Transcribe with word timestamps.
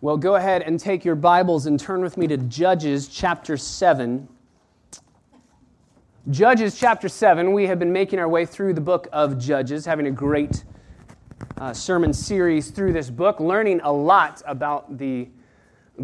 Well, 0.00 0.16
go 0.18 0.34
ahead 0.34 0.62
and 0.62 0.78
take 0.78 1.04
your 1.04 1.14
Bibles 1.14 1.66
and 1.66 1.78
turn 1.78 2.02
with 2.02 2.18
me 2.18 2.26
to 2.26 2.36
Judges 2.36 3.08
chapter 3.08 3.56
7. 3.56 4.28
Judges 6.30 6.78
chapter 6.78 7.08
7, 7.08 7.52
we 7.52 7.66
have 7.66 7.78
been 7.78 7.92
making 7.92 8.18
our 8.18 8.28
way 8.28 8.44
through 8.44 8.74
the 8.74 8.80
book 8.80 9.08
of 9.12 9.38
Judges, 9.38 9.86
having 9.86 10.06
a 10.06 10.10
great 10.10 10.64
uh, 11.58 11.72
sermon 11.72 12.12
series 12.12 12.70
through 12.70 12.92
this 12.92 13.08
book, 13.08 13.40
learning 13.40 13.80
a 13.84 13.92
lot 13.92 14.42
about 14.46 14.98
the 14.98 15.28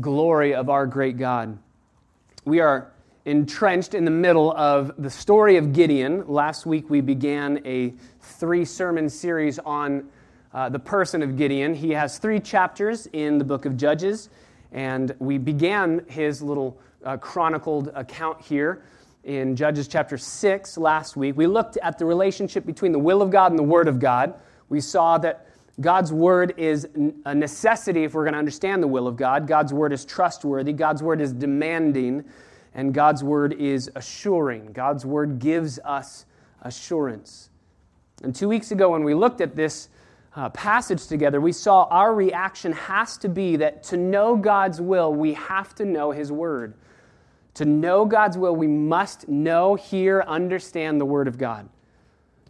glory 0.01 0.55
of 0.55 0.71
our 0.71 0.87
great 0.87 1.19
God. 1.19 1.59
We 2.45 2.61
are 2.61 2.93
entrenched 3.27 3.95
in 3.95 4.05
the 4.05 4.11
middle 4.11 4.53
of 4.53 4.93
the 4.99 5.11
story 5.11 5.57
of 5.57 5.73
Gideon. 5.73 6.27
Last 6.27 6.65
week 6.65 6.89
we 6.89 7.01
began 7.01 7.61
a 7.67 7.93
three 8.21 8.65
sermon 8.65 9.11
series 9.11 9.59
on 9.59 10.09
uh, 10.53 10.69
the 10.69 10.79
person 10.79 11.23
of 11.23 11.37
Gideon. 11.37 11.75
He 11.75 11.91
has 11.91 12.19
three 12.19 12.41
chapters 12.41 13.07
in 13.13 13.39
the 13.39 13.45
book 13.45 13.65
of 13.65 13.77
Judges, 13.77 14.31
and 14.73 15.15
we 15.19 15.39
began 15.39 16.05
his 16.09 16.43
little 16.43 16.79
uh, 17.05 17.17
chronicled 17.17 17.91
account 17.95 18.41
here 18.41 18.83
in 19.25 19.55
Judges 19.55 19.87
chapter 19.87 20.19
6 20.19 20.79
last 20.79 21.17
week. 21.17 21.37
We 21.37 21.47
looked 21.47 21.77
at 21.79 21.99
the 21.99 22.05
relationship 22.05 22.67
between 22.67 22.93
the 22.93 22.99
will 22.99 23.23
of 23.23 23.31
God 23.31 23.53
and 23.53 23.59
the 23.59 23.65
Word 23.65 23.87
of 23.87 23.99
God. 23.99 24.35
We 24.69 24.81
saw 24.81 25.19
that 25.19 25.47
God's 25.81 26.13
Word 26.13 26.55
is 26.57 26.89
a 27.25 27.35
necessity 27.35 28.05
if 28.05 28.15
we're 28.15 28.25
going 28.25 28.35
to 28.35 28.39
understand 28.39 28.83
the 28.83 28.89
will 28.89 29.07
of 29.07 29.17
God. 29.17 29.47
God's 29.47 29.73
Word 29.73 29.93
is 29.93 30.05
trustworthy, 30.05 30.73
God's 30.73 31.03
Word 31.03 31.21
is 31.21 31.33
demanding, 31.33 32.25
and 32.75 32.93
God's 32.93 33.23
Word 33.23 33.53
is 33.55 33.91
assuring. 33.95 34.73
God's 34.73 35.07
Word 35.07 35.39
gives 35.39 35.79
us 35.85 36.27
assurance. 36.63 37.51
And 38.23 38.35
two 38.35 38.49
weeks 38.49 38.71
ago, 38.71 38.91
when 38.91 39.05
we 39.05 39.15
looked 39.15 39.41
at 39.41 39.57
this 39.57 39.89
uh, 40.37 40.49
passage 40.51 41.07
together, 41.07 41.41
we 41.41 41.53
saw 41.53 41.85
our 41.85 42.15
reaction 42.15 42.73
has 42.73 43.17
to 43.19 43.29
be 43.29 43.57
that 43.57 43.83
to 43.85 43.97
know 43.97 44.37
God's 44.37 44.81
will, 44.81 45.13
we 45.13 45.35
have 45.35 45.75
to 45.77 45.85
know 45.85 46.13
His 46.13 46.31
Word. 46.31 46.75
To 47.55 47.65
know 47.65 48.05
God's 48.05 48.39
will, 48.39 48.55
we 48.55 48.69
must 48.69 49.29
know, 49.29 49.75
hear, 49.75 50.23
understand 50.27 51.01
the 51.01 51.05
Word 51.05 51.27
of 51.27 51.37
God. 51.37 51.69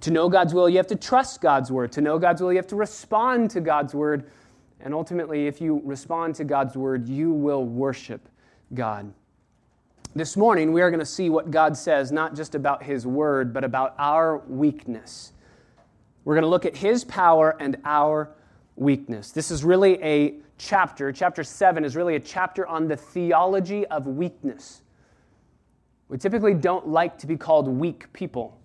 To 0.00 0.10
know 0.10 0.28
God's 0.28 0.52
will, 0.52 0.68
you 0.68 0.76
have 0.76 0.86
to 0.88 0.96
trust 0.96 1.40
God's 1.40 1.70
Word. 1.70 1.92
To 1.92 2.00
know 2.00 2.18
God's 2.18 2.42
will, 2.42 2.52
you 2.52 2.58
have 2.58 2.66
to 2.68 2.76
respond 2.76 3.50
to 3.52 3.60
God's 3.60 3.94
Word. 3.94 4.30
And 4.80 4.94
ultimately, 4.94 5.46
if 5.46 5.60
you 5.60 5.80
respond 5.84 6.34
to 6.36 6.44
God's 6.44 6.76
Word, 6.76 7.08
you 7.08 7.32
will 7.32 7.64
worship 7.64 8.28
God. 8.74 9.12
This 10.14 10.36
morning, 10.36 10.72
we 10.72 10.82
are 10.82 10.90
going 10.90 11.00
to 11.00 11.06
see 11.06 11.30
what 11.30 11.50
God 11.50 11.76
says, 11.76 12.12
not 12.12 12.34
just 12.34 12.54
about 12.54 12.82
His 12.82 13.06
Word, 13.06 13.54
but 13.54 13.64
about 13.64 13.94
our 13.98 14.38
weakness. 14.48 15.32
We're 16.24 16.34
going 16.34 16.42
to 16.42 16.48
look 16.48 16.66
at 16.66 16.76
his 16.76 17.04
power 17.04 17.56
and 17.60 17.76
our 17.84 18.30
weakness. 18.76 19.32
This 19.32 19.50
is 19.50 19.64
really 19.64 20.02
a 20.02 20.34
chapter. 20.58 21.12
Chapter 21.12 21.42
7 21.42 21.84
is 21.84 21.96
really 21.96 22.16
a 22.16 22.20
chapter 22.20 22.66
on 22.66 22.88
the 22.88 22.96
theology 22.96 23.86
of 23.86 24.06
weakness. 24.06 24.82
We 26.08 26.18
typically 26.18 26.54
don't 26.54 26.88
like 26.88 27.18
to 27.18 27.26
be 27.26 27.36
called 27.36 27.68
weak 27.68 28.12
people. 28.12 28.60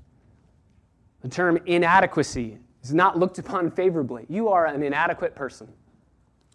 The 1.21 1.29
term 1.29 1.57
inadequacy 1.65 2.57
is 2.83 2.93
not 2.93 3.17
looked 3.17 3.39
upon 3.39 3.71
favorably. 3.71 4.25
You 4.29 4.49
are 4.49 4.65
an 4.65 4.83
inadequate 4.83 5.35
person. 5.35 5.71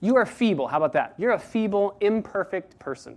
You 0.00 0.16
are 0.16 0.26
feeble. 0.26 0.66
How 0.66 0.78
about 0.78 0.92
that? 0.94 1.14
You're 1.18 1.32
a 1.32 1.38
feeble, 1.38 1.96
imperfect 2.00 2.78
person. 2.78 3.16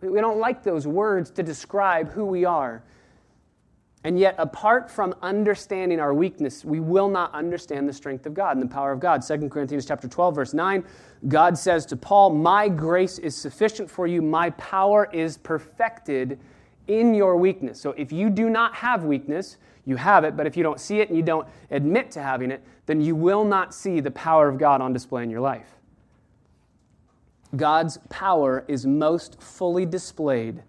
We 0.00 0.20
don't 0.20 0.38
like 0.38 0.62
those 0.62 0.86
words 0.86 1.30
to 1.32 1.42
describe 1.42 2.10
who 2.10 2.24
we 2.24 2.44
are. 2.44 2.82
And 4.04 4.18
yet, 4.18 4.34
apart 4.38 4.90
from 4.90 5.14
understanding 5.22 6.00
our 6.00 6.12
weakness, 6.12 6.64
we 6.64 6.80
will 6.80 7.08
not 7.08 7.32
understand 7.32 7.88
the 7.88 7.92
strength 7.92 8.26
of 8.26 8.34
God 8.34 8.56
and 8.56 8.62
the 8.62 8.72
power 8.72 8.90
of 8.90 8.98
God. 8.98 9.22
2 9.26 9.48
Corinthians 9.48 9.86
chapter 9.86 10.08
12, 10.08 10.34
verse 10.34 10.54
9, 10.54 10.84
God 11.28 11.56
says 11.56 11.86
to 11.86 11.96
Paul, 11.96 12.30
My 12.30 12.68
grace 12.68 13.18
is 13.18 13.36
sufficient 13.36 13.88
for 13.88 14.08
you, 14.08 14.20
my 14.20 14.50
power 14.50 15.08
is 15.12 15.38
perfected 15.38 16.40
in 16.88 17.14
your 17.14 17.36
weakness. 17.36 17.80
So 17.80 17.90
if 17.92 18.10
you 18.10 18.28
do 18.28 18.50
not 18.50 18.74
have 18.74 19.04
weakness, 19.04 19.56
you 19.84 19.94
have 19.96 20.24
it, 20.24 20.36
but 20.36 20.46
if 20.46 20.56
you 20.56 20.64
don't 20.64 20.80
see 20.80 21.00
it 21.00 21.08
and 21.08 21.16
you 21.16 21.22
don't 21.22 21.46
admit 21.70 22.10
to 22.12 22.22
having 22.22 22.50
it, 22.50 22.62
then 22.86 23.00
you 23.00 23.14
will 23.14 23.44
not 23.44 23.72
see 23.72 24.00
the 24.00 24.10
power 24.10 24.48
of 24.48 24.58
God 24.58 24.80
on 24.80 24.92
display 24.92 25.22
in 25.22 25.30
your 25.30 25.40
life. 25.40 25.76
God's 27.54 27.98
power 28.08 28.64
is 28.66 28.84
most 28.84 29.40
fully 29.40 29.86
displayed 29.86 30.62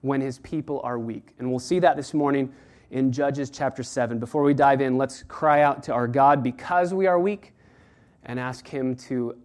when 0.00 0.20
his 0.20 0.38
people 0.40 0.80
are 0.84 0.98
weak. 0.98 1.34
And 1.38 1.50
we'll 1.50 1.58
see 1.58 1.78
that 1.80 1.96
this 1.96 2.14
morning 2.14 2.52
in 2.90 3.12
Judges 3.12 3.50
chapter 3.50 3.82
7. 3.82 4.18
Before 4.18 4.42
we 4.42 4.54
dive 4.54 4.80
in, 4.80 4.96
let's 4.96 5.22
cry 5.24 5.62
out 5.62 5.82
to 5.84 5.92
our 5.92 6.08
God 6.08 6.42
because 6.42 6.94
we 6.94 7.06
are 7.06 7.18
weak 7.18 7.52
and 8.24 8.38
ask 8.38 8.66
him 8.66 8.94
to 8.94 9.36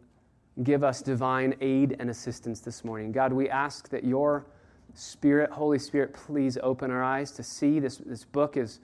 give 0.61 0.83
us 0.83 1.01
divine 1.01 1.55
aid 1.61 1.95
and 1.99 2.09
assistance 2.09 2.59
this 2.59 2.83
morning. 2.83 3.11
God, 3.11 3.33
we 3.33 3.49
ask 3.49 3.89
that 3.89 4.03
your 4.03 4.45
Spirit, 4.93 5.49
Holy 5.49 5.79
Spirit, 5.79 6.13
please 6.13 6.57
open 6.61 6.91
our 6.91 7.03
eyes 7.03 7.31
to 7.31 7.43
see. 7.43 7.79
This, 7.79 7.97
this 7.97 8.23
book 8.23 8.57
is 8.57 8.79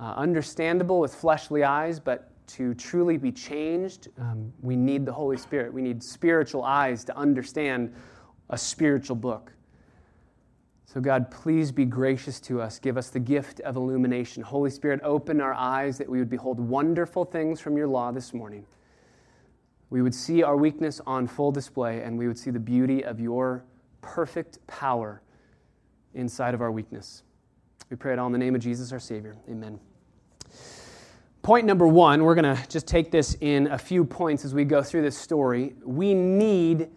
uh, 0.00 0.14
understandable 0.16 0.98
with 0.98 1.14
fleshly 1.14 1.62
eyes, 1.62 2.00
but 2.00 2.30
to 2.48 2.74
truly 2.74 3.16
be 3.16 3.30
changed, 3.30 4.08
um, 4.18 4.52
we 4.62 4.74
need 4.74 5.04
the 5.04 5.12
Holy 5.12 5.36
Spirit. 5.36 5.72
We 5.72 5.82
need 5.82 6.02
spiritual 6.02 6.64
eyes 6.64 7.04
to 7.04 7.16
understand 7.16 7.94
a 8.50 8.58
spiritual 8.58 9.16
book. 9.16 9.52
So, 10.90 11.02
God, 11.02 11.30
please 11.30 11.70
be 11.70 11.84
gracious 11.84 12.40
to 12.40 12.62
us. 12.62 12.78
Give 12.78 12.96
us 12.96 13.10
the 13.10 13.20
gift 13.20 13.60
of 13.60 13.76
illumination. 13.76 14.42
Holy 14.42 14.70
Spirit, 14.70 15.00
open 15.02 15.38
our 15.38 15.52
eyes 15.52 15.98
that 15.98 16.08
we 16.08 16.18
would 16.18 16.30
behold 16.30 16.58
wonderful 16.58 17.26
things 17.26 17.60
from 17.60 17.76
your 17.76 17.86
law 17.86 18.10
this 18.10 18.32
morning. 18.32 18.64
We 19.90 20.00
would 20.00 20.14
see 20.14 20.42
our 20.42 20.56
weakness 20.56 21.02
on 21.06 21.26
full 21.26 21.52
display, 21.52 22.00
and 22.02 22.16
we 22.16 22.26
would 22.26 22.38
see 22.38 22.50
the 22.50 22.58
beauty 22.58 23.04
of 23.04 23.20
your 23.20 23.64
perfect 24.00 24.66
power 24.66 25.20
inside 26.14 26.54
of 26.54 26.62
our 26.62 26.72
weakness. 26.72 27.22
We 27.90 27.98
pray 27.98 28.14
it 28.14 28.18
all 28.18 28.28
in 28.28 28.32
the 28.32 28.38
name 28.38 28.54
of 28.54 28.62
Jesus, 28.62 28.90
our 28.90 28.98
Savior. 28.98 29.36
Amen. 29.50 29.78
Point 31.42 31.66
number 31.66 31.86
one, 31.86 32.24
we're 32.24 32.34
going 32.34 32.56
to 32.56 32.66
just 32.70 32.86
take 32.86 33.10
this 33.10 33.36
in 33.42 33.66
a 33.66 33.78
few 33.78 34.06
points 34.06 34.42
as 34.42 34.54
we 34.54 34.64
go 34.64 34.82
through 34.82 35.02
this 35.02 35.18
story. 35.18 35.74
We 35.84 36.14
need 36.14 36.88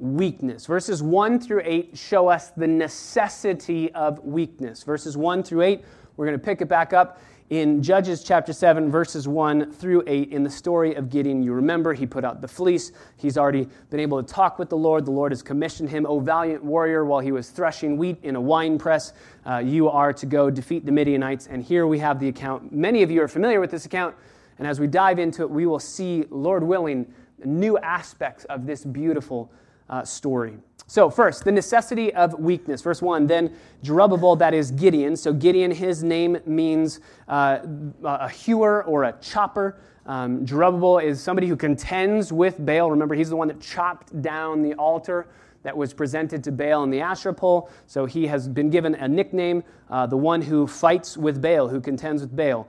weakness. 0.00 0.66
Verses 0.66 1.02
1 1.02 1.40
through 1.40 1.62
8 1.64 1.96
show 1.96 2.28
us 2.28 2.50
the 2.50 2.66
necessity 2.66 3.92
of 3.92 4.18
weakness. 4.24 4.82
Verses 4.82 5.16
1 5.16 5.42
through 5.42 5.62
8, 5.62 5.84
we're 6.16 6.26
going 6.26 6.38
to 6.38 6.44
pick 6.44 6.60
it 6.60 6.68
back 6.68 6.92
up 6.92 7.20
in 7.50 7.82
Judges 7.82 8.22
chapter 8.22 8.52
7, 8.52 8.92
verses 8.92 9.26
1 9.26 9.72
through 9.72 10.04
8, 10.06 10.32
in 10.32 10.44
the 10.44 10.50
story 10.50 10.94
of 10.94 11.10
Gideon. 11.10 11.42
You 11.42 11.52
remember 11.52 11.92
he 11.92 12.06
put 12.06 12.24
out 12.24 12.40
the 12.40 12.46
fleece. 12.46 12.92
He's 13.16 13.36
already 13.36 13.68
been 13.90 13.98
able 13.98 14.22
to 14.22 14.32
talk 14.32 14.58
with 14.60 14.70
the 14.70 14.76
Lord. 14.76 15.04
The 15.04 15.10
Lord 15.10 15.32
has 15.32 15.42
commissioned 15.42 15.90
him, 15.90 16.06
O 16.06 16.20
valiant 16.20 16.64
warrior, 16.64 17.04
while 17.04 17.18
he 17.18 17.32
was 17.32 17.50
threshing 17.50 17.96
wheat 17.96 18.18
in 18.22 18.36
a 18.36 18.40
wine 18.40 18.78
press. 18.78 19.12
Uh, 19.44 19.58
you 19.58 19.90
are 19.90 20.12
to 20.12 20.26
go 20.26 20.48
defeat 20.48 20.86
the 20.86 20.92
Midianites. 20.92 21.48
And 21.48 21.60
here 21.60 21.88
we 21.88 21.98
have 21.98 22.20
the 22.20 22.28
account. 22.28 22.72
Many 22.72 23.02
of 23.02 23.10
you 23.10 23.20
are 23.20 23.28
familiar 23.28 23.60
with 23.60 23.72
this 23.72 23.84
account. 23.84 24.14
And 24.58 24.68
as 24.68 24.78
we 24.78 24.86
dive 24.86 25.18
into 25.18 25.42
it, 25.42 25.50
we 25.50 25.66
will 25.66 25.80
see, 25.80 26.24
Lord 26.30 26.62
willing, 26.62 27.12
new 27.44 27.78
aspects 27.78 28.44
of 28.44 28.64
this 28.64 28.84
beautiful 28.84 29.50
uh, 29.90 30.04
story. 30.04 30.56
So, 30.86 31.08
first, 31.08 31.44
the 31.44 31.52
necessity 31.52 32.12
of 32.14 32.34
weakness. 32.40 32.82
Verse 32.82 33.00
1 33.00 33.26
Then 33.26 33.54
Jerubbaal, 33.84 34.38
that 34.38 34.54
is 34.54 34.70
Gideon. 34.72 35.14
So, 35.14 35.32
Gideon, 35.32 35.70
his 35.70 36.02
name 36.02 36.38
means 36.46 37.00
uh, 37.28 37.60
a 38.02 38.28
hewer 38.28 38.82
or 38.84 39.04
a 39.04 39.12
chopper. 39.20 39.80
Um, 40.06 40.44
Jerubbaal 40.44 41.04
is 41.04 41.22
somebody 41.22 41.46
who 41.46 41.56
contends 41.56 42.32
with 42.32 42.64
Baal. 42.64 42.90
Remember, 42.90 43.14
he's 43.14 43.30
the 43.30 43.36
one 43.36 43.46
that 43.48 43.60
chopped 43.60 44.20
down 44.20 44.62
the 44.62 44.74
altar 44.74 45.28
that 45.62 45.76
was 45.76 45.92
presented 45.92 46.42
to 46.42 46.50
Baal 46.50 46.82
in 46.82 46.90
the 46.90 47.00
Asherah 47.00 47.34
pole. 47.34 47.70
So, 47.86 48.06
he 48.06 48.26
has 48.26 48.48
been 48.48 48.70
given 48.70 48.96
a 48.96 49.06
nickname, 49.06 49.62
uh, 49.90 50.06
the 50.06 50.16
one 50.16 50.42
who 50.42 50.66
fights 50.66 51.16
with 51.16 51.40
Baal, 51.40 51.68
who 51.68 51.80
contends 51.80 52.20
with 52.22 52.34
Baal. 52.34 52.66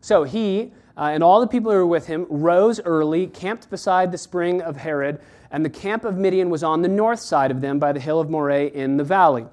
So, 0.00 0.22
he 0.22 0.72
uh, 0.96 1.10
and 1.12 1.24
all 1.24 1.40
the 1.40 1.46
people 1.46 1.72
who 1.72 1.78
were 1.78 1.86
with 1.86 2.06
him 2.06 2.26
rose 2.28 2.80
early, 2.84 3.26
camped 3.26 3.68
beside 3.68 4.12
the 4.12 4.18
spring 4.18 4.62
of 4.62 4.76
Harod 4.76 5.20
and 5.54 5.64
the 5.64 5.70
camp 5.70 6.04
of 6.04 6.16
Midian 6.16 6.50
was 6.50 6.64
on 6.64 6.82
the 6.82 6.88
north 6.88 7.20
side 7.20 7.52
of 7.52 7.60
them 7.60 7.78
by 7.78 7.92
the 7.92 8.00
hill 8.00 8.18
of 8.18 8.28
Moreh 8.28 8.72
in 8.74 8.96
the 8.96 9.04
valley. 9.04 9.46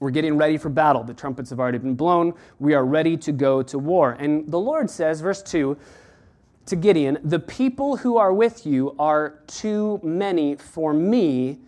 We're 0.00 0.10
getting 0.10 0.36
ready 0.36 0.58
for 0.58 0.68
battle. 0.68 1.04
The 1.04 1.14
trumpets 1.14 1.50
have 1.50 1.60
already 1.60 1.78
been 1.78 1.94
blown. 1.94 2.34
We 2.58 2.74
are 2.74 2.84
ready 2.84 3.16
to 3.18 3.30
go 3.30 3.62
to 3.62 3.78
war. 3.78 4.16
And 4.18 4.50
the 4.50 4.58
Lord 4.58 4.90
says, 4.90 5.20
verse 5.20 5.40
2, 5.40 5.78
to 6.66 6.74
Gideon, 6.74 7.18
The 7.22 7.38
people 7.38 7.98
who 7.98 8.16
are 8.16 8.34
with 8.34 8.66
you 8.66 8.96
are 8.98 9.38
too 9.46 10.00
many 10.02 10.56
for 10.56 10.92
me 10.92 11.60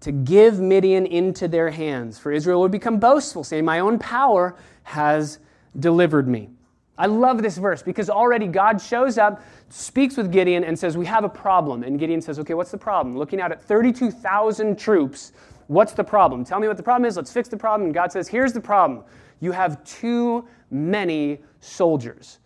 to 0.00 0.10
give 0.10 0.58
Midian 0.58 1.06
into 1.06 1.46
their 1.46 1.70
hands. 1.70 2.18
For 2.18 2.32
Israel 2.32 2.60
would 2.62 2.72
become 2.72 2.98
boastful, 2.98 3.44
saying, 3.44 3.64
My 3.64 3.78
own 3.78 4.00
power 4.00 4.56
has 4.82 5.38
delivered 5.78 6.26
me. 6.26 6.50
I 6.98 7.06
love 7.06 7.42
this 7.42 7.58
verse 7.58 7.82
because 7.82 8.08
already 8.08 8.46
God 8.46 8.80
shows 8.80 9.18
up, 9.18 9.42
speaks 9.68 10.16
with 10.16 10.32
Gideon, 10.32 10.64
and 10.64 10.78
says, 10.78 10.96
We 10.96 11.06
have 11.06 11.24
a 11.24 11.28
problem. 11.28 11.82
And 11.82 11.98
Gideon 11.98 12.20
says, 12.20 12.38
Okay, 12.38 12.54
what's 12.54 12.70
the 12.70 12.78
problem? 12.78 13.16
Looking 13.16 13.40
out 13.40 13.52
at 13.52 13.62
32,000 13.62 14.78
troops, 14.78 15.32
what's 15.66 15.92
the 15.92 16.04
problem? 16.04 16.44
Tell 16.44 16.58
me 16.58 16.68
what 16.68 16.76
the 16.76 16.82
problem 16.82 17.06
is. 17.06 17.16
Let's 17.16 17.32
fix 17.32 17.48
the 17.48 17.56
problem. 17.56 17.86
And 17.86 17.94
God 17.94 18.12
says, 18.12 18.28
Here's 18.28 18.52
the 18.52 18.60
problem 18.60 19.04
you 19.40 19.52
have 19.52 19.84
too 19.84 20.48
many 20.70 21.38
soldiers. 21.60 22.38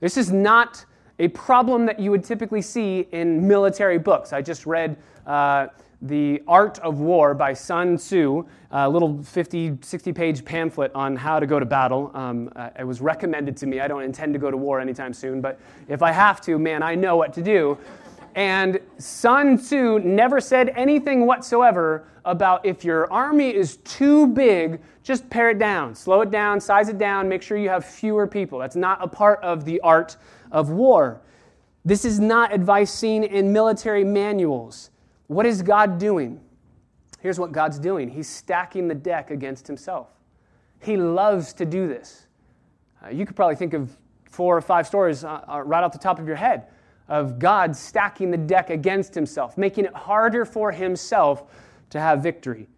This 0.00 0.16
is 0.16 0.32
not 0.32 0.84
a 1.20 1.28
problem 1.28 1.86
that 1.86 2.00
you 2.00 2.10
would 2.10 2.24
typically 2.24 2.62
see 2.62 3.06
in 3.12 3.46
military 3.46 3.98
books. 3.98 4.32
I 4.32 4.42
just 4.42 4.66
read 4.66 4.96
uh, 5.26 5.68
The 6.02 6.42
Art 6.48 6.80
of 6.80 6.98
War 6.98 7.32
by 7.32 7.52
Sun 7.52 7.96
Tzu, 7.96 8.44
a 8.72 8.88
little 8.88 9.22
50, 9.22 9.78
60 9.82 10.12
page 10.12 10.44
pamphlet 10.44 10.92
on 10.96 11.14
how 11.14 11.38
to 11.38 11.46
go 11.46 11.60
to 11.60 11.64
battle. 11.64 12.10
Um, 12.12 12.50
uh, 12.56 12.70
it 12.76 12.84
was 12.84 13.00
recommended 13.00 13.56
to 13.58 13.66
me. 13.66 13.78
I 13.78 13.86
don't 13.86 14.02
intend 14.02 14.32
to 14.32 14.40
go 14.40 14.50
to 14.50 14.56
war 14.56 14.80
anytime 14.80 15.14
soon, 15.14 15.40
but 15.40 15.60
if 15.88 16.02
I 16.02 16.10
have 16.10 16.40
to, 16.42 16.58
man, 16.58 16.82
I 16.82 16.96
know 16.96 17.16
what 17.16 17.32
to 17.34 17.42
do. 17.42 17.78
And 18.34 18.80
Sun 18.98 19.58
Tzu 19.58 20.00
never 20.00 20.40
said 20.40 20.70
anything 20.70 21.24
whatsoever 21.24 22.08
about 22.24 22.66
if 22.66 22.84
your 22.84 23.12
army 23.12 23.54
is 23.54 23.76
too 23.78 24.26
big, 24.26 24.80
just 25.02 25.28
pare 25.30 25.50
it 25.50 25.58
down, 25.58 25.94
slow 25.94 26.22
it 26.22 26.30
down, 26.30 26.60
size 26.60 26.88
it 26.88 26.98
down, 26.98 27.28
make 27.28 27.42
sure 27.42 27.56
you 27.56 27.68
have 27.68 27.84
fewer 27.84 28.26
people. 28.26 28.58
That's 28.58 28.76
not 28.76 28.98
a 29.02 29.08
part 29.08 29.40
of 29.42 29.64
the 29.64 29.80
art 29.80 30.16
of 30.50 30.70
war. 30.70 31.20
This 31.84 32.04
is 32.04 32.18
not 32.20 32.52
advice 32.52 32.92
seen 32.92 33.22
in 33.22 33.52
military 33.52 34.04
manuals. 34.04 34.90
What 35.32 35.46
is 35.46 35.62
God 35.62 35.98
doing? 35.98 36.40
Here's 37.20 37.38
what 37.38 37.52
God's 37.52 37.78
doing 37.78 38.08
He's 38.08 38.28
stacking 38.28 38.88
the 38.88 38.94
deck 38.94 39.30
against 39.30 39.66
Himself. 39.66 40.08
He 40.80 40.96
loves 40.96 41.52
to 41.54 41.64
do 41.64 41.88
this. 41.88 42.26
Uh, 43.04 43.10
you 43.10 43.24
could 43.24 43.36
probably 43.36 43.56
think 43.56 43.72
of 43.72 43.96
four 44.30 44.56
or 44.56 44.60
five 44.60 44.86
stories 44.86 45.24
uh, 45.24 45.40
uh, 45.48 45.62
right 45.62 45.82
off 45.82 45.92
the 45.92 45.98
top 45.98 46.18
of 46.18 46.26
your 46.26 46.36
head 46.36 46.66
of 47.08 47.38
God 47.38 47.76
stacking 47.76 48.30
the 48.30 48.36
deck 48.36 48.70
against 48.70 49.14
Himself, 49.14 49.56
making 49.56 49.84
it 49.84 49.94
harder 49.94 50.44
for 50.44 50.70
Himself 50.70 51.44
to 51.90 52.00
have 52.00 52.22
victory. 52.22 52.68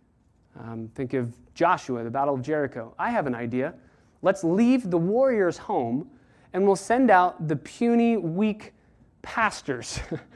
Um, 0.58 0.90
think 0.94 1.14
of 1.14 1.34
Joshua, 1.54 2.04
the 2.04 2.10
Battle 2.10 2.34
of 2.34 2.42
Jericho. 2.42 2.94
I 2.98 3.10
have 3.10 3.26
an 3.26 3.34
idea. 3.34 3.74
Let's 4.22 4.44
leave 4.44 4.90
the 4.90 4.98
warriors 4.98 5.58
home 5.58 6.10
and 6.52 6.64
we'll 6.64 6.76
send 6.76 7.10
out 7.10 7.48
the 7.48 7.56
puny, 7.56 8.16
weak 8.16 8.72
pastors. 9.22 10.00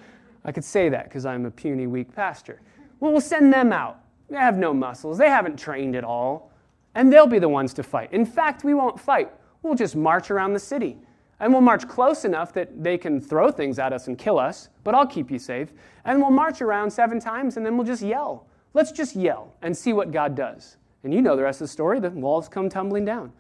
I 0.49 0.51
could 0.51 0.65
say 0.65 0.89
that 0.89 1.05
because 1.05 1.27
I'm 1.27 1.45
a 1.45 1.51
puny, 1.51 1.87
weak 1.87 2.15
pastor. 2.17 2.63
Well, 3.01 3.13
we'll 3.13 3.21
send 3.21 3.53
them 3.53 3.71
out. 3.71 4.01
They 4.31 4.39
have 4.39 4.57
no 4.57 4.73
muscles, 4.73 5.19
they 5.19 5.29
haven't 5.29 5.59
trained 5.59 5.95
at 5.95 6.05
all, 6.05 6.51
and 6.95 7.13
they'll 7.13 7.27
be 7.27 7.39
the 7.39 7.51
ones 7.51 7.75
to 7.75 7.83
fight. 7.83 8.15
In 8.15 8.25
fact, 8.25 8.65
we 8.65 8.73
won't 8.73 8.99
fight. 8.99 9.31
We'll 9.61 9.75
just 9.75 9.95
march 9.95 10.31
around 10.31 10.55
the 10.55 10.59
city. 10.59 10.97
And 11.39 11.53
we'll 11.53 11.61
march 11.61 11.87
close 11.87 12.25
enough 12.25 12.55
that 12.55 12.83
they 12.83 12.97
can 12.97 13.21
throw 13.21 13.51
things 13.51 13.79
at 13.79 13.93
us 13.93 14.07
and 14.09 14.17
kill 14.17 14.39
us, 14.39 14.71
but 14.85 14.95
I'll 14.95 15.07
keep 15.07 15.31
you 15.31 15.39
safe. 15.39 15.69
And 16.07 16.19
we'll 16.19 16.31
march 16.31 16.63
around 16.63 16.91
seven 16.91 17.21
times 17.21 17.59
and 17.59 17.67
then 17.67 17.77
we'll 17.77 17.87
just 17.87 18.03
yell. 18.03 18.47
Let's 18.73 18.91
just 18.91 19.17
yell 19.17 19.53
and 19.61 19.77
see 19.77 19.93
what 19.93 20.13
God 20.13 20.35
does. 20.35 20.79
And 21.05 21.13
you 21.13 21.21
know 21.21 21.37
the 21.37 21.43
rest 21.43 21.61
of 21.61 21.67
the 21.67 21.73
story. 21.73 22.01
The 22.01 22.09
walls 22.09 22.49
come 22.49 22.71
tumbling 22.71 23.05
down. 23.05 23.35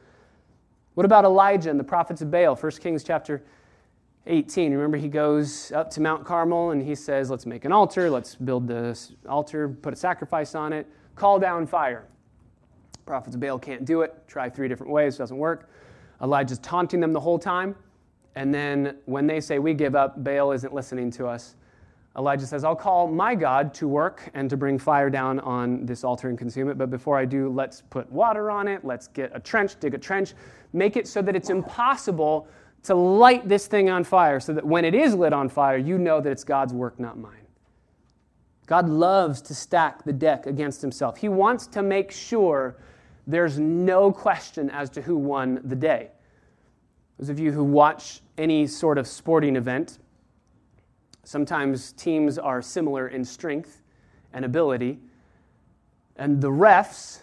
What 0.92 1.06
about 1.06 1.24
Elijah 1.24 1.70
and 1.70 1.80
the 1.80 1.84
prophets 1.84 2.20
of 2.20 2.30
Baal? 2.30 2.54
1 2.54 2.72
Kings 2.72 3.02
chapter 3.02 3.42
18. 4.28 4.72
Remember, 4.72 4.96
he 4.96 5.08
goes 5.08 5.72
up 5.72 5.90
to 5.90 6.00
Mount 6.00 6.24
Carmel 6.24 6.70
and 6.70 6.82
he 6.82 6.94
says, 6.94 7.30
Let's 7.30 7.46
make 7.46 7.64
an 7.64 7.72
altar, 7.72 8.10
let's 8.10 8.34
build 8.36 8.68
this 8.68 9.12
altar, 9.28 9.68
put 9.68 9.92
a 9.92 9.96
sacrifice 9.96 10.54
on 10.54 10.72
it, 10.72 10.86
call 11.16 11.38
down 11.38 11.66
fire. 11.66 12.06
Prophets 13.06 13.34
of 13.34 13.40
Baal 13.40 13.58
can't 13.58 13.84
do 13.84 14.02
it. 14.02 14.14
Try 14.28 14.50
three 14.50 14.68
different 14.68 14.92
ways, 14.92 15.16
doesn't 15.16 15.38
work. 15.38 15.70
Elijah's 16.22 16.58
taunting 16.58 17.00
them 17.00 17.12
the 17.12 17.20
whole 17.20 17.38
time. 17.38 17.74
And 18.36 18.54
then 18.54 18.96
when 19.06 19.26
they 19.26 19.40
say, 19.40 19.58
We 19.58 19.74
give 19.74 19.96
up, 19.96 20.22
Baal 20.22 20.52
isn't 20.52 20.74
listening 20.74 21.10
to 21.12 21.26
us. 21.26 21.56
Elijah 22.16 22.46
says, 22.46 22.64
I'll 22.64 22.76
call 22.76 23.06
my 23.06 23.34
God 23.34 23.72
to 23.74 23.86
work 23.86 24.28
and 24.34 24.50
to 24.50 24.56
bring 24.56 24.78
fire 24.78 25.08
down 25.08 25.38
on 25.40 25.86
this 25.86 26.02
altar 26.02 26.28
and 26.28 26.36
consume 26.36 26.68
it. 26.68 26.76
But 26.76 26.90
before 26.90 27.16
I 27.16 27.24
do, 27.24 27.48
let's 27.48 27.82
put 27.90 28.10
water 28.10 28.50
on 28.50 28.66
it. 28.66 28.84
Let's 28.84 29.06
get 29.06 29.30
a 29.34 29.40
trench, 29.40 29.78
dig 29.78 29.94
a 29.94 29.98
trench, 29.98 30.34
make 30.72 30.96
it 30.96 31.06
so 31.06 31.22
that 31.22 31.36
it's 31.36 31.48
impossible 31.48 32.48
to 32.84 32.94
light 32.94 33.48
this 33.48 33.66
thing 33.66 33.90
on 33.90 34.04
fire, 34.04 34.40
so 34.40 34.52
that 34.54 34.64
when 34.64 34.84
it 34.84 34.94
is 34.94 35.14
lit 35.14 35.32
on 35.32 35.48
fire, 35.48 35.76
you 35.76 35.98
know 35.98 36.20
that 36.20 36.30
it's 36.30 36.44
God's 36.44 36.72
work, 36.72 36.98
not 36.98 37.18
mine. 37.18 37.34
God 38.66 38.88
loves 38.88 39.40
to 39.42 39.54
stack 39.54 40.04
the 40.04 40.12
deck 40.12 40.46
against 40.46 40.82
himself. 40.82 41.16
He 41.16 41.28
wants 41.28 41.66
to 41.68 41.82
make 41.82 42.12
sure 42.12 42.76
there's 43.26 43.58
no 43.58 44.12
question 44.12 44.70
as 44.70 44.90
to 44.90 45.02
who 45.02 45.16
won 45.16 45.60
the 45.64 45.76
day. 45.76 46.10
Those 47.18 47.30
of 47.30 47.38
you 47.38 47.50
who 47.50 47.64
watch 47.64 48.20
any 48.36 48.66
sort 48.66 48.96
of 48.96 49.06
sporting 49.06 49.56
event, 49.56 49.98
sometimes 51.24 51.92
teams 51.92 52.38
are 52.38 52.62
similar 52.62 53.08
in 53.08 53.24
strength 53.24 53.82
and 54.32 54.44
ability, 54.44 54.98
and 56.16 56.40
the 56.40 56.50
refs 56.50 57.20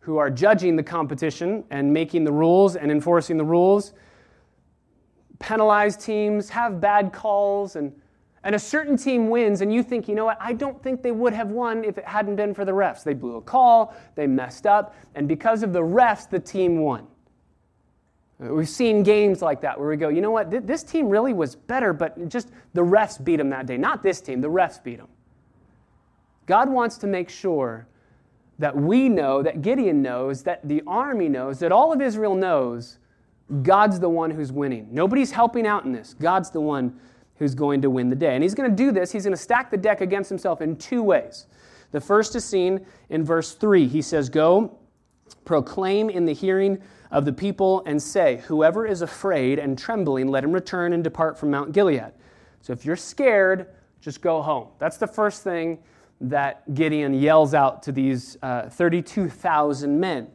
who 0.00 0.16
are 0.18 0.30
judging 0.30 0.76
the 0.76 0.82
competition 0.82 1.64
and 1.70 1.92
making 1.92 2.24
the 2.24 2.32
rules 2.32 2.76
and 2.76 2.90
enforcing 2.90 3.36
the 3.36 3.44
rules 3.44 3.92
penalize 5.38 5.96
teams, 5.96 6.48
have 6.50 6.80
bad 6.80 7.12
calls, 7.12 7.76
and, 7.76 7.92
and 8.44 8.54
a 8.54 8.58
certain 8.58 8.96
team 8.96 9.28
wins, 9.28 9.60
and 9.60 9.72
you 9.72 9.82
think, 9.82 10.08
you 10.08 10.14
know 10.14 10.24
what, 10.24 10.38
I 10.40 10.52
don't 10.52 10.82
think 10.82 11.02
they 11.02 11.12
would 11.12 11.32
have 11.32 11.50
won 11.50 11.84
if 11.84 11.98
it 11.98 12.04
hadn't 12.04 12.36
been 12.36 12.54
for 12.54 12.64
the 12.64 12.72
refs. 12.72 13.02
They 13.02 13.14
blew 13.14 13.36
a 13.36 13.42
call, 13.42 13.94
they 14.14 14.26
messed 14.26 14.66
up, 14.66 14.94
and 15.14 15.26
because 15.28 15.62
of 15.62 15.72
the 15.72 15.82
refs, 15.82 16.28
the 16.28 16.38
team 16.38 16.78
won. 16.78 17.06
We've 18.38 18.68
seen 18.68 19.02
games 19.02 19.40
like 19.40 19.62
that 19.62 19.78
where 19.80 19.88
we 19.88 19.96
go, 19.96 20.08
you 20.10 20.20
know 20.20 20.30
what, 20.30 20.50
this 20.66 20.82
team 20.82 21.08
really 21.08 21.32
was 21.32 21.56
better, 21.56 21.92
but 21.94 22.28
just 22.28 22.50
the 22.74 22.82
refs 22.82 23.22
beat 23.22 23.36
them 23.36 23.48
that 23.50 23.66
day. 23.66 23.78
Not 23.78 24.02
this 24.02 24.20
team, 24.20 24.42
the 24.42 24.50
refs 24.50 24.82
beat 24.82 24.98
them. 24.98 25.08
God 26.44 26.68
wants 26.68 26.98
to 26.98 27.06
make 27.06 27.30
sure 27.30 27.88
that 28.58 28.76
we 28.76 29.08
know, 29.08 29.42
that 29.42 29.62
Gideon 29.62 30.02
knows, 30.02 30.42
that 30.44 30.66
the 30.68 30.82
army 30.86 31.28
knows, 31.28 31.58
that 31.60 31.72
all 31.72 31.92
of 31.92 32.00
Israel 32.00 32.34
knows 32.34 32.98
God's 33.62 34.00
the 34.00 34.08
one 34.08 34.30
who's 34.30 34.50
winning. 34.50 34.88
Nobody's 34.90 35.30
helping 35.30 35.66
out 35.66 35.84
in 35.84 35.92
this. 35.92 36.14
God's 36.14 36.50
the 36.50 36.60
one 36.60 36.98
who's 37.36 37.54
going 37.54 37.82
to 37.82 37.90
win 37.90 38.10
the 38.10 38.16
day. 38.16 38.34
And 38.34 38.42
he's 38.42 38.54
going 38.54 38.70
to 38.70 38.76
do 38.76 38.90
this, 38.90 39.12
he's 39.12 39.24
going 39.24 39.36
to 39.36 39.42
stack 39.42 39.70
the 39.70 39.76
deck 39.76 40.00
against 40.00 40.28
himself 40.28 40.60
in 40.60 40.76
two 40.76 41.02
ways. 41.02 41.46
The 41.92 42.00
first 42.00 42.34
is 42.34 42.44
seen 42.44 42.84
in 43.10 43.24
verse 43.24 43.54
3. 43.54 43.86
He 43.86 44.02
says, 44.02 44.28
Go, 44.28 44.78
proclaim 45.44 46.10
in 46.10 46.24
the 46.24 46.34
hearing 46.34 46.82
of 47.10 47.24
the 47.24 47.32
people, 47.32 47.82
and 47.86 48.02
say, 48.02 48.42
Whoever 48.46 48.84
is 48.84 49.02
afraid 49.02 49.58
and 49.58 49.78
trembling, 49.78 50.28
let 50.28 50.42
him 50.42 50.52
return 50.52 50.92
and 50.92 51.04
depart 51.04 51.38
from 51.38 51.50
Mount 51.52 51.72
Gilead. 51.72 52.12
So 52.62 52.72
if 52.72 52.84
you're 52.84 52.96
scared, 52.96 53.68
just 54.00 54.20
go 54.20 54.42
home. 54.42 54.68
That's 54.78 54.96
the 54.96 55.06
first 55.06 55.44
thing 55.44 55.78
that 56.20 56.74
Gideon 56.74 57.14
yells 57.14 57.54
out 57.54 57.82
to 57.84 57.92
these 57.92 58.36
uh, 58.42 58.68
32,000 58.70 60.00
men. 60.00 60.28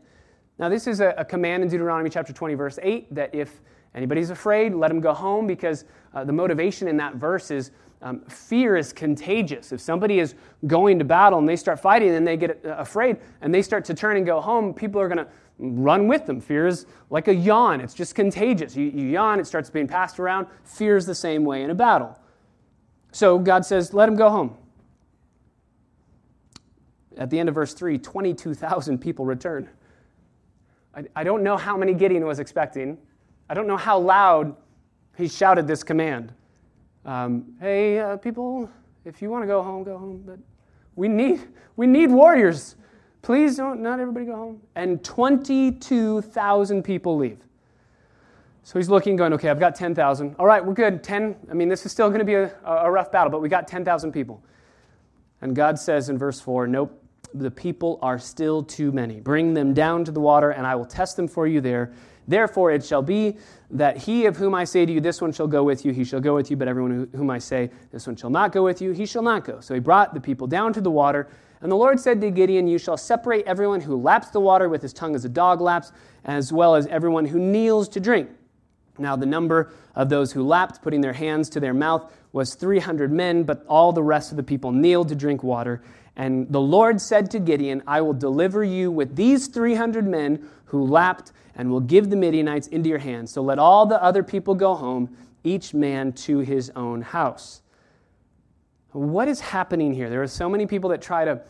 Now, 0.62 0.70
this 0.70 0.86
is 0.86 1.00
a, 1.00 1.16
a, 1.18 1.26
command 1.26 1.64
in 1.64 1.70
Deuteronomy 1.70 2.12
chapter 2.12 2.32
20, 2.32 2.54
verse 2.54 2.78
8, 2.84 3.16
that 3.16 3.34
if 3.34 3.62
anybody's 3.96 4.30
afraid, 4.30 4.76
let 4.76 4.92
him 4.92 5.00
go 5.02 5.12
home, 5.12 5.48
because 5.48 5.86
uh, 6.14 6.24
the 6.24 6.32
motivation 6.32 6.88
in 6.88 6.96
that 6.98 7.16
verse 7.16 7.50
is 7.50 7.72
um, 8.04 8.22
fear 8.26 8.78
is 8.78 8.94
contagious. 8.94 9.72
If 9.72 9.82
somebody 9.82 10.20
is 10.20 10.36
going 10.68 11.00
to 11.00 11.06
battle 11.06 11.40
and 11.40 11.50
they 11.50 11.56
start 11.56 11.80
fighting 11.80 12.14
and 12.14 12.28
they 12.28 12.38
get 12.38 12.64
uh, 12.64 12.76
afraid 12.78 13.18
and 13.42 13.52
they 13.52 13.64
start 13.64 13.86
to 13.86 13.96
turn 13.96 14.18
and 14.18 14.26
go 14.26 14.40
home, 14.40 14.72
people 14.72 15.02
are 15.02 15.08
going 15.08 15.18
to 15.18 15.28
run 15.58 16.08
with 16.08 16.28
them. 16.28 16.40
Fear 16.40 16.68
is 16.68 16.86
like 17.10 17.28
a 17.28 17.34
yawn, 17.34 17.82
it's 17.82 17.96
just 17.96 18.14
contagious. 18.14 18.76
You, 18.76 18.86
you 18.86 19.08
yawn, 19.08 19.40
it 19.40 19.48
starts 19.48 19.72
being 19.72 19.88
passed 19.88 20.20
around. 20.20 20.46
Fear 20.64 20.96
is 20.96 21.08
the 21.08 21.16
same 21.16 21.44
way 21.44 21.64
in 21.64 21.72
a 21.72 21.76
battle. 21.76 22.20
So 23.12 23.40
God 23.40 23.66
says, 23.66 23.96
let 23.96 24.08
him 24.08 24.16
go 24.16 24.30
home. 24.30 24.56
At 27.18 27.32
the 27.32 27.40
end 27.40 27.50
of 27.50 27.56
verse 27.56 27.74
3, 27.74 27.98
22,000 27.98 29.00
people 29.00 29.26
return. 29.26 29.68
I, 30.96 31.04
I 31.16 31.24
don't 31.24 31.44
know 31.44 31.58
how 31.58 31.78
many 31.78 31.94
Gideon 31.94 32.26
was 32.26 32.40
expecting. 32.40 32.98
I 33.50 33.54
don't 33.54 33.68
know 33.68 33.78
how 33.78 34.00
loud 34.00 34.56
he 35.18 35.28
shouted 35.28 35.68
this 35.68 35.84
command. 35.84 36.34
Um, 37.06 37.54
hey, 37.60 38.00
uh, 38.00 38.18
people, 38.18 38.70
if 39.06 39.22
you 39.22 39.30
want 39.30 39.44
to 39.44 39.48
go 39.48 39.62
home, 39.62 39.84
go 39.84 39.98
home. 39.98 40.24
But 40.26 40.40
we 40.96 41.08
need, 41.08 41.48
we 41.76 41.88
need 41.88 42.12
warriors. 42.12 42.76
Please 43.22 43.58
don't, 43.58 43.82
not 43.82 44.00
everybody 44.00 44.26
go 44.26 44.36
home. 44.36 44.62
And 44.76 45.04
22,000 45.04 46.84
people 46.84 47.18
leave. 47.18 47.40
So 48.64 48.78
he's 48.78 48.90
looking, 48.90 49.16
going, 49.16 49.34
okay, 49.34 49.50
I've 49.50 49.60
got 49.60 49.76
10,000. 49.76 50.36
All 50.38 50.46
right, 50.46 50.64
we're 50.64 50.74
good. 50.74 51.04
10, 51.04 51.36
I 51.50 51.54
mean, 51.54 51.68
this 51.68 51.86
is 51.86 51.92
still 51.92 52.10
going 52.10 52.20
to 52.20 52.26
be 52.26 52.36
a, 52.36 52.54
a 52.64 52.92
rough 52.92 53.12
battle, 53.12 53.32
but 53.32 53.42
we 53.42 53.50
got 53.50 53.68
10,000 53.68 54.12
people. 54.12 54.44
And 55.42 55.56
God 55.56 55.80
says 55.80 56.10
in 56.10 56.18
verse 56.18 56.40
4, 56.40 56.68
nope, 56.68 57.01
the 57.34 57.52
people 57.52 58.00
are 58.02 58.20
still 58.20 58.64
too 58.64 58.92
many. 58.92 59.20
Bring 59.20 59.54
them 59.54 59.74
down 59.74 60.06
to 60.06 60.12
the 60.12 60.20
water, 60.20 60.52
and 60.52 60.66
I 60.66 60.76
will 60.76 60.86
test 60.86 61.16
them 61.16 61.28
for 61.28 61.48
you 61.48 61.62
there. 61.62 61.94
Therefore, 62.28 62.72
it 62.72 62.86
shall 62.86 63.02
be 63.02 63.38
that 63.72 63.98
he 63.98 64.26
of 64.26 64.38
whom 64.38 64.54
I 64.54 64.64
say 64.64 64.86
to 64.86 64.92
you, 64.92 65.02
This 65.02 65.22
one 65.22 65.32
shall 65.32 65.48
go 65.48 65.64
with 65.64 65.86
you, 65.86 65.92
he 65.92 66.04
shall 66.04 66.20
go 66.20 66.36
with 66.36 66.52
you, 66.52 66.58
but 66.58 66.68
everyone 66.68 67.10
whom 67.16 67.30
I 67.30 67.40
say, 67.40 67.72
This 67.92 68.08
one 68.08 68.16
shall 68.16 68.30
not 68.30 68.52
go 68.52 68.64
with 68.64 68.82
you, 68.82 68.92
he 68.92 69.06
shall 69.06 69.24
not 69.24 69.46
go. 69.46 69.60
So 69.60 69.74
he 69.74 69.80
brought 69.80 70.14
the 70.14 70.22
people 70.22 70.48
down 70.48 70.74
to 70.74 70.82
the 70.82 70.92
water. 70.92 71.28
And 71.62 71.72
the 71.72 71.76
Lord 71.76 72.00
said 72.00 72.22
to 72.22 72.32
Gideon, 72.32 72.68
You 72.68 72.78
shall 72.78 72.98
separate 72.98 73.46
everyone 73.46 73.82
who 73.82 73.96
laps 73.96 74.30
the 74.30 74.40
water 74.40 74.70
with 74.70 74.82
his 74.82 74.94
tongue 74.94 75.16
as 75.16 75.26
a 75.26 75.30
dog 75.30 75.62
laps, 75.62 75.92
as 76.26 76.52
well 76.54 76.76
as 76.76 76.88
everyone 76.88 77.26
who 77.26 77.40
kneels 77.40 77.90
to 77.90 78.00
drink. 78.00 78.30
Now, 78.98 79.16
the 79.16 79.26
number 79.26 79.72
of 79.96 80.10
those 80.10 80.32
who 80.32 80.44
lapped, 80.44 80.82
putting 80.82 81.02
their 81.02 81.14
hands 81.14 81.50
to 81.50 81.60
their 81.60 81.74
mouth, 81.74 82.12
was 82.34 82.56
300 82.56 83.12
men, 83.12 83.44
but 83.44 83.66
all 83.68 83.92
the 83.92 84.04
rest 84.04 84.32
of 84.32 84.38
the 84.38 84.44
people 84.44 84.72
kneeled 84.72 85.10
to 85.10 85.16
drink 85.16 85.44
water. 85.44 85.82
And 86.22 86.48
the 86.52 86.62
Lord 86.62 87.02
said 87.02 87.32
to 87.32 87.40
Gideon, 87.40 87.82
I 87.88 88.02
will 88.02 88.14
deliver 88.14 88.64
you 88.64 88.92
with 88.92 89.16
these 89.16 89.48
300 89.48 90.06
men 90.06 90.48
who 90.66 90.86
lapped 90.86 91.32
and 91.56 91.72
will 91.72 91.80
give 91.80 92.12
the 92.12 92.16
Midianites 92.16 92.68
into 92.68 92.90
your 92.90 93.00
hands. 93.00 93.32
So 93.32 93.42
let 93.42 93.58
all 93.58 93.88
the 93.88 94.02
other 94.04 94.22
people 94.22 94.54
go 94.54 94.76
home. 94.76 95.18
each 95.44 95.74
man 95.74 96.14
to 96.14 96.38
his 96.38 96.70
own 96.76 97.02
house. 97.02 97.64
What 98.92 99.28
is 99.28 99.40
happening 99.40 99.96
here? 99.96 100.12
There 100.12 100.22
are 100.22 100.28
so 100.28 100.48
many 100.48 100.68
people 100.68 100.92
that 100.92 101.02
try 101.02 101.26
to, 101.26 101.42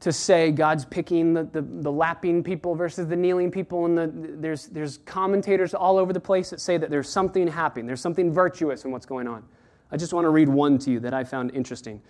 to 0.00 0.12
say 0.12 0.50
God's 0.50 0.84
picking 0.84 1.32
the, 1.32 1.44
the, 1.44 1.62
the 1.62 1.92
lapping 1.92 2.42
people 2.42 2.74
versus 2.74 3.06
the 3.06 3.14
kneeling 3.14 3.52
people, 3.52 3.84
and 3.84 3.96
the, 3.96 4.10
there's, 4.38 4.66
there's 4.66 4.98
commentators 5.04 5.72
all 5.72 5.98
over 5.98 6.12
the 6.12 6.18
place 6.18 6.50
that 6.50 6.60
say 6.60 6.78
that 6.78 6.90
there's 6.90 7.08
something 7.08 7.46
happening, 7.46 7.86
there's 7.86 8.00
something 8.00 8.32
virtuous 8.32 8.84
in 8.84 8.90
what's 8.90 9.06
going 9.06 9.28
on. 9.28 9.44
I 9.92 9.96
just 9.96 10.12
want 10.12 10.24
to 10.24 10.30
read 10.30 10.48
one 10.48 10.78
to 10.78 10.90
you 10.90 10.98
that 10.98 11.14
I 11.14 11.22
found 11.22 11.54
interesting. 11.54 12.02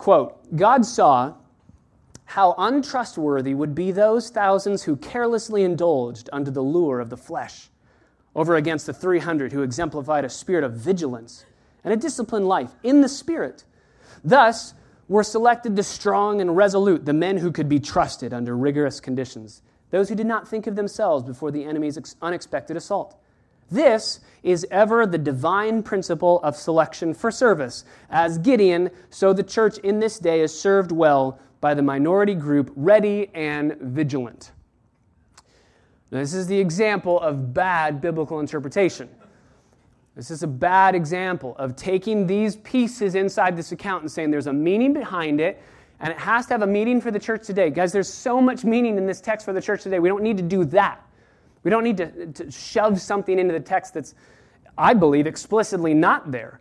Quote 0.00 0.56
God 0.56 0.86
saw 0.86 1.34
how 2.24 2.54
untrustworthy 2.56 3.52
would 3.52 3.74
be 3.74 3.92
those 3.92 4.30
thousands 4.30 4.84
who 4.84 4.96
carelessly 4.96 5.62
indulged 5.62 6.30
under 6.32 6.50
the 6.50 6.62
lure 6.62 7.00
of 7.00 7.10
the 7.10 7.18
flesh, 7.18 7.68
over 8.34 8.56
against 8.56 8.86
the 8.86 8.94
300 8.94 9.52
who 9.52 9.60
exemplified 9.60 10.24
a 10.24 10.30
spirit 10.30 10.64
of 10.64 10.72
vigilance 10.72 11.44
and 11.84 11.92
a 11.92 11.98
disciplined 11.98 12.48
life 12.48 12.70
in 12.82 13.02
the 13.02 13.10
Spirit. 13.10 13.64
Thus, 14.24 14.72
were 15.06 15.22
selected 15.22 15.76
the 15.76 15.82
strong 15.82 16.40
and 16.40 16.56
resolute, 16.56 17.04
the 17.04 17.12
men 17.12 17.36
who 17.36 17.52
could 17.52 17.68
be 17.68 17.78
trusted 17.78 18.32
under 18.32 18.56
rigorous 18.56 19.00
conditions, 19.00 19.60
those 19.90 20.08
who 20.08 20.14
did 20.14 20.26
not 20.26 20.48
think 20.48 20.66
of 20.66 20.76
themselves 20.76 21.24
before 21.24 21.50
the 21.50 21.64
enemy's 21.64 21.98
unexpected 22.22 22.74
assault. 22.74 23.20
This 23.70 24.20
is 24.42 24.66
ever 24.70 25.06
the 25.06 25.18
divine 25.18 25.82
principle 25.82 26.40
of 26.42 26.56
selection 26.56 27.14
for 27.14 27.30
service. 27.30 27.84
As 28.10 28.38
Gideon, 28.38 28.90
so 29.10 29.32
the 29.32 29.42
church 29.42 29.78
in 29.78 30.00
this 30.00 30.18
day 30.18 30.40
is 30.40 30.58
served 30.58 30.92
well 30.92 31.38
by 31.60 31.74
the 31.74 31.82
minority 31.82 32.34
group, 32.34 32.72
ready 32.74 33.30
and 33.34 33.76
vigilant. 33.80 34.52
Now, 36.10 36.18
this 36.18 36.34
is 36.34 36.46
the 36.46 36.58
example 36.58 37.20
of 37.20 37.54
bad 37.54 38.00
biblical 38.00 38.40
interpretation. 38.40 39.08
This 40.16 40.30
is 40.30 40.42
a 40.42 40.48
bad 40.48 40.94
example 40.94 41.54
of 41.56 41.76
taking 41.76 42.26
these 42.26 42.56
pieces 42.56 43.14
inside 43.14 43.56
this 43.56 43.70
account 43.70 44.02
and 44.02 44.10
saying 44.10 44.30
there's 44.30 44.48
a 44.48 44.52
meaning 44.52 44.92
behind 44.92 45.40
it, 45.40 45.62
and 46.00 46.10
it 46.10 46.18
has 46.18 46.46
to 46.46 46.54
have 46.54 46.62
a 46.62 46.66
meaning 46.66 47.00
for 47.00 47.10
the 47.10 47.18
church 47.18 47.46
today. 47.46 47.70
Guys, 47.70 47.92
there's 47.92 48.12
so 48.12 48.40
much 48.40 48.64
meaning 48.64 48.96
in 48.96 49.06
this 49.06 49.20
text 49.20 49.44
for 49.44 49.52
the 49.52 49.60
church 49.60 49.82
today. 49.82 50.00
We 50.00 50.08
don't 50.08 50.22
need 50.22 50.38
to 50.38 50.42
do 50.42 50.64
that. 50.64 51.06
We 51.62 51.70
don't 51.70 51.84
need 51.84 51.96
to, 51.98 52.26
to 52.26 52.50
shove 52.50 53.00
something 53.00 53.38
into 53.38 53.52
the 53.52 53.60
text 53.60 53.94
that's, 53.94 54.14
I 54.78 54.94
believe, 54.94 55.26
explicitly 55.26 55.94
not 55.94 56.30
there. 56.30 56.60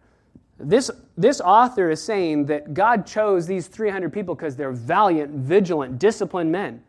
This, 0.60 0.91
this 1.18 1.39
author 1.39 1.89
is 1.89 2.03
saying 2.03 2.48
that 2.48 2.74
God 2.74 3.08
chose 3.08 3.48
these 3.48 3.68
300 3.68 4.12
people 4.12 4.36
because 4.36 4.58
they're 4.58 4.74
valiant, 4.74 5.32
vigilant, 5.32 6.00
disciplined 6.00 6.51
men. 6.51 6.84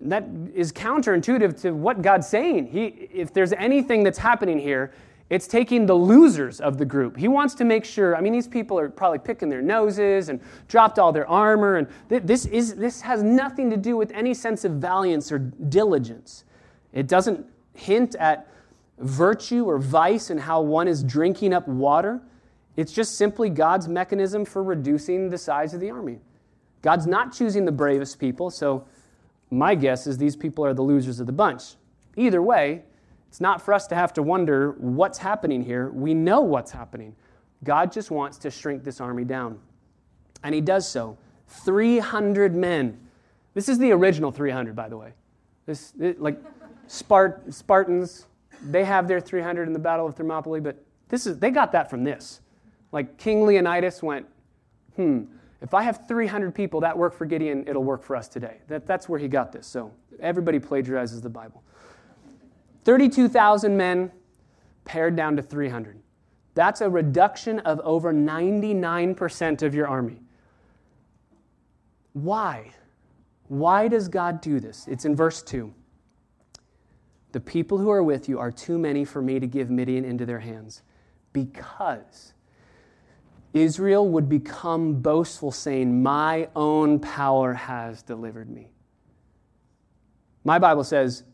That 0.00 0.24
is 0.52 0.72
counterintuitive 0.72 1.60
to 1.62 1.70
what 1.70 2.02
God's 2.02 2.26
saying. 2.26 2.66
He, 2.66 2.86
if 2.86 3.32
there's 3.32 3.52
anything 3.52 4.02
that's 4.02 4.18
happening 4.18 4.58
here, 4.58 4.92
it's 5.30 5.46
taking 5.46 5.86
the 5.86 5.94
losers 5.94 6.60
of 6.60 6.78
the 6.78 6.84
group. 6.84 7.16
He 7.16 7.28
wants 7.28 7.54
to 7.54 7.64
make 7.64 7.84
sure, 7.84 8.16
I 8.16 8.20
mean, 8.20 8.32
these 8.32 8.46
people 8.46 8.78
are 8.78 8.88
probably 8.88 9.18
picking 9.18 9.48
their 9.48 9.62
noses 9.62 10.28
and 10.28 10.40
dropped 10.68 10.98
all 10.98 11.12
their 11.12 11.26
armor, 11.28 11.76
and 11.76 11.88
this, 12.08 12.46
is, 12.46 12.76
this 12.76 13.00
has 13.00 13.22
nothing 13.22 13.70
to 13.70 13.76
do 13.76 13.96
with 13.96 14.12
any 14.12 14.34
sense 14.34 14.64
of 14.64 14.72
valiance 14.72 15.32
or 15.32 15.38
diligence. 15.38 16.44
It 16.96 17.08
doesn't 17.08 17.46
hint 17.74 18.14
at 18.14 18.48
virtue 18.98 19.66
or 19.66 19.78
vice 19.78 20.30
and 20.30 20.40
how 20.40 20.62
one 20.62 20.88
is 20.88 21.04
drinking 21.04 21.52
up 21.52 21.68
water. 21.68 22.22
It's 22.74 22.90
just 22.90 23.18
simply 23.18 23.50
God's 23.50 23.86
mechanism 23.86 24.46
for 24.46 24.62
reducing 24.62 25.28
the 25.28 25.36
size 25.36 25.74
of 25.74 25.80
the 25.80 25.90
army. 25.90 26.20
God's 26.80 27.06
not 27.06 27.34
choosing 27.34 27.66
the 27.66 27.72
bravest 27.72 28.18
people, 28.18 28.48
so 28.48 28.86
my 29.50 29.74
guess 29.74 30.06
is 30.06 30.16
these 30.16 30.36
people 30.36 30.64
are 30.64 30.72
the 30.72 30.82
losers 30.82 31.20
of 31.20 31.26
the 31.26 31.32
bunch. 31.32 31.74
Either 32.16 32.40
way, 32.40 32.82
it's 33.28 33.42
not 33.42 33.60
for 33.60 33.74
us 33.74 33.86
to 33.88 33.94
have 33.94 34.14
to 34.14 34.22
wonder 34.22 34.72
what's 34.78 35.18
happening 35.18 35.62
here. 35.62 35.90
We 35.90 36.14
know 36.14 36.40
what's 36.40 36.70
happening. 36.70 37.14
God 37.62 37.92
just 37.92 38.10
wants 38.10 38.38
to 38.38 38.50
shrink 38.50 38.84
this 38.84 39.02
army 39.02 39.24
down. 39.24 39.58
And 40.42 40.54
he 40.54 40.62
does 40.62 40.88
so. 40.88 41.18
300 41.48 42.54
men. 42.54 42.98
This 43.52 43.68
is 43.68 43.78
the 43.78 43.92
original 43.92 44.32
300, 44.32 44.74
by 44.74 44.88
the 44.88 44.96
way. 44.96 45.12
This, 45.66 45.92
it, 46.00 46.22
like 46.22 46.40
Spart- 46.88 47.52
Spartans, 47.52 48.26
they 48.62 48.84
have 48.84 49.08
their 49.08 49.20
300 49.20 49.66
in 49.66 49.72
the 49.72 49.78
Battle 49.78 50.06
of 50.06 50.14
Thermopylae, 50.14 50.60
but 50.60 50.84
this 51.08 51.26
is, 51.26 51.38
they 51.38 51.50
got 51.50 51.72
that 51.72 51.90
from 51.90 52.04
this. 52.04 52.40
Like 52.92 53.18
King 53.18 53.44
Leonidas 53.46 54.02
went, 54.02 54.26
hmm, 54.96 55.24
if 55.60 55.74
I 55.74 55.82
have 55.82 56.06
300 56.06 56.54
people 56.54 56.80
that 56.80 56.96
work 56.96 57.14
for 57.14 57.24
Gideon, 57.24 57.64
it'll 57.66 57.84
work 57.84 58.02
for 58.02 58.14
us 58.14 58.28
today. 58.28 58.58
That, 58.68 58.86
that's 58.86 59.08
where 59.08 59.18
he 59.18 59.28
got 59.28 59.52
this. 59.52 59.66
So 59.66 59.92
everybody 60.20 60.58
plagiarizes 60.58 61.22
the 61.22 61.30
Bible. 61.30 61.62
32,000 62.84 63.76
men 63.76 64.12
pared 64.84 65.16
down 65.16 65.36
to 65.36 65.42
300. 65.42 65.98
That's 66.54 66.80
a 66.80 66.88
reduction 66.88 67.58
of 67.60 67.80
over 67.80 68.12
99% 68.14 69.62
of 69.62 69.74
your 69.74 69.88
army. 69.88 70.22
Why? 72.12 72.70
Why 73.48 73.88
does 73.88 74.08
God 74.08 74.40
do 74.40 74.58
this? 74.60 74.86
It's 74.88 75.04
in 75.04 75.14
verse 75.14 75.42
2. 75.42 75.72
The 77.36 77.40
people 77.40 77.76
who 77.76 77.90
are 77.90 78.02
with 78.02 78.30
you 78.30 78.38
are 78.38 78.50
too 78.50 78.78
many 78.78 79.04
for 79.04 79.20
me 79.20 79.38
to 79.38 79.46
give 79.46 79.68
Midian 79.68 80.06
into 80.06 80.24
their 80.24 80.38
hands 80.38 80.80
because 81.34 82.32
Israel 83.52 84.08
would 84.08 84.26
become 84.26 85.02
boastful, 85.02 85.52
saying, 85.52 86.02
My 86.02 86.48
own 86.56 86.98
power 86.98 87.52
has 87.52 88.00
delivered 88.00 88.48
me. 88.48 88.70
My 90.44 90.58
Bible 90.58 90.82
says 90.82 91.24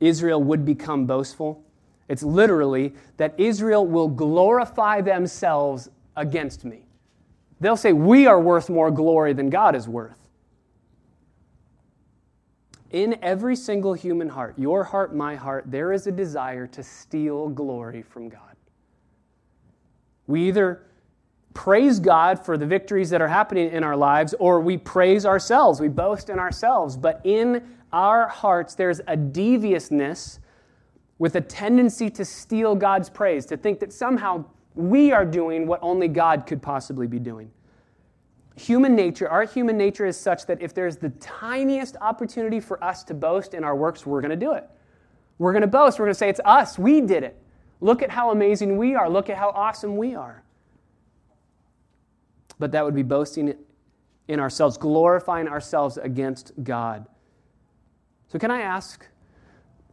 Israel 0.00 0.42
would 0.42 0.66
become 0.66 1.06
boastful. 1.06 1.64
It's 2.08 2.22
literally 2.22 2.92
that 3.16 3.40
Israel 3.40 3.86
will 3.86 4.08
glorify 4.08 5.00
themselves 5.00 5.88
against 6.14 6.66
me. 6.66 6.84
They'll 7.58 7.78
say, 7.78 7.94
We 7.94 8.26
are 8.26 8.38
worth 8.38 8.68
more 8.68 8.90
glory 8.90 9.32
than 9.32 9.48
God 9.48 9.74
is 9.74 9.88
worth. 9.88 10.25
In 12.96 13.18
every 13.20 13.56
single 13.56 13.92
human 13.92 14.26
heart, 14.26 14.58
your 14.58 14.82
heart, 14.82 15.14
my 15.14 15.34
heart, 15.34 15.64
there 15.66 15.92
is 15.92 16.06
a 16.06 16.10
desire 16.10 16.66
to 16.68 16.82
steal 16.82 17.50
glory 17.50 18.00
from 18.00 18.30
God. 18.30 18.56
We 20.26 20.48
either 20.48 20.80
praise 21.52 22.00
God 22.00 22.42
for 22.42 22.56
the 22.56 22.64
victories 22.64 23.10
that 23.10 23.20
are 23.20 23.28
happening 23.28 23.70
in 23.70 23.84
our 23.84 23.98
lives, 23.98 24.34
or 24.38 24.62
we 24.62 24.78
praise 24.78 25.26
ourselves, 25.26 25.78
we 25.78 25.88
boast 25.88 26.30
in 26.30 26.38
ourselves. 26.38 26.96
But 26.96 27.20
in 27.24 27.68
our 27.92 28.28
hearts, 28.28 28.74
there's 28.74 29.02
a 29.06 29.14
deviousness 29.14 30.38
with 31.18 31.36
a 31.36 31.42
tendency 31.42 32.08
to 32.08 32.24
steal 32.24 32.74
God's 32.74 33.10
praise, 33.10 33.44
to 33.46 33.58
think 33.58 33.78
that 33.80 33.92
somehow 33.92 34.42
we 34.74 35.12
are 35.12 35.26
doing 35.26 35.66
what 35.66 35.80
only 35.82 36.08
God 36.08 36.46
could 36.46 36.62
possibly 36.62 37.06
be 37.06 37.18
doing. 37.18 37.50
Human 38.56 38.96
nature, 38.96 39.28
our 39.28 39.44
human 39.44 39.76
nature 39.76 40.06
is 40.06 40.18
such 40.18 40.46
that 40.46 40.62
if 40.62 40.72
there's 40.72 40.96
the 40.96 41.10
tiniest 41.10 41.96
opportunity 42.00 42.58
for 42.58 42.82
us 42.82 43.04
to 43.04 43.14
boast 43.14 43.52
in 43.52 43.62
our 43.62 43.76
works, 43.76 44.06
we're 44.06 44.22
going 44.22 44.30
to 44.30 44.36
do 44.36 44.52
it. 44.52 44.68
We're 45.38 45.52
going 45.52 45.62
to 45.62 45.68
boast. 45.68 45.98
We're 45.98 46.06
going 46.06 46.14
to 46.14 46.18
say, 46.18 46.30
it's 46.30 46.40
us. 46.44 46.78
We 46.78 47.02
did 47.02 47.22
it. 47.22 47.36
Look 47.82 48.02
at 48.02 48.10
how 48.10 48.30
amazing 48.30 48.78
we 48.78 48.94
are. 48.94 49.10
Look 49.10 49.28
at 49.28 49.36
how 49.36 49.50
awesome 49.50 49.98
we 49.98 50.14
are. 50.14 50.42
But 52.58 52.72
that 52.72 52.82
would 52.84 52.94
be 52.94 53.02
boasting 53.02 53.54
in 54.28 54.40
ourselves, 54.40 54.78
glorifying 54.78 55.48
ourselves 55.48 55.98
against 55.98 56.52
God. 56.64 57.06
So, 58.28 58.38
can 58.38 58.50
I 58.50 58.62
ask 58.62 59.06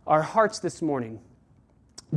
our 0.07 0.21
hearts 0.21 0.59
this 0.59 0.81
morning 0.81 1.19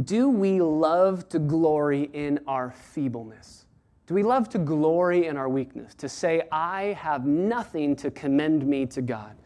do 0.05 0.29
we 0.29 0.61
love 0.61 1.29
to 1.31 1.38
glory 1.38 2.11
in 2.12 2.41
our 2.47 2.71
feebleness? 2.71 3.65
Do 4.07 4.15
we 4.15 4.23
love 4.23 4.49
to 4.51 4.59
glory 4.59 5.27
in 5.27 5.37
our 5.37 5.49
weakness? 5.49 5.95
To 5.97 6.09
say, 6.09 6.43
I 6.53 6.97
have 7.01 7.27
nothing 7.27 7.97
to 7.97 8.11
commend 8.11 8.67
me 8.67 8.87
to 8.87 9.03
God? 9.03 9.37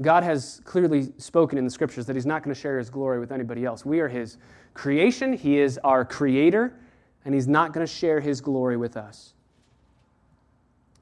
God 0.00 0.22
has 0.22 0.60
clearly 0.64 1.12
spoken 1.18 1.58
in 1.58 1.64
the 1.64 1.70
scriptures 1.70 2.06
that 2.06 2.16
He's 2.16 2.26
not 2.26 2.42
going 2.42 2.54
to 2.54 2.60
share 2.60 2.78
His 2.78 2.90
glory 2.90 3.18
with 3.18 3.32
anybody 3.32 3.64
else. 3.64 3.84
We 3.84 4.00
are 4.00 4.08
His 4.08 4.38
creation, 4.74 5.32
He 5.32 5.58
is 5.58 5.78
our 5.84 6.04
creator, 6.04 6.76
and 7.24 7.34
He's 7.34 7.48
not 7.48 7.72
going 7.72 7.86
to 7.86 7.92
share 7.92 8.20
His 8.20 8.40
glory 8.40 8.76
with 8.76 8.96
us. 8.96 9.34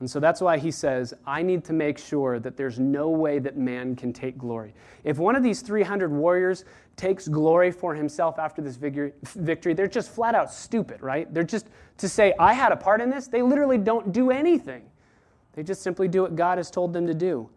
And 0.03 0.11
so 0.11 0.19
that's 0.19 0.41
why 0.41 0.59
he 0.59 0.73
says, 0.73 1.15
I 1.29 1.43
need 1.43 1.63
to 1.67 1.73
make 1.73 1.97
sure 1.97 2.41
that 2.41 2.57
there's 2.57 2.81
no 2.81 3.09
way 3.09 3.39
that 3.39 3.57
man 3.57 3.95
can 3.95 4.13
take 4.13 4.37
glory. 4.37 4.75
If 5.05 5.19
one 5.19 5.37
of 5.37 5.45
these 5.45 5.63
300 5.63 6.11
warriors 6.11 6.65
takes 6.97 7.29
glory 7.29 7.71
for 7.71 7.95
himself 7.95 8.37
after 8.37 8.61
this 8.61 8.75
victory, 8.75 9.75
they're 9.75 9.87
just 9.87 10.11
flat 10.11 10.35
out 10.35 10.53
stupid, 10.53 11.01
right? 11.03 11.33
They're 11.33 11.45
just 11.45 11.69
to 11.99 12.09
say, 12.09 12.35
I 12.41 12.53
had 12.53 12.73
a 12.73 12.77
part 12.77 13.01
in 13.01 13.11
this, 13.11 13.29
they 13.29 13.43
literally 13.43 13.79
don't 13.79 14.13
do 14.13 14.33
anything. 14.33 14.83
They 15.53 15.63
just 15.63 15.83
simply 15.83 16.09
do 16.09 16.23
what 16.23 16.35
God 16.35 16.59
has 16.59 16.69
told 16.69 16.93
them 16.93 17.07
to 17.07 17.15
do, 17.15 17.49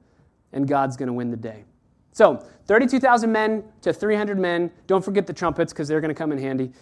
and 0.54 0.68
God's 0.68 0.96
going 0.98 1.08
to 1.08 1.14
win 1.14 1.32
the 1.32 1.38
day. 1.38 1.64
So, 2.12 2.46
32,000 2.68 3.32
men 3.32 3.64
to 3.82 3.92
300 3.92 4.38
men. 4.38 4.70
Don't 4.86 5.04
forget 5.04 5.26
the 5.26 5.34
trumpets 5.34 5.74
because 5.74 5.88
they're 5.88 6.00
going 6.00 6.14
to 6.14 6.16
come 6.16 6.32
in 6.32 6.38
handy. 6.38 6.74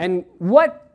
And 0.00 0.24
what 0.38 0.85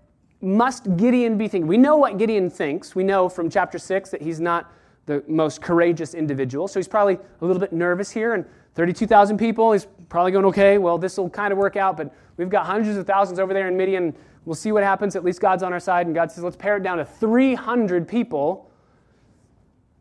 must 0.41 0.97
Gideon 0.97 1.37
be 1.37 1.47
thinking? 1.47 1.67
We 1.67 1.77
know 1.77 1.97
what 1.97 2.17
Gideon 2.17 2.49
thinks. 2.49 2.95
We 2.95 3.03
know 3.03 3.29
from 3.29 3.49
chapter 3.49 3.77
6 3.77 4.09
that 4.09 4.21
he's 4.21 4.39
not 4.39 4.71
the 5.05 5.23
most 5.27 5.61
courageous 5.61 6.13
individual. 6.13 6.67
So 6.67 6.79
he's 6.79 6.87
probably 6.87 7.15
a 7.15 7.45
little 7.45 7.59
bit 7.59 7.73
nervous 7.73 8.11
here. 8.11 8.33
And 8.33 8.45
32,000 8.75 9.37
people, 9.37 9.71
he's 9.73 9.87
probably 10.09 10.31
going, 10.31 10.45
okay, 10.45 10.77
well, 10.77 10.97
this 10.97 11.17
will 11.17 11.29
kind 11.29 11.51
of 11.51 11.57
work 11.57 11.75
out, 11.75 11.97
but 11.97 12.13
We've 12.41 12.49
got 12.49 12.65
hundreds 12.65 12.97
of 12.97 13.05
thousands 13.05 13.37
over 13.37 13.53
there 13.53 13.67
in 13.67 13.77
Midian. 13.77 14.15
We'll 14.45 14.55
see 14.55 14.71
what 14.71 14.83
happens. 14.83 15.15
At 15.15 15.23
least 15.23 15.39
God's 15.39 15.61
on 15.61 15.73
our 15.73 15.79
side. 15.79 16.07
And 16.07 16.15
God 16.15 16.31
says, 16.31 16.43
let's 16.43 16.55
pare 16.55 16.77
it 16.77 16.81
down 16.81 16.97
to 16.97 17.05
300 17.05 18.07
people. 18.07 18.71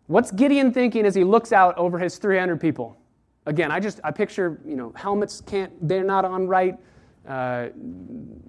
What's 0.07 0.31
Gideon 0.31 0.73
thinking 0.73 1.05
as 1.05 1.15
he 1.15 1.23
looks 1.23 1.53
out 1.53 1.77
over 1.77 1.99
his 1.99 2.17
300 2.17 2.59
people? 2.59 2.97
Again, 3.45 3.71
I 3.71 3.79
just 3.79 4.01
I 4.05 4.11
picture 4.11 4.59
you 4.67 4.75
know 4.77 4.93
helmets 4.97 5.43
can't 5.43 5.73
they're 5.87 6.03
not 6.03 6.25
on 6.25 6.47
right, 6.47 6.79
uh, 7.29 7.69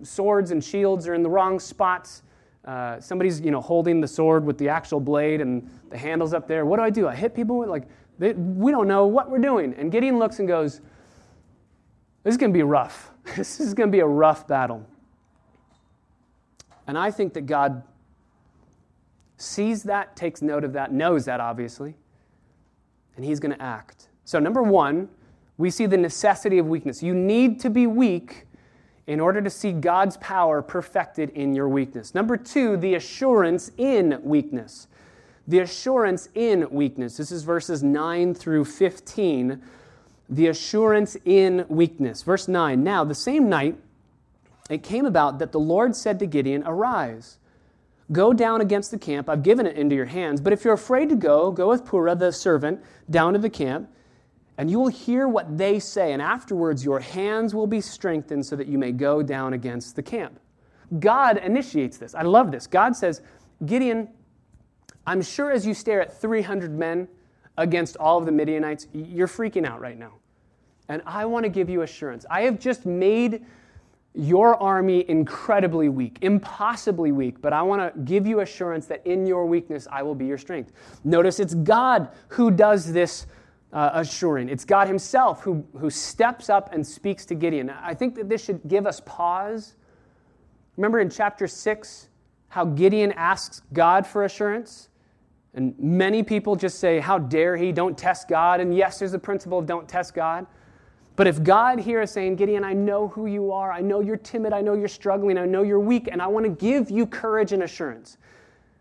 swords 0.04 0.52
and 0.52 0.64
shields 0.64 1.08
are 1.08 1.14
in 1.14 1.24
the 1.24 1.30
wrong 1.30 1.60
spots. 1.60 2.24
Uh, 2.66 3.00
somebody's 3.00 3.42
you 3.42 3.52
know 3.52 3.62
holding 3.62 4.02
the 4.02 4.08
sword 4.08 4.46
with 4.46 4.58
the 4.58 4.70
actual 4.70 5.00
blade 5.00 5.42
and 5.42 5.70
the 5.90 5.98
handles 5.98 6.34
up 6.34 6.48
there. 6.48 6.66
What 6.66 6.78
do 6.78 6.84
I 6.84 6.90
do? 6.90 7.08
I 7.08 7.16
hit 7.16 7.36
people 7.36 7.58
with 7.58 7.70
like 7.70 7.88
they, 8.20 8.34
we 8.34 8.72
don't 8.72 8.88
know 8.88 9.08
what 9.08 9.30
we're 9.30 9.40
doing. 9.40 9.74
And 9.78 9.92
Gideon 9.92 10.20
looks 10.20 10.40
and 10.40 10.48
goes, 10.48 10.82
"This 12.24 12.34
is 12.34 12.38
going 12.38 12.52
to 12.52 12.58
be 12.58 12.64
rough. 12.64 13.12
this 13.36 13.60
is 13.60 13.74
going 13.74 13.90
to 13.90 13.92
be 13.92 14.02
a 14.02 14.08
rough 14.08 14.48
battle." 14.48 14.86
And 16.88 16.98
I 16.98 17.12
think 17.12 17.34
that 17.34 17.46
God 17.46 17.84
sees 19.38 19.84
that, 19.84 20.16
takes 20.16 20.42
note 20.42 20.64
of 20.64 20.74
that, 20.74 20.92
knows 20.92 21.26
that 21.26 21.40
obviously, 21.40 21.96
and 23.16 23.26
He's 23.26 23.40
going 23.40 23.56
to 23.56 23.62
act. 23.62 24.10
So, 24.24 24.40
number 24.40 24.62
one, 24.62 25.10
we 25.58 25.70
see 25.70 25.86
the 25.86 25.98
necessity 25.98 26.58
of 26.58 26.68
weakness. 26.68 27.02
You 27.04 27.14
need 27.14 27.60
to 27.62 27.70
be 27.70 27.88
weak 27.88 28.46
in 29.08 29.20
order 29.20 29.42
to 29.42 29.50
see 29.50 29.72
God's 29.72 30.18
power 30.18 30.62
perfected 30.62 31.32
in 31.32 31.56
your 31.56 31.68
weakness. 31.68 32.14
Number 32.14 32.38
two, 32.38 32.78
the 32.78 32.96
assurance 32.96 33.72
in 33.78 34.20
weakness. 34.24 34.88
The 35.48 35.60
assurance 35.60 36.30
in 36.36 36.70
weakness. 36.70 37.18
This 37.18 37.32
is 37.32 37.44
verses 37.44 37.82
9 37.82 38.34
through 38.36 38.66
15. 38.66 39.62
The 40.30 40.48
assurance 40.48 41.18
in 41.26 41.66
weakness. 41.68 42.22
Verse 42.22 42.48
9 42.48 42.84
Now, 42.84 43.04
the 43.04 43.16
same 43.16 43.50
night, 43.50 43.78
it 44.70 44.84
came 44.84 45.06
about 45.06 45.40
that 45.40 45.52
the 45.52 45.60
Lord 45.60 45.96
said 45.96 46.20
to 46.20 46.28
Gideon, 46.28 46.64
Arise, 46.66 47.38
go 48.12 48.32
down 48.32 48.62
against 48.62 48.92
the 48.92 49.00
camp. 49.00 49.30
I've 49.30 49.44
given 49.44 49.66
it 49.66 49.76
into 49.76 49.96
your 49.96 50.06
hands. 50.06 50.40
But 50.40 50.54
if 50.54 50.64
you're 50.64 50.76
afraid 50.76 51.10
to 51.10 51.16
go, 51.16 51.52
go 51.52 51.70
with 51.70 51.84
Purah 51.84 52.18
the 52.18 52.32
servant 52.32 52.82
down 53.10 53.34
to 53.34 53.40
the 53.40 53.50
camp 53.50 53.90
and 54.58 54.70
you 54.70 54.80
will 54.80 54.90
hear 54.90 55.28
what 55.28 55.58
they 55.58 55.80
say, 55.80 56.14
and 56.14 56.22
afterwards 56.22 56.84
your 56.84 57.00
hands 57.00 57.56
will 57.56 57.68
be 57.68 57.82
strengthened 57.82 58.46
so 58.46 58.56
that 58.56 58.68
you 58.68 58.78
may 58.78 58.92
go 58.92 59.24
down 59.24 59.54
against 59.54 59.96
the 59.96 60.04
camp. 60.04 60.40
God 61.00 61.38
initiates 61.38 61.98
this. 61.98 62.14
I 62.14 62.24
love 62.24 62.52
this. 62.52 62.68
God 62.68 62.96
says, 62.96 63.22
Gideon, 63.66 64.10
I'm 65.08 65.22
sure 65.22 65.52
as 65.52 65.66
you 65.66 65.74
stare 65.74 66.02
at 66.02 66.20
300 66.20 66.78
men 66.78 67.08
against 67.58 67.98
all 67.98 68.18
of 68.18 68.26
the 68.26 68.32
Midianites, 68.32 68.88
you're 68.94 69.28
freaking 69.28 69.66
out 69.66 69.80
right 69.80 69.98
now. 69.98 70.14
And 70.90 71.02
I 71.06 71.26
want 71.26 71.46
to 71.46 71.50
give 71.50 71.70
you 71.70 71.84
assurance. 71.84 72.26
I 72.30 72.42
have 72.42 72.60
just 72.60 72.86
made 72.86 73.46
your 74.14 74.62
army 74.62 75.06
incredibly 75.08 75.88
weak, 75.88 76.18
impossibly 76.22 77.14
weak, 77.14 77.42
but 77.42 77.54
I 77.54 77.62
want 77.62 77.94
to 77.94 78.00
give 78.02 78.28
you 78.28 78.42
assurance 78.42 78.86
that 78.88 79.06
in 79.08 79.26
your 79.26 79.46
weakness 79.46 79.88
I 79.90 80.04
will 80.04 80.16
be 80.16 80.26
your 80.26 80.38
strength. 80.38 80.74
Notice 81.06 81.40
it's 81.40 81.54
God 81.54 82.10
who 82.28 82.52
does 82.52 82.92
this 82.92 83.26
uh, 83.74 83.92
assuring. 83.94 84.50
It's 84.50 84.66
God 84.66 84.88
Himself 84.88 85.42
who, 85.42 85.66
who 85.78 85.90
steps 85.90 86.50
up 86.50 86.74
and 86.74 86.86
speaks 86.86 87.26
to 87.28 87.36
Gideon. 87.36 87.70
I 87.70 87.94
think 87.94 88.16
that 88.16 88.30
this 88.30 88.44
should 88.44 88.62
give 88.68 88.86
us 88.86 89.02
pause. 89.06 89.76
Remember 90.78 91.00
in 91.00 91.10
chapter 91.10 91.48
6 91.48 92.10
how 92.50 92.66
Gideon 92.66 93.14
asks 93.14 93.62
God 93.72 94.06
for 94.06 94.26
assurance? 94.26 94.90
And 95.54 95.78
many 95.80 96.24
people 96.24 96.56
just 96.56 96.80
say, 96.80 97.00
How 97.00 97.18
dare 97.18 97.58
he? 97.58 97.72
Don't 97.72 97.98
test 97.98 98.28
God. 98.28 98.60
And 98.60 98.76
yes, 98.76 99.00
there's 99.00 99.14
a 99.14 99.20
principle 99.20 99.60
of 99.60 99.66
don't 99.66 99.88
test 99.88 100.14
God. 100.14 100.46
But 101.16 101.28
if 101.28 101.44
God 101.44 101.80
here 101.80 102.02
is 102.02 102.12
saying, 102.12 102.38
Gideon, 102.38 102.64
I 102.64 102.74
know 102.74 103.10
who 103.10 103.26
you 103.26 103.52
are, 103.52 103.72
I 103.72 103.82
know 103.82 104.00
you're 104.00 104.18
timid, 104.18 104.54
I 104.54 104.62
know 104.62 104.74
you're 104.74 104.88
struggling, 104.88 105.38
I 105.38 105.46
know 105.46 105.62
you're 105.62 105.80
weak, 105.80 106.08
and 106.10 106.22
I 106.22 106.28
want 106.28 106.46
to 106.46 106.50
give 106.50 106.90
you 106.90 107.06
courage 107.06 107.52
and 107.52 107.64
assurance. 107.64 108.18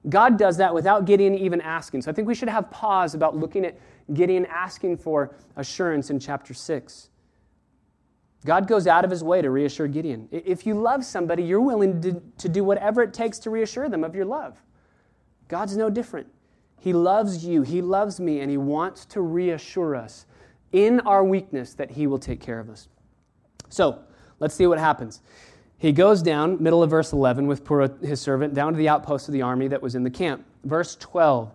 God 0.09 0.39
does 0.39 0.57
that 0.57 0.73
without 0.73 1.05
Gideon 1.05 1.35
even 1.35 1.61
asking. 1.61 2.03
So 2.03 2.11
I 2.11 2.15
think 2.15 2.27
we 2.27 2.35
should 2.35 2.49
have 2.49 2.71
pause 2.71 3.15
about 3.15 3.37
looking 3.37 3.67
at 3.67 3.79
Gideon 4.15 4.47
asking 4.47 4.99
for 4.99 5.35
assurance 5.57 6.11
in 6.11 6.19
chapter 6.19 6.55
6. 6.55 7.09
God 8.45 8.67
goes 8.67 8.87
out 8.87 9.05
of 9.05 9.11
his 9.11 9.23
way 9.23 9.43
to 9.43 9.51
reassure 9.51 9.87
Gideon. 9.87 10.29
If 10.31 10.67
you 10.67 10.75
love 10.75 11.05
somebody, 11.05 11.43
you're 11.43 11.61
willing 11.61 12.01
to, 12.03 12.23
to 12.39 12.49
do 12.49 12.65
whatever 12.65 13.03
it 13.03 13.13
takes 13.13 13.39
to 13.41 13.51
reassure 13.51 13.89
them 13.89 14.03
of 14.03 14.15
your 14.15 14.25
love. 14.25 14.63
God's 15.49 15.77
no 15.77 15.91
different. 15.91 16.27
He 16.79 16.95
loves 16.95 17.45
you, 17.45 17.63
He 17.63 17.83
loves 17.83 18.19
me, 18.19 18.41
and 18.41 18.51
He 18.51 18.57
wants 18.57 19.05
to 19.07 19.21
reassure 19.21 19.95
us 19.95 20.25
in 20.73 21.01
our 21.01 21.23
weakness 21.23 21.75
that 21.75 21.91
He 21.91 22.07
will 22.07 22.19
take 22.19 22.41
care 22.41 22.59
of 22.59 22.71
us. 22.71 22.89
So, 23.69 23.99
let's 24.39 24.55
see 24.55 24.67
what 24.67 24.79
happens. 24.79 25.21
He 25.77 25.93
goes 25.93 26.23
down, 26.23 26.63
middle 26.63 26.83
of 26.83 26.91
verse 26.91 27.13
11, 27.13 27.47
with 27.47 27.65
Purah, 27.65 28.03
his 28.03 28.21
servant, 28.21 28.55
down 28.55 28.73
to 28.73 28.79
the 28.79 28.89
outpost 28.89 29.29
of 29.29 29.33
the 29.33 29.43
army 29.43 29.69
that 29.69 29.81
was 29.81 29.95
in 29.95 30.03
the 30.03 30.11
camp. 30.11 30.45
Verse 30.65 30.97
12 30.97 31.53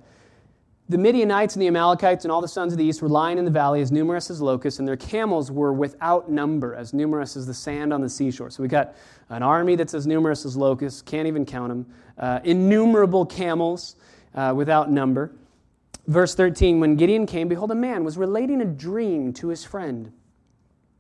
the 0.88 0.98
Midianites 1.00 1.56
and 1.56 1.64
the 1.64 1.68
Amalekites 1.68 2.26
and 2.26 2.32
all 2.32 2.42
the 2.42 2.48
sons 2.48 2.72
of 2.72 2.78
the 2.78 2.86
east 2.86 3.02
were 3.02 3.10
lying 3.10 3.40
in 3.40 3.46
the 3.46 3.52
valley 3.52 3.82
as 3.82 3.92
numerous 3.92 4.30
as 4.30 4.40
locusts, 4.40 4.78
and 4.78 4.88
their 4.88 4.96
camels 4.96 5.50
were 5.50 5.74
without 5.74 6.30
number, 6.30 6.76
as 6.76 6.94
numerous 6.94 7.36
as 7.36 7.48
the 7.48 7.54
sand 7.56 7.92
on 7.92 8.02
the 8.02 8.10
seashore. 8.10 8.52
So 8.52 8.62
we 8.62 8.70
got 8.70 8.96
an 9.30 9.42
army 9.42 9.76
that's 9.76 9.96
as 9.96 10.06
numerous 10.06 10.46
as 10.46 10.56
locusts, 10.56 11.02
can't 11.02 11.28
even 11.28 11.44
count 11.44 11.70
them, 11.70 11.86
uh, 12.20 12.40
innumerable 12.44 13.26
camels 13.26 13.96
uh, 14.36 14.54
without 14.56 14.92
number. 14.92 15.32
Verse 16.06 16.36
13 16.36 16.80
When 16.80 16.96
Gideon 16.96 17.26
came, 17.26 17.48
behold, 17.48 17.72
a 17.72 17.76
man 17.76 18.04
was 18.04 18.16
relating 18.16 18.62
a 18.62 18.66
dream 18.66 19.34
to 19.34 19.48
his 19.48 19.64
friend. 19.64 20.12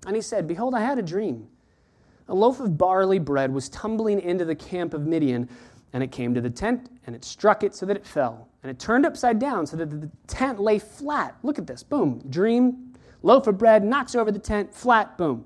And 0.08 0.15
he 0.15 0.21
said, 0.21 0.48
Behold, 0.48 0.74
I 0.74 0.82
had 0.82 0.98
a 0.98 1.04
dream. 1.04 1.48
A 2.28 2.34
loaf 2.34 2.60
of 2.60 2.76
barley 2.76 3.19
bread 3.19 3.54
was 3.54 3.69
tumbling 3.69 4.19
into 4.19 4.45
the 4.45 4.56
camp 4.56 4.95
of 4.95 5.06
Midian, 5.06 5.48
and 5.93 6.02
it 6.02 6.12
came 6.12 6.34
to 6.34 6.41
the 6.41 6.50
tent, 6.50 6.89
and 7.06 7.15
it 7.15 7.24
struck 7.24 7.63
it 7.63 7.76
so 7.76 7.86
that 7.86 7.95
it 7.95 8.06
fell 8.06 8.48
and 8.65 8.71
it 8.71 8.80
turned 8.80 9.06
upside 9.06 9.38
down 9.38 9.67
so 9.67 9.78
that 9.78 9.91
the 9.91 10.10
tent 10.25 10.60
lay 10.60 10.80
flat. 10.80 11.38
Look 11.43 11.60
at 11.60 11.67
this. 11.67 11.84
Boom. 11.84 12.19
Dream, 12.32 12.93
loaf 13.21 13.45
of 13.45 13.60
bread, 13.60 13.84
knocks 13.84 14.15
over 14.15 14.32
the 14.32 14.39
tent, 14.39 14.73
flat, 14.73 15.19
boom. 15.19 15.45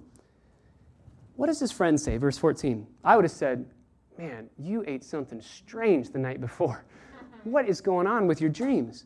What 1.35 1.47
does 1.47 1.59
his 1.59 1.69
friend 1.69 1.99
say? 1.99 2.15
Verse 2.15 2.37
14. 2.37 2.87
I 3.03 3.17
would 3.17 3.25
have 3.25 3.31
said, 3.33 3.65
Man, 4.17 4.49
you 4.57 4.85
ate 4.87 5.03
something 5.03 5.41
strange 5.41 6.11
the 6.11 6.17
night 6.17 6.39
before. 6.39 6.85
what 7.43 7.67
is 7.67 7.81
going 7.81 8.07
on 8.07 8.25
with 8.25 8.39
your 8.39 8.49
dreams? 8.49 9.03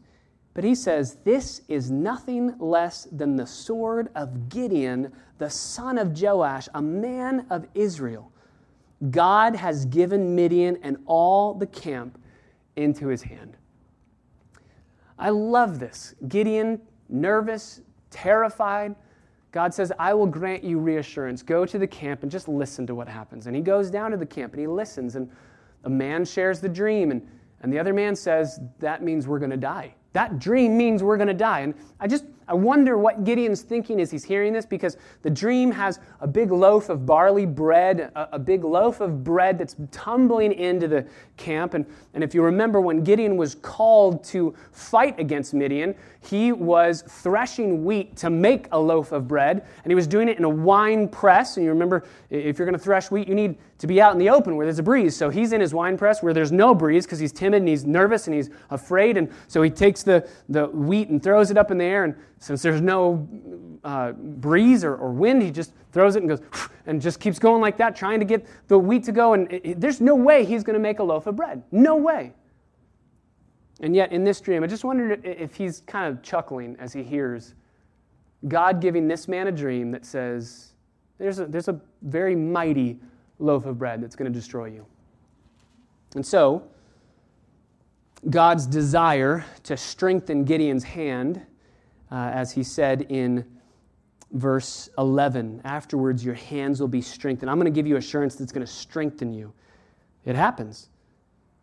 But 0.54 0.63
he 0.63 0.76
says, 0.76 1.17
This 1.23 1.62
is 1.67 1.89
nothing 1.89 2.56
less 2.60 3.06
than 3.12 3.36
the 3.36 3.47
sword 3.47 4.10
of 4.13 4.47
Gideon, 4.47 5.12
the 5.39 5.49
son 5.49 5.97
of 5.97 6.21
Joash, 6.21 6.69
a 6.76 6.82
man 6.84 7.47
of 7.49 7.65
Israel. 7.73 8.32
God 9.10 9.56
has 9.56 9.86
given 9.86 10.36
Midian 10.36 10.78
and 10.84 10.97
all 11.08 11.56
the 11.56 11.65
camp 11.65 12.21
into 12.76 13.08
his 13.08 13.23
hand. 13.23 13.58
I 15.17 15.30
love 15.30 15.80
this. 15.80 16.15
Gideon, 16.28 16.82
nervous, 17.10 17.82
terrified. 18.10 18.95
God 19.52 19.73
says, 19.73 19.91
I 19.99 20.13
will 20.13 20.26
grant 20.26 20.63
you 20.63 20.80
reassurance. 20.80 21.43
Go 21.43 21.65
to 21.65 21.78
the 21.78 21.88
camp 21.88 22.23
and 22.23 22.32
just 22.32 22.47
listen 22.47 22.88
to 22.88 22.95
what 22.95 23.08
happens. 23.08 23.45
And 23.47 23.56
he 23.56 23.62
goes 23.62 23.91
down 23.91 24.12
to 24.12 24.17
the 24.17 24.26
camp 24.26 24.54
and 24.54 24.60
he 24.60 24.67
listens. 24.67 25.15
And 25.15 25.30
a 25.84 25.89
man 25.89 26.26
shares 26.26 26.60
the 26.60 26.69
dream. 26.69 27.12
And, 27.12 27.28
and 27.62 27.71
the 27.71 27.78
other 27.78 27.93
man 27.93 28.15
says, 28.15 28.60
That 28.80 29.04
means 29.04 29.28
we're 29.28 29.39
going 29.39 29.52
to 29.52 29.58
die. 29.58 29.93
That 30.13 30.39
dream 30.39 30.78
means 30.78 31.04
we're 31.04 31.17
going 31.17 31.28
to 31.28 31.34
die. 31.34 31.62
And 31.62 31.76
I 31.99 32.08
just, 32.08 32.26
I 32.47 32.53
wonder 32.53 32.97
what 32.97 33.23
Gideon's 33.23 33.62
thinking 33.62 34.01
as 34.01 34.12
he's 34.12 34.23
hearing 34.23 34.53
this 34.53 34.65
because 34.65 34.97
the 35.21 35.29
dream 35.29 35.71
has 35.71 35.99
a 36.19 36.27
big 36.27 36.51
loaf 36.51 36.89
of 36.89 37.06
barley 37.06 37.45
bread, 37.45 38.12
a, 38.15 38.29
a, 38.34 38.39
big 38.39 38.63
loaf 38.63 39.01
of 39.01 39.23
bread 39.23 39.58
that's 39.58 39.75
tumbling 39.91 40.51
into 40.53 40.88
the 40.88 41.06
camp. 41.38 41.73
And, 41.73 41.86
and 42.13 42.23
if 42.23 42.34
you 42.34 42.41
remember, 42.43 42.82
when 42.82 43.03
Gideon 43.03 43.38
was 43.38 43.56
called 43.56 44.23
to 44.25 44.53
fight 44.71 45.19
against 45.19 45.53
Midian, 45.53 45.95
he 46.21 46.51
was 46.51 47.01
threshing 47.01 47.84
wheat 47.84 48.15
to 48.17 48.29
make 48.29 48.67
a 48.71 48.79
loaf 48.79 49.12
of 49.12 49.27
bread, 49.27 49.65
and 49.84 49.91
he 49.91 49.95
was 49.95 50.08
doing 50.08 50.29
it 50.29 50.38
in 50.38 50.43
a 50.43 50.49
wine 50.49 51.08
press. 51.08 51.58
And 51.58 51.65
you 51.65 51.71
remember, 51.71 52.06
if 52.29 52.58
you're 52.58 52.65
going 52.65 52.77
to 52.77 52.84
thresh 52.84 53.12
wheat, 53.12 53.27
you 53.27 53.36
need 53.36 53.58
to 53.79 53.88
be 53.88 53.99
out 53.99 54.13
in 54.13 54.17
the 54.17 54.29
open 54.29 54.56
where 54.56 54.65
there's 54.65 54.79
a 54.79 54.84
breeze. 54.84 55.15
So 55.15 55.29
he's 55.29 55.51
in 55.51 55.60
his 55.60 55.73
wine 55.73 55.97
press 55.97 56.23
where 56.23 56.34
there's 56.34 56.53
no 56.53 56.73
breeze 56.73 57.06
because 57.06 57.19
he's 57.19 57.34
timid 57.34 57.58
and 57.63 57.67
he's 57.67 57.86
nervous 57.86 58.27
and 58.27 58.36
he's 58.36 58.49
afraid. 58.69 59.17
And 59.17 59.29
so 59.49 59.62
he 59.62 59.69
takes 59.69 60.03
the, 60.03 60.27
the 60.47 60.67
wheat 60.67 61.10
and 61.10 61.21
throws 61.21 61.51
it 61.51 61.58
up 61.58 61.69
in 61.69 61.77
the 61.77 61.84
air. 61.84 62.06
And 62.06 62.15
since 62.43 62.62
there's 62.62 62.82
no 62.82 63.25
uh, 63.86 64.12
breeze 64.12 64.84
or, 64.84 64.95
or, 64.95 65.13
wind, 65.13 65.41
he 65.41 65.49
just 65.49 65.71
throws 65.93 66.17
it 66.17 66.23
and 66.23 66.29
goes 66.29 66.41
and 66.86 67.01
just 67.01 67.21
keeps 67.21 67.39
going 67.39 67.62
like 67.62 67.77
that, 67.77 67.95
trying 67.95 68.19
to 68.19 68.25
get 68.25 68.45
the 68.67 68.77
wheat 68.77 69.06
to 69.06 69.13
go. 69.13 69.32
And 69.32 69.49
it, 69.49 69.65
it, 69.65 69.79
there's 69.79 70.01
no 70.01 70.13
way 70.13 70.43
he's 70.43 70.62
going 70.62 70.73
to 70.73 70.79
make 70.79 70.99
a 70.99 71.03
loaf 71.03 71.25
of 71.25 71.38
bread. 71.38 71.63
No 71.71 71.95
way. 71.95 72.34
And 73.79 73.95
yet, 73.95 74.12
in 74.12 74.25
this 74.25 74.41
dream, 74.41 74.62
I 74.62 74.67
just 74.67 74.84
wondered 74.84 75.25
if 75.25 75.56
he's 75.56 75.84
kind 75.88 76.13
of 76.13 76.21
chuckling 76.21 76.75
as 76.79 76.91
he 76.91 77.01
hears 77.01 77.53
God 78.49 78.82
giving 78.82 79.08
this 79.08 79.29
man 79.29 79.47
a 79.47 79.51
dream 79.51 79.89
that 79.91 80.06
says, 80.06 80.73
There's 81.17 81.39
a, 81.39 81.45
there's 81.45 81.69
a 81.69 81.79
very 82.01 82.36
mighty 82.36 82.99
loaf 83.39 83.65
of 83.65 83.79
bread 83.79 84.03
that's 84.03 84.17
going 84.17 84.32
to 84.32 84.38
destroy 84.38 84.65
you. 84.65 84.86
And 86.15 86.25
so, 86.25 86.63
God's 88.29 88.67
desire 88.67 89.45
to 89.63 89.77
strengthen 89.77 90.43
Gideon's 90.43 90.84
hand, 90.84 91.41
uh, 92.13 92.30
as 92.32 92.52
he 92.52 92.62
said 92.62 93.08
in 93.10 93.43
verse 94.32 94.88
11. 94.99 95.62
Afterwards, 95.63 96.23
your 96.23 96.36
hands 96.36 96.80
will 96.80 96.88
be 96.88 97.02
strengthened. 97.02 97.49
I'm 97.49 97.58
going 97.58 97.65
to 97.65 97.76
give 97.76 97.88
you 97.88 97.97
assurance 97.97 98.36
that's 98.36 98.52
going 98.52 98.65
to 98.65 98.71
strengthen 98.71 99.34
you. 99.34 99.52
It 100.23 100.36
happens. 100.36 100.89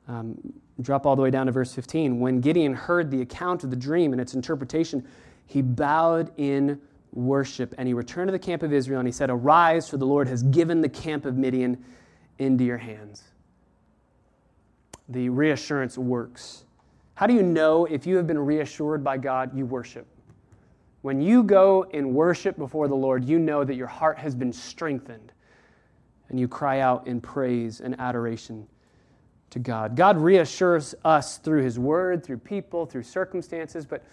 Um, 0.09 0.37
drop 0.81 1.07
all 1.07 1.15
the 1.15 1.23
way 1.23 1.31
down 1.31 1.47
to 1.47 1.53
verse 1.53 1.73
15. 1.73 2.19
When 2.19 2.41
Gideon 2.41 2.75
heard 2.75 3.13
the 3.13 3.23
account 3.23 3.63
of 3.63 3.71
the 3.71 3.77
dream 3.77 4.13
and 4.13 4.21
its 4.21 4.35
interpretation, 4.35 5.07
he 5.47 5.63
bowed 5.63 6.33
in 6.37 6.81
worship 7.13 7.73
and 7.79 7.87
he 7.87 7.95
returned 7.95 8.27
to 8.29 8.33
the 8.33 8.39
camp 8.39 8.65
of 8.65 8.73
Israel 8.73 8.99
and 8.99 9.07
he 9.07 9.13
said, 9.13 9.31
Arise, 9.31 9.89
for 9.89 9.99
the 9.99 10.07
Lord 10.07 10.27
has 10.27 10.43
given 10.43 10.81
the 10.81 10.89
camp 10.89 11.27
of 11.27 11.37
Midian 11.37 11.85
into 12.39 12.65
your 12.65 12.79
hands. 12.79 13.23
The 15.09 15.29
reassurance 15.29 15.97
works. 15.97 16.65
How 17.15 17.29
do 17.29 17.35
you 17.35 17.43
know 17.43 17.85
if 17.85 18.05
you 18.05 18.17
have 18.17 18.27
been 18.27 18.39
reassured 18.39 19.05
by 19.05 19.17
God? 19.19 19.57
You 19.57 19.67
worship. 19.67 20.07
When 21.03 21.21
you 21.21 21.43
go 21.43 21.87
in 21.91 22.13
worship 22.13 22.59
before 22.59 22.89
the 22.89 22.95
Lord, 22.95 23.25
you 23.25 23.39
know 23.39 23.65
that 23.65 23.75
your 23.75 23.87
heart 23.87 24.19
has 24.19 24.35
been 24.35 24.53
strengthened 24.53 25.33
and 26.29 26.39
you 26.39 26.47
cry 26.47 26.81
out 26.81 27.07
in 27.07 27.21
praise 27.21 27.81
and 27.81 27.99
adoration 27.99 28.67
to 29.51 29.59
God. 29.59 29.97
God 29.97 30.17
reassures 30.19 30.95
us 31.05 31.39
through 31.39 31.63
His 31.63 31.79
Word, 31.79 32.25
through 32.25 32.39
people, 32.39 32.87
through 32.87 33.03
circumstances, 33.03 33.85
but 33.85 34.05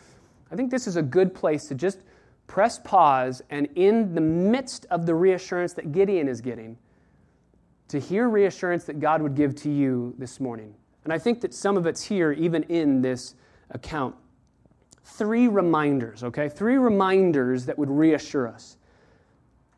I 0.51 0.55
think 0.55 0.71
this 0.71 0.87
is 0.87 0.95
a 0.95 1.01
good 1.01 1.33
place 1.35 1.67
to 1.67 1.75
just 1.75 1.99
press 2.47 2.79
pause 2.79 3.41
and, 3.49 3.67
in 3.75 4.15
the 4.15 4.21
midst 4.21 4.85
of 4.89 5.05
the 5.05 5.13
reassurance 5.13 5.73
that 5.73 5.91
Gideon 5.91 6.27
is 6.27 6.41
getting, 6.41 6.77
to 7.89 7.99
hear 7.99 8.29
reassurance 8.29 8.85
that 8.85 8.99
God 8.99 9.21
would 9.21 9.35
give 9.35 9.55
to 9.55 9.69
you 9.69 10.15
this 10.17 10.39
morning. 10.39 10.73
And 11.03 11.13
I 11.13 11.19
think 11.19 11.41
that 11.41 11.53
some 11.53 11.77
of 11.77 11.85
it's 11.85 12.03
here, 12.03 12.31
even 12.31 12.63
in 12.63 13.01
this 13.01 13.35
account. 13.71 14.15
Three 15.11 15.47
reminders, 15.47 16.23
okay? 16.23 16.49
Three 16.49 16.77
reminders 16.77 17.65
that 17.65 17.79
would 17.79 17.89
reassure 17.89 18.47
us. 18.47 18.77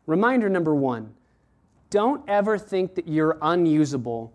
Reminder 0.06 0.48
number 0.48 0.74
one 0.74 1.14
don't 1.88 2.28
ever 2.28 2.58
think 2.58 2.94
that 2.96 3.08
you're 3.08 3.38
unusable 3.42 4.32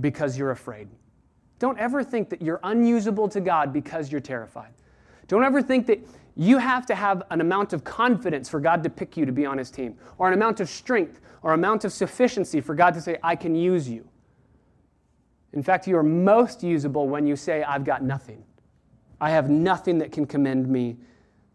because 0.00 0.38
you're 0.38 0.52
afraid. 0.52 0.88
Don't 1.58 1.78
ever 1.78 2.02
think 2.02 2.30
that 2.30 2.42
you're 2.42 2.60
unusable 2.62 3.28
to 3.28 3.40
God 3.40 3.72
because 3.72 4.10
you're 4.10 4.20
terrified. 4.20 4.72
Don't 5.28 5.44
ever 5.44 5.62
think 5.62 5.86
that 5.86 6.00
you 6.36 6.58
have 6.58 6.86
to 6.86 6.94
have 6.94 7.22
an 7.30 7.40
amount 7.40 7.72
of 7.72 7.84
confidence 7.84 8.48
for 8.48 8.60
God 8.60 8.82
to 8.84 8.90
pick 8.90 9.16
you 9.16 9.26
to 9.26 9.32
be 9.32 9.46
on 9.46 9.58
His 9.58 9.70
team, 9.70 9.96
or 10.18 10.28
an 10.28 10.34
amount 10.34 10.60
of 10.60 10.68
strength, 10.68 11.20
or 11.42 11.52
amount 11.52 11.84
of 11.84 11.92
sufficiency 11.92 12.60
for 12.60 12.74
God 12.74 12.94
to 12.94 13.00
say, 13.00 13.18
I 13.22 13.36
can 13.36 13.54
use 13.54 13.88
you. 13.88 14.08
In 15.52 15.62
fact, 15.62 15.86
you 15.86 15.96
are 15.96 16.02
most 16.02 16.62
usable 16.62 17.08
when 17.08 17.26
you 17.26 17.36
say, 17.36 17.62
I've 17.62 17.84
got 17.84 18.02
nothing. 18.02 18.42
I 19.24 19.30
have 19.30 19.48
nothing 19.48 19.96
that 20.00 20.12
can 20.12 20.26
commend 20.26 20.68
me 20.68 20.98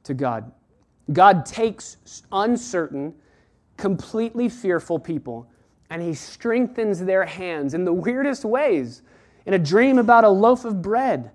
to 0.02 0.16
God. 0.16 0.52
God 1.14 1.46
takes 1.46 2.24
uncertain, 2.32 3.14
completely 3.78 4.50
fearful 4.50 4.98
people 4.98 5.48
and 5.92 6.02
He 6.02 6.16
strengthens 6.16 7.00
their 7.00 7.26
hands 7.26 7.76
in 7.76 7.86
the 7.86 7.94
weirdest 7.94 8.44
ways. 8.44 9.04
In 9.46 9.54
a 9.54 9.60
dream 9.60 10.00
about 10.00 10.24
a 10.24 10.30
loaf 10.30 10.66
of 10.66 10.82
bread, 10.82 11.30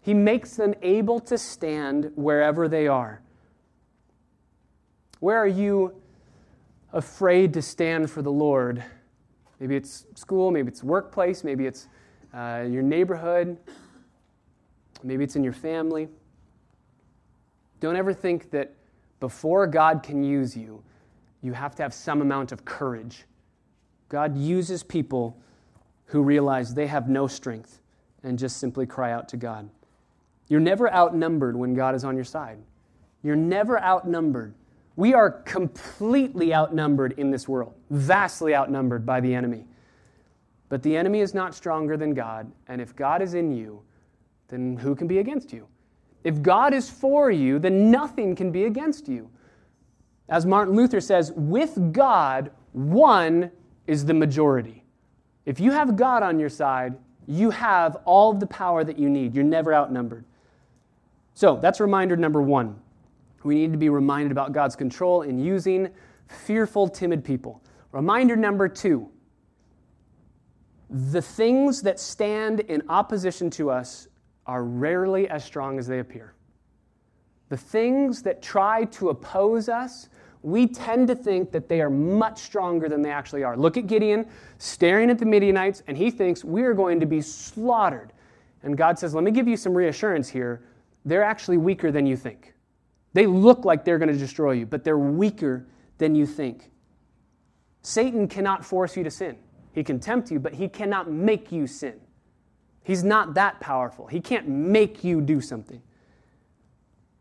he 0.00 0.14
makes 0.14 0.54
them 0.54 0.72
able 0.82 1.18
to 1.18 1.36
stand 1.36 2.12
wherever 2.14 2.68
they 2.68 2.86
are. 2.86 3.20
Where 5.18 5.38
are 5.38 5.48
you 5.48 6.00
afraid 6.92 7.52
to 7.54 7.62
stand 7.62 8.08
for 8.08 8.22
the 8.22 8.30
Lord? 8.30 8.84
Maybe 9.58 9.74
it's 9.74 10.06
school, 10.14 10.52
maybe 10.52 10.68
it's 10.68 10.84
workplace, 10.84 11.42
maybe 11.42 11.66
it's 11.66 11.88
uh, 12.32 12.66
your 12.70 12.82
neighborhood, 12.84 13.58
maybe 15.04 15.24
it's 15.24 15.36
in 15.36 15.44
your 15.44 15.52
family. 15.52 16.08
Don't 17.80 17.96
ever 17.96 18.12
think 18.12 18.50
that 18.50 18.74
before 19.20 19.66
God 19.66 20.02
can 20.02 20.22
use 20.22 20.56
you, 20.56 20.82
you 21.42 21.52
have 21.52 21.74
to 21.76 21.82
have 21.82 21.92
some 21.92 22.22
amount 22.22 22.52
of 22.52 22.64
courage. 22.64 23.24
God 24.08 24.36
uses 24.36 24.82
people 24.82 25.36
who 26.06 26.22
realize 26.22 26.74
they 26.74 26.86
have 26.86 27.08
no 27.08 27.26
strength 27.26 27.80
and 28.22 28.38
just 28.38 28.58
simply 28.58 28.86
cry 28.86 29.12
out 29.12 29.28
to 29.30 29.36
God. 29.36 29.68
You're 30.48 30.60
never 30.60 30.92
outnumbered 30.92 31.56
when 31.56 31.74
God 31.74 31.94
is 31.94 32.04
on 32.04 32.14
your 32.14 32.24
side. 32.24 32.58
You're 33.22 33.36
never 33.36 33.80
outnumbered. 33.80 34.54
We 34.96 35.14
are 35.14 35.30
completely 35.30 36.54
outnumbered 36.54 37.14
in 37.18 37.30
this 37.30 37.48
world, 37.48 37.74
vastly 37.90 38.54
outnumbered 38.54 39.06
by 39.06 39.20
the 39.20 39.34
enemy. 39.34 39.64
But 40.68 40.82
the 40.82 40.96
enemy 40.96 41.20
is 41.20 41.34
not 41.34 41.54
stronger 41.54 41.96
than 41.96 42.14
God, 42.14 42.50
and 42.68 42.80
if 42.80 42.94
God 42.94 43.22
is 43.22 43.34
in 43.34 43.52
you, 43.52 43.82
then 44.52 44.76
who 44.76 44.94
can 44.94 45.06
be 45.06 45.18
against 45.18 45.52
you? 45.52 45.66
If 46.24 46.42
God 46.42 46.74
is 46.74 46.90
for 46.90 47.30
you, 47.30 47.58
then 47.58 47.90
nothing 47.90 48.36
can 48.36 48.52
be 48.52 48.64
against 48.64 49.08
you. 49.08 49.30
As 50.28 50.44
Martin 50.44 50.74
Luther 50.74 51.00
says, 51.00 51.32
with 51.34 51.92
God, 51.92 52.50
one 52.72 53.50
is 53.86 54.04
the 54.04 54.14
majority. 54.14 54.84
If 55.46 55.58
you 55.58 55.72
have 55.72 55.96
God 55.96 56.22
on 56.22 56.38
your 56.38 56.50
side, 56.50 56.94
you 57.26 57.50
have 57.50 57.96
all 58.04 58.30
of 58.30 58.40
the 58.40 58.46
power 58.46 58.84
that 58.84 58.98
you 58.98 59.08
need. 59.08 59.34
You're 59.34 59.42
never 59.42 59.74
outnumbered. 59.74 60.24
So 61.34 61.56
that's 61.56 61.80
reminder 61.80 62.16
number 62.16 62.42
one. 62.42 62.78
We 63.42 63.54
need 63.54 63.72
to 63.72 63.78
be 63.78 63.88
reminded 63.88 64.32
about 64.32 64.52
God's 64.52 64.76
control 64.76 65.22
in 65.22 65.38
using 65.38 65.88
fearful, 66.28 66.88
timid 66.88 67.24
people. 67.24 67.62
Reminder 67.90 68.36
number 68.36 68.68
two 68.68 69.08
the 70.92 71.22
things 71.22 71.80
that 71.80 71.98
stand 71.98 72.60
in 72.60 72.82
opposition 72.90 73.48
to 73.48 73.70
us 73.70 74.08
are 74.46 74.64
rarely 74.64 75.28
as 75.28 75.44
strong 75.44 75.78
as 75.78 75.86
they 75.86 75.98
appear. 75.98 76.34
The 77.48 77.56
things 77.56 78.22
that 78.22 78.42
try 78.42 78.84
to 78.86 79.10
oppose 79.10 79.68
us, 79.68 80.08
we 80.42 80.66
tend 80.66 81.08
to 81.08 81.14
think 81.14 81.52
that 81.52 81.68
they 81.68 81.80
are 81.80 81.90
much 81.90 82.38
stronger 82.40 82.88
than 82.88 83.02
they 83.02 83.10
actually 83.10 83.44
are. 83.44 83.56
Look 83.56 83.76
at 83.76 83.86
Gideon 83.86 84.26
staring 84.58 85.10
at 85.10 85.18
the 85.18 85.26
Midianites, 85.26 85.82
and 85.86 85.96
he 85.96 86.10
thinks 86.10 86.44
we 86.44 86.62
are 86.62 86.74
going 86.74 87.00
to 87.00 87.06
be 87.06 87.20
slaughtered. 87.20 88.12
And 88.62 88.76
God 88.76 88.98
says, 88.98 89.14
Let 89.14 89.24
me 89.24 89.30
give 89.30 89.46
you 89.46 89.56
some 89.56 89.74
reassurance 89.74 90.28
here 90.28 90.62
they're 91.04 91.24
actually 91.24 91.58
weaker 91.58 91.90
than 91.90 92.06
you 92.06 92.16
think. 92.16 92.54
They 93.12 93.26
look 93.26 93.64
like 93.64 93.84
they're 93.84 93.98
going 93.98 94.12
to 94.12 94.18
destroy 94.18 94.52
you, 94.52 94.66
but 94.66 94.84
they're 94.84 94.98
weaker 94.98 95.66
than 95.98 96.14
you 96.14 96.26
think. 96.26 96.70
Satan 97.82 98.28
cannot 98.28 98.64
force 98.64 98.96
you 98.96 99.04
to 99.04 99.10
sin. 99.10 99.36
He 99.72 99.82
can 99.82 99.98
tempt 99.98 100.30
you, 100.30 100.38
but 100.38 100.54
he 100.54 100.68
cannot 100.68 101.10
make 101.10 101.50
you 101.50 101.66
sin. 101.66 102.00
He's 102.82 103.04
not 103.04 103.34
that 103.34 103.60
powerful. 103.60 104.06
He 104.06 104.20
can't 104.20 104.48
make 104.48 105.04
you 105.04 105.20
do 105.20 105.40
something. 105.40 105.80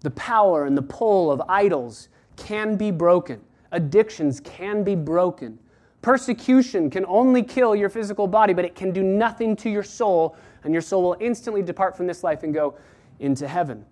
The 0.01 0.11
power 0.11 0.65
and 0.65 0.75
the 0.75 0.81
pull 0.81 1.31
of 1.31 1.41
idols 1.47 2.09
can 2.35 2.75
be 2.75 2.91
broken, 2.91 3.41
addictions 3.71 4.39
can 4.39 4.83
be 4.83 4.95
broken. 4.95 5.59
Persecution 6.01 6.89
can 6.89 7.05
only 7.05 7.43
kill 7.43 7.75
your 7.75 7.89
physical 7.89 8.25
body, 8.25 8.53
but 8.53 8.65
it 8.65 8.73
can 8.73 8.91
do 8.91 9.03
nothing 9.03 9.55
to 9.57 9.69
your 9.69 9.83
soul, 9.83 10.35
and 10.63 10.73
your 10.73 10.81
soul 10.81 11.03
will 11.03 11.17
instantly 11.19 11.61
depart 11.61 11.95
from 11.95 12.07
this 12.07 12.23
life 12.23 12.41
and 12.41 12.55
go 12.55 12.75
into 13.19 13.47
heaven. 13.47 13.85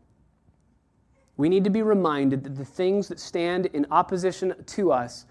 We 1.37 1.49
need 1.49 1.63
to 1.65 1.69
be 1.69 1.83
reminded 1.83 2.43
that 2.43 2.55
the 2.55 2.65
things 2.65 3.07
that 3.09 3.19
stand 3.19 3.67
in 3.67 3.85
opposition 3.91 4.55
to 4.65 4.91
us 4.91 5.25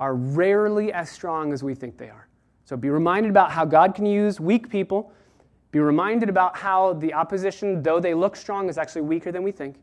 are 0.00 0.14
rarely 0.14 0.90
as 0.90 1.10
strong 1.10 1.52
as 1.52 1.62
we 1.62 1.74
think 1.74 1.98
they 1.98 2.08
are. 2.08 2.26
So 2.64 2.76
be 2.76 2.88
reminded 2.88 3.28
about 3.30 3.52
how 3.52 3.66
God 3.66 3.94
can 3.94 4.06
use 4.06 4.40
weak 4.40 4.70
people. 4.70 5.12
Be 5.72 5.80
reminded 5.80 6.28
about 6.28 6.56
how 6.56 6.92
the 6.92 7.14
opposition, 7.14 7.82
though 7.82 7.98
they 7.98 8.12
look 8.14 8.36
strong, 8.36 8.68
is 8.68 8.76
actually 8.78 9.02
weaker 9.02 9.32
than 9.32 9.42
we 9.42 9.50
think. 9.50 9.76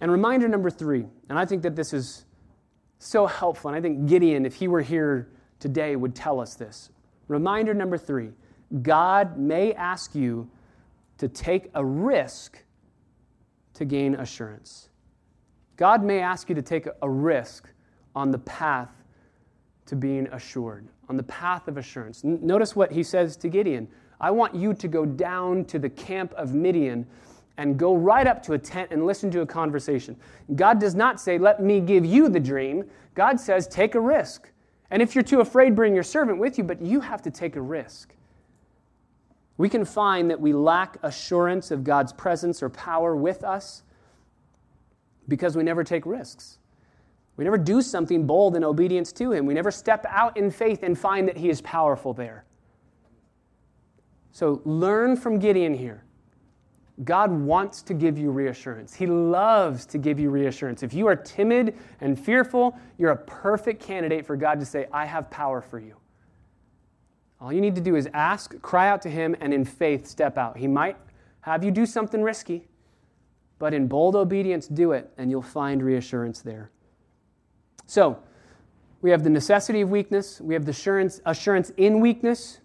And 0.00 0.10
reminder 0.10 0.48
number 0.48 0.70
three, 0.70 1.06
and 1.28 1.38
I 1.38 1.46
think 1.46 1.62
that 1.62 1.76
this 1.76 1.92
is 1.92 2.26
so 2.98 3.26
helpful, 3.26 3.70
and 3.70 3.76
I 3.76 3.80
think 3.80 4.06
Gideon, 4.08 4.44
if 4.44 4.56
he 4.56 4.66
were 4.66 4.82
here 4.82 5.30
today, 5.60 5.94
would 5.94 6.16
tell 6.16 6.40
us 6.40 6.56
this. 6.56 6.90
Reminder 7.28 7.72
number 7.72 7.96
three 7.96 8.30
God 8.82 9.38
may 9.38 9.72
ask 9.72 10.14
you 10.14 10.50
to 11.18 11.28
take 11.28 11.70
a 11.74 11.84
risk 11.84 12.58
to 13.74 13.84
gain 13.84 14.16
assurance. 14.16 14.88
God 15.76 16.02
may 16.02 16.20
ask 16.20 16.48
you 16.48 16.56
to 16.56 16.62
take 16.62 16.88
a 17.02 17.08
risk 17.08 17.68
on 18.16 18.32
the 18.32 18.38
path 18.38 18.90
to 19.86 19.96
being 19.96 20.26
assured, 20.28 20.88
on 21.08 21.16
the 21.16 21.22
path 21.22 21.68
of 21.68 21.76
assurance. 21.76 22.24
N- 22.24 22.40
notice 22.42 22.74
what 22.74 22.90
he 22.90 23.02
says 23.02 23.36
to 23.38 23.48
Gideon 23.48 23.88
I 24.24 24.30
want 24.30 24.54
you 24.54 24.74
to 24.74 24.88
go 24.88 25.04
down 25.04 25.64
to 25.66 25.78
the 25.78 25.90
camp 25.90 26.32
of 26.34 26.54
Midian 26.54 27.06
and 27.56 27.78
go 27.78 27.94
right 27.94 28.26
up 28.26 28.42
to 28.44 28.54
a 28.54 28.58
tent 28.58 28.90
and 28.90 29.06
listen 29.06 29.30
to 29.32 29.42
a 29.42 29.46
conversation. 29.46 30.16
God 30.56 30.80
does 30.80 30.94
not 30.94 31.20
say, 31.20 31.38
Let 31.38 31.62
me 31.62 31.80
give 31.80 32.04
you 32.04 32.28
the 32.28 32.40
dream. 32.40 32.84
God 33.14 33.38
says, 33.38 33.68
Take 33.68 33.94
a 33.94 34.00
risk. 34.00 34.50
And 34.90 35.02
if 35.02 35.14
you're 35.14 35.24
too 35.24 35.40
afraid, 35.40 35.74
bring 35.74 35.94
your 35.94 36.02
servant 36.02 36.38
with 36.38 36.58
you, 36.58 36.64
but 36.64 36.80
you 36.80 37.00
have 37.00 37.22
to 37.22 37.30
take 37.30 37.56
a 37.56 37.60
risk 37.60 38.14
we 39.56 39.68
can 39.68 39.84
find 39.84 40.30
that 40.30 40.40
we 40.40 40.52
lack 40.52 40.96
assurance 41.02 41.70
of 41.70 41.84
God's 41.84 42.12
presence 42.12 42.62
or 42.62 42.68
power 42.68 43.14
with 43.14 43.44
us 43.44 43.82
because 45.28 45.56
we 45.56 45.62
never 45.62 45.84
take 45.84 46.04
risks. 46.06 46.58
We 47.36 47.44
never 47.44 47.58
do 47.58 47.82
something 47.82 48.26
bold 48.26 48.56
in 48.56 48.64
obedience 48.64 49.12
to 49.12 49.32
Him. 49.32 49.46
We 49.46 49.54
never 49.54 49.70
step 49.70 50.04
out 50.08 50.36
in 50.36 50.50
faith 50.50 50.82
and 50.82 50.98
find 50.98 51.28
that 51.28 51.36
He 51.36 51.50
is 51.50 51.60
powerful 51.60 52.12
there. 52.12 52.44
So 54.34 54.60
learn 54.64 55.16
from 55.16 55.38
Gideon 55.38 55.72
here. 55.72 56.02
God 57.04 57.30
wants 57.30 57.82
to 57.82 57.94
give 57.94 58.18
you 58.18 58.32
reassurance. 58.32 58.92
He 58.92 59.06
loves 59.06 59.86
to 59.86 59.96
give 59.96 60.18
you 60.18 60.28
reassurance. 60.28 60.82
If 60.82 60.92
you 60.92 61.06
are 61.06 61.14
timid 61.14 61.78
and 62.00 62.18
fearful, 62.18 62.76
you're 62.98 63.12
a 63.12 63.16
perfect 63.16 63.80
candidate 63.80 64.26
for 64.26 64.34
God 64.34 64.58
to 64.58 64.66
say, 64.66 64.88
I 64.92 65.04
have 65.04 65.30
power 65.30 65.60
for 65.60 65.78
you. 65.78 65.94
All 67.40 67.52
you 67.52 67.60
need 67.60 67.76
to 67.76 67.80
do 67.80 67.94
is 67.94 68.08
ask, 68.12 68.60
cry 68.60 68.88
out 68.88 69.02
to 69.02 69.08
Him, 69.08 69.36
and 69.40 69.54
in 69.54 69.64
faith 69.64 70.04
step 70.04 70.36
out. 70.36 70.56
He 70.56 70.66
might 70.66 70.96
have 71.42 71.62
you 71.62 71.70
do 71.70 71.86
something 71.86 72.20
risky, 72.20 72.66
but 73.60 73.72
in 73.72 73.86
bold 73.86 74.16
obedience, 74.16 74.66
do 74.66 74.90
it, 74.92 75.12
and 75.16 75.30
you'll 75.30 75.42
find 75.42 75.80
reassurance 75.80 76.42
there. 76.42 76.72
So, 77.86 78.18
we 79.00 79.10
have 79.10 79.22
the 79.22 79.30
necessity 79.30 79.82
of 79.82 79.90
weakness, 79.90 80.40
we 80.40 80.54
have 80.54 80.64
the 80.64 80.72
assurance, 80.72 81.20
assurance 81.24 81.70
in 81.76 82.00
weakness, 82.00 82.60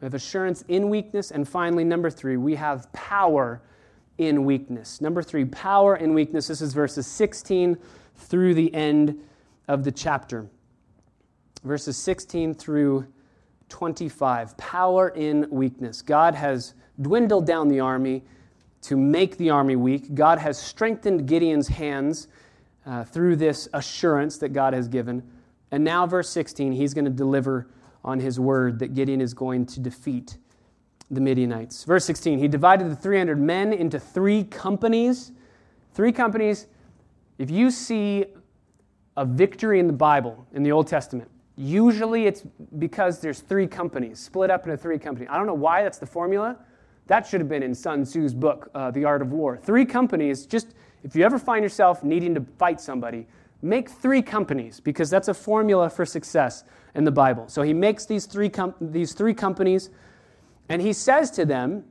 we 0.00 0.04
have 0.04 0.14
assurance 0.14 0.62
in 0.68 0.90
weakness, 0.90 1.30
and 1.30 1.48
finally, 1.48 1.84
number 1.84 2.10
three, 2.10 2.36
we 2.36 2.54
have 2.56 2.92
power 2.92 3.62
in 4.18 4.44
weakness. 4.44 5.00
Number 5.00 5.22
three, 5.22 5.44
power 5.44 5.96
in 5.96 6.14
weakness. 6.14 6.48
This 6.48 6.60
is 6.60 6.72
verses 6.72 7.06
16 7.06 7.76
through 8.14 8.54
the 8.54 8.72
end 8.74 9.18
of 9.68 9.84
the 9.84 9.92
chapter. 9.92 10.46
Verses 11.64 11.96
16 11.96 12.54
through 12.54 13.06
25. 13.68 14.56
Power 14.56 15.08
in 15.10 15.46
weakness. 15.50 16.02
God 16.02 16.34
has 16.34 16.74
dwindled 17.00 17.46
down 17.46 17.68
the 17.68 17.80
army 17.80 18.22
to 18.82 18.96
make 18.96 19.36
the 19.36 19.50
army 19.50 19.76
weak. 19.76 20.14
God 20.14 20.38
has 20.38 20.58
strengthened 20.58 21.26
Gideon's 21.26 21.68
hands 21.68 22.28
uh, 22.86 23.04
through 23.04 23.36
this 23.36 23.68
assurance 23.72 24.38
that 24.38 24.50
God 24.50 24.72
has 24.74 24.88
given. 24.88 25.22
And 25.70 25.82
now, 25.82 26.06
verse 26.06 26.28
16, 26.30 26.72
he's 26.72 26.94
going 26.94 27.04
to 27.04 27.10
deliver 27.10 27.66
on 28.06 28.20
his 28.20 28.40
word 28.40 28.78
that 28.78 28.94
Gideon 28.94 29.20
is 29.20 29.34
going 29.34 29.66
to 29.66 29.80
defeat 29.80 30.38
the 31.10 31.20
Midianites. 31.20 31.84
Verse 31.84 32.04
16, 32.04 32.38
he 32.38 32.48
divided 32.48 32.90
the 32.90 32.96
300 32.96 33.38
men 33.38 33.72
into 33.72 33.98
three 33.98 34.44
companies. 34.44 35.32
Three 35.92 36.12
companies. 36.12 36.68
If 37.38 37.50
you 37.50 37.70
see 37.70 38.24
a 39.16 39.24
victory 39.24 39.80
in 39.80 39.86
the 39.86 39.92
Bible, 39.92 40.46
in 40.52 40.62
the 40.62 40.72
Old 40.72 40.86
Testament, 40.86 41.30
usually 41.56 42.26
it's 42.26 42.42
because 42.78 43.20
there's 43.20 43.40
three 43.40 43.66
companies, 43.66 44.20
split 44.20 44.50
up 44.50 44.64
into 44.64 44.76
three 44.76 44.98
companies. 44.98 45.28
I 45.30 45.36
don't 45.36 45.46
know 45.46 45.54
why 45.54 45.82
that's 45.82 45.98
the 45.98 46.06
formula. 46.06 46.56
That 47.08 47.26
should 47.26 47.40
have 47.40 47.48
been 47.48 47.62
in 47.62 47.74
Sun 47.74 48.04
Tzu's 48.04 48.34
book, 48.34 48.70
uh, 48.74 48.90
The 48.90 49.04
Art 49.04 49.22
of 49.22 49.32
War. 49.32 49.56
Three 49.56 49.84
companies, 49.84 50.44
just 50.44 50.74
if 51.02 51.14
you 51.14 51.24
ever 51.24 51.38
find 51.38 51.62
yourself 51.62 52.02
needing 52.02 52.34
to 52.34 52.44
fight 52.58 52.80
somebody, 52.80 53.26
make 53.62 53.88
three 53.90 54.22
companies 54.22 54.80
because 54.80 55.10
that's 55.10 55.28
a 55.28 55.34
formula 55.34 55.90
for 55.90 56.04
success 56.04 56.64
in 56.94 57.04
the 57.04 57.10
Bible. 57.10 57.48
So 57.48 57.62
he 57.62 57.74
makes 57.74 58.06
these 58.06 58.26
three, 58.26 58.48
com- 58.48 58.74
these 58.80 59.12
three 59.12 59.34
companies 59.34 59.90
and 60.68 60.82
he 60.82 60.92
says 60.92 61.30
to 61.32 61.44
them, 61.44 61.84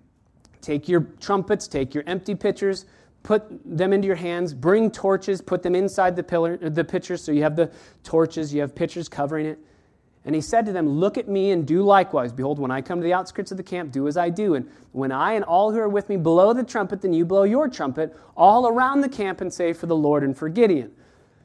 Take 0.62 0.89
your 0.89 1.01
trumpets, 1.19 1.67
take 1.67 1.93
your 1.93 2.04
empty 2.08 2.34
pitchers, 2.34 2.88
put 3.21 3.43
them 3.63 3.93
into 3.93 4.08
your 4.08 4.15
hands, 4.15 4.51
bring 4.51 4.89
torches, 4.89 5.39
put 5.39 5.62
them 5.62 5.75
inside 5.75 6.15
the, 6.15 6.23
pillar, 6.23 6.58
the 6.58 6.84
pitchers. 6.84 7.23
So 7.23 7.32
you 7.32 7.43
have 7.43 7.56
the 7.56 7.71
torches, 8.04 8.51
you 8.51 8.62
have 8.62 8.73
pitchers 8.73 9.08
covering 9.08 9.45
it. 9.45 9.60
And 10.25 10.34
he 10.34 10.41
said 10.41 10.65
to 10.65 10.71
them, 10.71 10.88
Look 10.89 11.19
at 11.19 11.28
me 11.28 11.51
and 11.51 11.67
do 11.67 11.84
likewise. 11.84 12.34
Behold, 12.34 12.58
when 12.58 12.71
I 12.71 12.82
come 12.82 12.99
to 12.99 13.04
the 13.04 13.13
outskirts 13.13 13.51
of 13.51 13.58
the 13.58 13.63
camp, 13.63 13.91
do 13.91 14.08
as 14.08 14.17
I 14.17 14.30
do. 14.30 14.56
And 14.56 14.67
when 14.91 15.12
I 15.12 15.34
and 15.34 15.45
all 15.45 15.71
who 15.71 15.78
are 15.78 15.89
with 15.89 16.10
me 16.10 16.17
blow 16.17 16.51
the 16.51 16.63
trumpet, 16.63 17.04
then 17.04 17.13
you 17.13 17.25
blow 17.25 17.43
your 17.43 17.67
trumpet 17.67 18.15
all 18.36 18.67
around 18.67 19.01
the 19.01 19.10
camp 19.10 19.39
and 19.41 19.54
say, 19.54 19.71
For 19.71 19.86
the 19.86 19.95
Lord 19.95 20.23
and 20.23 20.36
for 20.36 20.49
Gideon. 20.49 20.91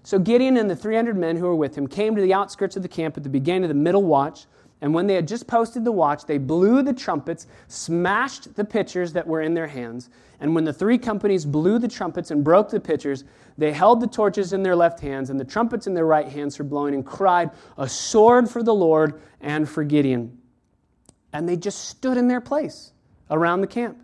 So 0.03 0.19
Gideon 0.19 0.57
and 0.57 0.71
the 0.71 0.77
300 0.77 1.17
men 1.17 1.37
who 1.37 1.45
were 1.45 1.57
with 1.57 1.77
him 1.77 1.87
came 1.87 2.17
to 2.17 2.23
the 2.23 2.33
outskirts 2.33 2.77
of 2.77 2.83
the 2.83 2.89
camp 2.89 3.17
at 3.17 3.23
the 3.23 3.29
beginning 3.29 3.65
of 3.65 3.69
the 3.69 3.75
middle 3.75 4.03
watch. 4.03 4.47
And 4.83 4.95
when 4.95 5.07
they 5.07 5.15
had 5.15 5.29
just 5.29 5.47
posted 5.47 5.85
the 5.85 5.93
watch, 5.93 6.25
they 6.25 6.39
blew 6.39 6.83
the 6.83 6.95
trumpets, 6.95 7.47
smashed 7.69 8.55
the 8.55 8.65
pitchers 8.65 9.13
that 9.13 9.27
were 9.27 9.43
in 9.43 9.53
their 9.53 9.67
hands. 9.67 10.09
And 10.41 10.55
when 10.55 10.65
the 10.65 10.73
three 10.73 10.97
companies 10.97 11.45
blew 11.45 11.79
the 11.79 11.89
trumpets 11.89 12.31
and 12.31 12.43
broke 12.43 12.71
the 12.71 12.81
pitchers, 12.81 13.25
they 13.59 13.73
held 13.73 14.01
the 14.01 14.07
torches 14.07 14.55
in 14.55 14.63
their 14.63 14.75
left 14.75 15.01
hands 15.01 15.29
and 15.29 15.39
the 15.39 15.45
trumpets 15.45 15.87
in 15.87 15.93
their 15.93 16.07
right 16.07 16.27
hands 16.27 16.57
for 16.57 16.65
blowing 16.65 16.95
and 16.95 17.05
cried, 17.05 17.51
A 17.77 17.87
sword 17.87 18.49
for 18.49 18.63
the 18.63 18.75
Lord 18.75 19.21
and 19.43 19.69
for 19.69 19.85
Gideon. 19.85 20.39
And 21.35 21.47
they 21.47 21.57
just 21.57 21.85
stood 21.91 22.17
in 22.17 22.27
their 22.27 22.41
place 22.41 22.93
around 23.31 23.61
the 23.61 23.67
camp. 23.67 23.99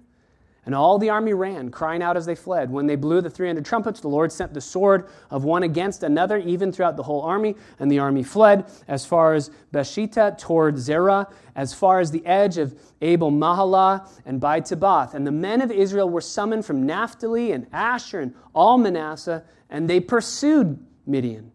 And 0.67 0.75
all 0.75 0.99
the 0.99 1.11
army 1.11 1.33
ran, 1.33 1.71
crying 1.71 2.03
out 2.03 2.17
as 2.17 2.27
they 2.27 2.35
fled. 2.35 2.71
When 2.71 2.87
they 2.87 2.97
blew 2.97 3.21
the 3.21 3.31
300 3.31 3.65
trumpets, 3.65 4.01
the 4.01 4.09
Lord 4.09 4.33
sent 4.33 4.53
the 4.53 4.61
sword 4.61 5.09
of 5.31 5.45
one 5.45 5.63
against 5.63 6.03
another, 6.03 6.39
even 6.39 6.73
throughout 6.73 6.97
the 6.97 7.05
whole 7.05 7.23
army. 7.23 7.55
And 7.79 7.89
the 7.89 8.01
army 8.01 8.25
fled 8.25 8.67
as 8.89 9.07
far 9.07 9.35
as 9.35 9.53
Beersheba 9.71 10.37
toward 10.41 10.77
Zerah, 10.77 11.29
as 11.55 11.73
far 11.73 12.01
as 12.01 12.11
the 12.11 12.27
edge 12.27 12.59
of 12.59 12.77
Abel 13.01 13.31
Meholah 13.31 14.11
and 14.27 14.41
by 14.41 14.61
Tabbath. 14.61 15.15
And 15.15 15.25
the 15.25 15.31
men 15.31 15.63
of 15.63 15.71
Israel 15.71 16.11
were 16.11 16.21
summoned 16.21 16.67
from 16.67 16.85
Naphtali 16.85 17.53
and 17.53 17.69
Asher 17.73 18.19
and 18.19 18.35
all 18.53 18.77
Manasseh, 18.77 19.45
and 19.71 19.89
they 19.89 20.01
pursued 20.01 20.85
Midian. 21.07 21.53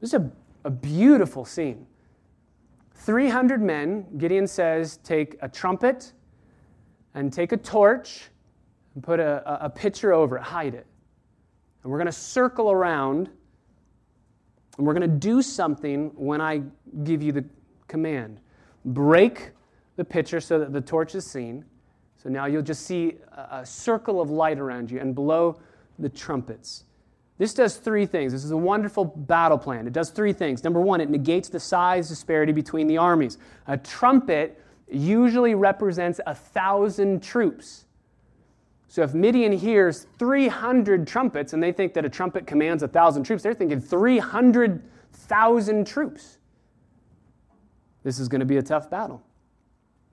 This 0.00 0.12
is 0.12 0.20
a, 0.20 0.30
a 0.64 0.70
beautiful 0.70 1.46
scene. 1.46 1.86
300 2.96 3.62
men, 3.62 4.06
Gideon 4.18 4.46
says, 4.46 4.98
take 4.98 5.38
a 5.40 5.48
trumpet 5.48 6.12
and 7.14 7.32
take 7.32 7.52
a 7.52 7.56
torch 7.56 8.28
and 8.94 9.02
put 9.02 9.20
a, 9.20 9.64
a 9.64 9.70
pitcher 9.70 10.12
over 10.12 10.36
it, 10.36 10.42
hide 10.42 10.74
it. 10.74 10.86
And 11.82 11.92
we're 11.92 11.98
going 11.98 12.06
to 12.06 12.12
circle 12.12 12.70
around 12.70 13.30
and 14.76 14.86
we're 14.86 14.94
going 14.94 15.10
to 15.10 15.16
do 15.16 15.42
something 15.42 16.12
when 16.14 16.40
I 16.40 16.62
give 17.02 17.22
you 17.22 17.32
the 17.32 17.44
command. 17.88 18.40
Break 18.84 19.50
the 19.96 20.04
pitcher 20.04 20.40
so 20.40 20.60
that 20.60 20.72
the 20.72 20.80
torch 20.80 21.14
is 21.14 21.26
seen. 21.26 21.64
So 22.22 22.28
now 22.28 22.46
you'll 22.46 22.62
just 22.62 22.86
see 22.86 23.16
a, 23.32 23.58
a 23.58 23.66
circle 23.66 24.20
of 24.20 24.30
light 24.30 24.58
around 24.58 24.90
you 24.90 25.00
and 25.00 25.14
blow 25.14 25.60
the 25.98 26.08
trumpets. 26.08 26.84
This 27.38 27.54
does 27.54 27.76
three 27.76 28.06
things. 28.06 28.32
This 28.32 28.44
is 28.44 28.50
a 28.50 28.56
wonderful 28.56 29.04
battle 29.04 29.58
plan. 29.58 29.86
It 29.86 29.92
does 29.92 30.10
three 30.10 30.32
things. 30.32 30.64
Number 30.64 30.80
one, 30.80 31.00
it 31.00 31.08
negates 31.08 31.48
the 31.48 31.60
size 31.60 32.08
disparity 32.08 32.52
between 32.52 32.86
the 32.88 32.98
armies. 32.98 33.38
A 33.66 33.76
trumpet 33.76 34.60
usually 34.90 35.54
represents 35.54 36.20
a 36.26 36.34
thousand 36.34 37.22
troops. 37.22 37.84
So 38.88 39.02
if 39.02 39.12
Midian 39.12 39.52
hears 39.52 40.06
300 40.18 41.06
trumpets 41.06 41.52
and 41.52 41.62
they 41.62 41.72
think 41.72 41.92
that 41.94 42.06
a 42.06 42.08
trumpet 42.08 42.46
commands 42.46 42.82
a 42.82 42.88
thousand 42.88 43.24
troops, 43.24 43.42
they're 43.42 43.54
thinking 43.54 43.80
300,000 43.80 45.86
troops. 45.86 46.38
This 48.02 48.18
is 48.18 48.28
going 48.28 48.40
to 48.40 48.46
be 48.46 48.56
a 48.56 48.62
tough 48.62 48.88
battle. 48.88 49.22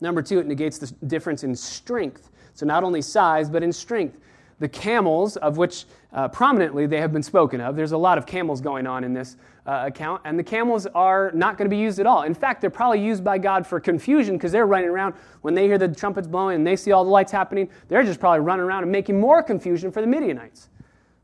Number 0.02 0.22
two, 0.22 0.40
it 0.40 0.48
negates 0.48 0.78
the 0.78 0.88
difference 1.08 1.46
in 1.46 1.56
strength. 1.56 2.32
So 2.54 2.66
not 2.66 2.84
only 2.84 3.02
size, 3.02 3.50
but 3.50 3.64
in 3.64 3.72
strength 3.72 4.18
the 4.60 4.70
camels, 4.70 5.36
of 5.38 5.58
which 5.58 5.86
uh, 6.14 6.28
prominently 6.30 6.86
they 6.86 7.02
have 7.02 7.12
been 7.12 7.24
spoken 7.24 7.60
of. 7.60 7.76
There's 7.76 7.92
a 7.92 7.98
lot 7.98 8.18
of 8.18 8.26
camels 8.26 8.62
going 8.62 8.88
on 8.88 9.04
in 9.04 9.14
this 9.14 9.36
uh, 9.66 9.84
account, 9.88 10.22
and 10.24 10.40
the 10.40 10.44
camels 10.44 10.86
are 10.88 11.32
not 11.34 11.58
going 11.58 11.70
to 11.70 11.76
be 11.76 11.82
used 11.82 12.00
at 12.00 12.06
all. 12.06 12.24
In 12.24 12.34
fact, 12.34 12.62
they're 12.62 12.70
probably 12.70 13.04
used 13.04 13.24
by 13.24 13.38
God 13.38 13.68
for 13.68 13.80
confusion 13.80 14.36
because 14.38 14.52
they're 14.52 14.68
running 14.68 14.90
around 14.90 15.14
when 15.42 15.56
they 15.56 15.66
hear 15.66 15.78
the 15.78 15.90
trumpets 15.90 16.28
blowing 16.28 16.56
and 16.56 16.68
they 16.68 16.76
see 16.76 16.92
all 16.92 17.04
the 17.04 17.10
lights 17.10 17.32
happening. 17.32 17.70
They're 17.90 18.04
just 18.04 18.20
probably 18.20 18.40
running 18.40 18.66
around 18.66 18.84
and 18.84 18.92
making 18.92 19.20
more 19.20 19.44
confusion 19.44 19.92
for 19.92 20.02
the 20.02 20.08
Midianites. 20.08 20.70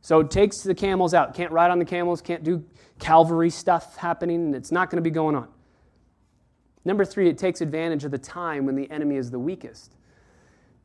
So 0.02 0.20
it 0.20 0.32
takes 0.32 0.62
the 0.62 0.76
camels 0.76 1.13
out. 1.13 1.34
Can't 1.34 1.52
ride 1.52 1.72
on 1.72 1.80
the 1.80 1.86
camels, 1.86 2.22
can't 2.22 2.44
do 2.44 2.63
cavalry 3.00 3.50
stuff 3.50 3.96
happening, 3.98 4.54
it's 4.54 4.72
not 4.72 4.89
going 4.89 4.98
to 4.98 5.02
be 5.02 5.13
going 5.13 5.36
on. 5.36 5.48
Number 6.84 7.06
three, 7.06 7.30
it 7.30 7.38
takes 7.38 7.62
advantage 7.62 8.06
of 8.06 8.12
the 8.12 8.17
time 8.17 8.65
when 8.65 8.76
the 8.76 8.89
enemy 8.89 9.15
is 9.15 9.30
the 9.30 9.39
weakest. 9.39 9.96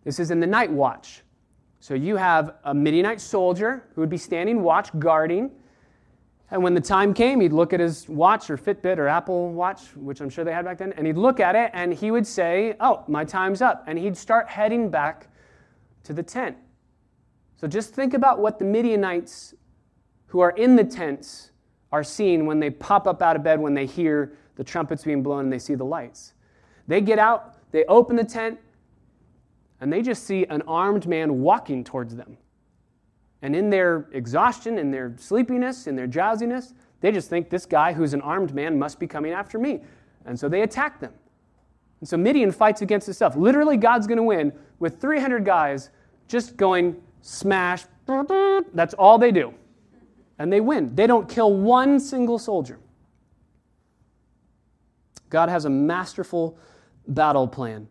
This 0.05 0.21
is 0.21 0.31
in 0.31 0.41
the 0.41 0.47
night 0.47 0.71
watch. 0.71 1.23
So 1.87 1.95
you 1.95 2.17
have 2.17 2.57
a 2.65 2.75
Midianite 2.75 3.21
soldier 3.21 3.85
who 3.95 4.01
would 4.01 4.11
be 4.11 4.17
standing 4.17 4.65
watch, 4.65 4.91
guarding. 4.99 5.53
And 6.51 6.61
when 6.61 6.75
the 6.75 6.81
time 6.81 7.15
came, 7.15 7.41
he'd 7.41 7.53
look 7.53 7.73
at 7.73 7.79
his 7.79 8.09
watch 8.09 8.51
or 8.51 8.59
Fitbit 8.59 8.99
or 8.99 9.07
Apple 9.07 9.53
Watch, 9.53 9.95
which 9.95 10.21
I'm 10.21 10.29
sure 10.29 10.45
they 10.45 10.53
had 10.53 10.65
back 10.65 10.79
then, 10.79 10.93
and 10.95 11.07
he'd 11.07 11.17
look 11.17 11.39
at 11.39 11.55
it 11.55 11.71
and 11.75 11.95
he 11.95 12.11
would 12.11 12.27
say, 12.27 12.75
Oh, 12.81 13.05
my 13.07 13.25
time's 13.25 13.63
up. 13.63 13.85
And 13.87 14.01
he'd 14.01 14.17
start 14.17 14.49
heading 14.49 14.91
back 14.91 15.29
to 16.03 16.13
the 16.13 16.25
tent. 16.25 16.57
So 17.55 17.69
just 17.69 17.95
think 17.95 18.15
about 18.15 18.41
what 18.41 18.59
the 18.59 18.65
Midianites 18.65 19.55
who 20.27 20.41
are 20.41 20.51
in 20.51 20.75
the 20.75 20.83
tents 20.83 21.53
are 21.93 22.03
seeing 22.03 22.47
when 22.47 22.59
they 22.59 22.71
pop 22.71 23.07
up 23.07 23.23
out 23.23 23.37
of 23.37 23.45
bed 23.45 23.61
when 23.61 23.75
they 23.75 23.87
hear 23.87 24.37
the 24.57 24.65
trumpets 24.65 25.05
being 25.05 25.23
blown 25.23 25.45
and 25.45 25.53
they 25.53 25.61
see 25.61 25.77
the 25.77 25.85
lights. 25.85 26.33
They 26.89 27.01
get 27.01 27.21
out, 27.21 27.55
they 27.71 27.85
open 27.85 28.17
the 28.17 28.25
tent, 28.25 28.59
and 29.81 29.93
they 29.93 30.03
just 30.03 30.25
see 30.25 30.47
an 30.47 30.63
armed 30.63 31.07
man 31.07 31.41
walking 31.41 31.85
towards 31.85 32.15
them. 32.15 32.37
And 33.43 33.55
in 33.55 33.71
their 33.71 34.09
exhaustion, 34.13 34.79
in 34.79 34.91
their 34.91 35.15
sleepiness, 35.19 35.87
in 35.87 35.97
their 35.97 36.07
drowsiness, 36.07 36.73
they 37.01 37.13
just 37.13 37.29
think 37.29 37.51
this 37.51 37.67
guy 37.67 37.93
who's 37.93 38.15
an 38.15 38.23
armed 38.23 38.55
man 38.55 38.79
must 38.79 38.99
be 38.99 39.07
coming 39.07 39.33
after 39.33 39.59
me. 39.59 39.81
And 40.25 40.39
so 40.39 40.49
they 40.49 40.63
attack 40.63 41.01
them. 41.01 41.13
And 42.01 42.09
so 42.09 42.17
Midian 42.17 42.51
fights 42.51 42.83
against 42.83 43.09
itself. 43.09 43.37
Literally, 43.37 43.77
God's 43.77 44.07
going 44.07 44.17
to 44.17 44.23
win 44.23 44.53
with 44.79 45.01
300 45.01 45.45
guys 45.45 45.91
just 46.29 46.57
going 46.57 46.97
smash. 47.21 47.85
That's 48.75 48.95
all 48.95 49.19
they 49.19 49.33
do. 49.33 49.55
And 50.39 50.53
they 50.53 50.61
win. 50.61 50.95
They 50.95 51.07
don't 51.07 51.29
kill 51.29 51.55
one 51.55 52.01
single 52.01 52.39
soldier. 52.39 52.79
God 55.31 55.49
has 55.49 55.65
a 55.65 55.71
masterful 55.71 56.59
battle 57.09 57.49
plan. 57.49 57.89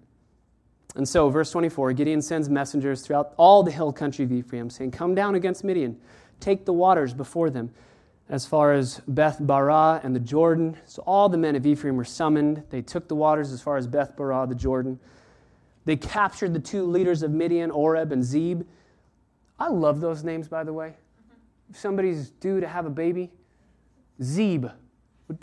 And 0.95 1.07
so, 1.07 1.29
verse 1.29 1.51
24 1.51 1.93
Gideon 1.93 2.21
sends 2.21 2.49
messengers 2.49 3.01
throughout 3.01 3.33
all 3.37 3.63
the 3.63 3.71
hill 3.71 3.91
country 3.91 4.23
of 4.23 4.31
Ephraim, 4.31 4.69
saying, 4.69 4.91
Come 4.91 5.13
down 5.13 5.35
against 5.35 5.63
Midian, 5.63 5.97
take 6.39 6.65
the 6.65 6.73
waters 6.73 7.13
before 7.13 7.49
them, 7.49 7.71
as 8.29 8.45
far 8.45 8.73
as 8.73 9.01
Beth 9.07 9.39
Barah 9.39 10.03
and 10.03 10.15
the 10.15 10.19
Jordan. 10.19 10.77
So 10.85 11.03
all 11.05 11.27
the 11.27 11.37
men 11.37 11.55
of 11.55 11.65
Ephraim 11.65 11.97
were 11.97 12.05
summoned. 12.05 12.63
They 12.69 12.81
took 12.81 13.07
the 13.07 13.15
waters 13.15 13.51
as 13.51 13.61
far 13.61 13.77
as 13.77 13.87
Beth 13.87 14.15
Barah, 14.15 14.47
the 14.47 14.55
Jordan. 14.55 14.99
They 15.83 15.97
captured 15.97 16.53
the 16.53 16.59
two 16.59 16.85
leaders 16.85 17.21
of 17.23 17.31
Midian, 17.31 17.71
Oreb 17.71 18.11
and 18.11 18.23
Zeb. 18.23 18.63
I 19.59 19.67
love 19.69 20.01
those 20.01 20.23
names, 20.23 20.47
by 20.47 20.63
the 20.63 20.73
way. 20.73 20.95
If 21.69 21.77
somebody's 21.77 22.29
due 22.29 22.59
to 22.59 22.67
have 22.67 22.85
a 22.85 22.89
baby, 22.89 23.31
Zeb. 24.21 24.67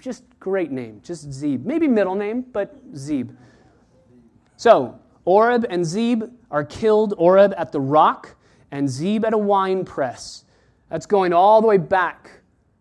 Just 0.01 0.25
great 0.39 0.71
name, 0.71 1.01
just 1.03 1.31
Zeb. 1.33 1.65
Maybe 1.67 1.89
middle 1.89 2.15
name, 2.15 2.43
but 2.53 2.77
Zeb. 2.97 3.33
So, 4.57 4.99
Oreb 5.25 5.67
and 5.69 5.85
Zeb 5.85 6.25
are 6.51 6.65
killed, 6.65 7.15
Oreb 7.17 7.55
at 7.57 7.73
the 7.73 7.81
rock, 7.81 8.35
and 8.71 8.89
Zeb 8.89 9.25
at 9.25 9.33
a 9.33 9.39
wine 9.39 9.85
press. 9.85 10.45
That's 10.89 11.07
going 11.07 11.33
all 11.33 11.61
the 11.61 11.67
way 11.67 11.79
back 11.79 12.31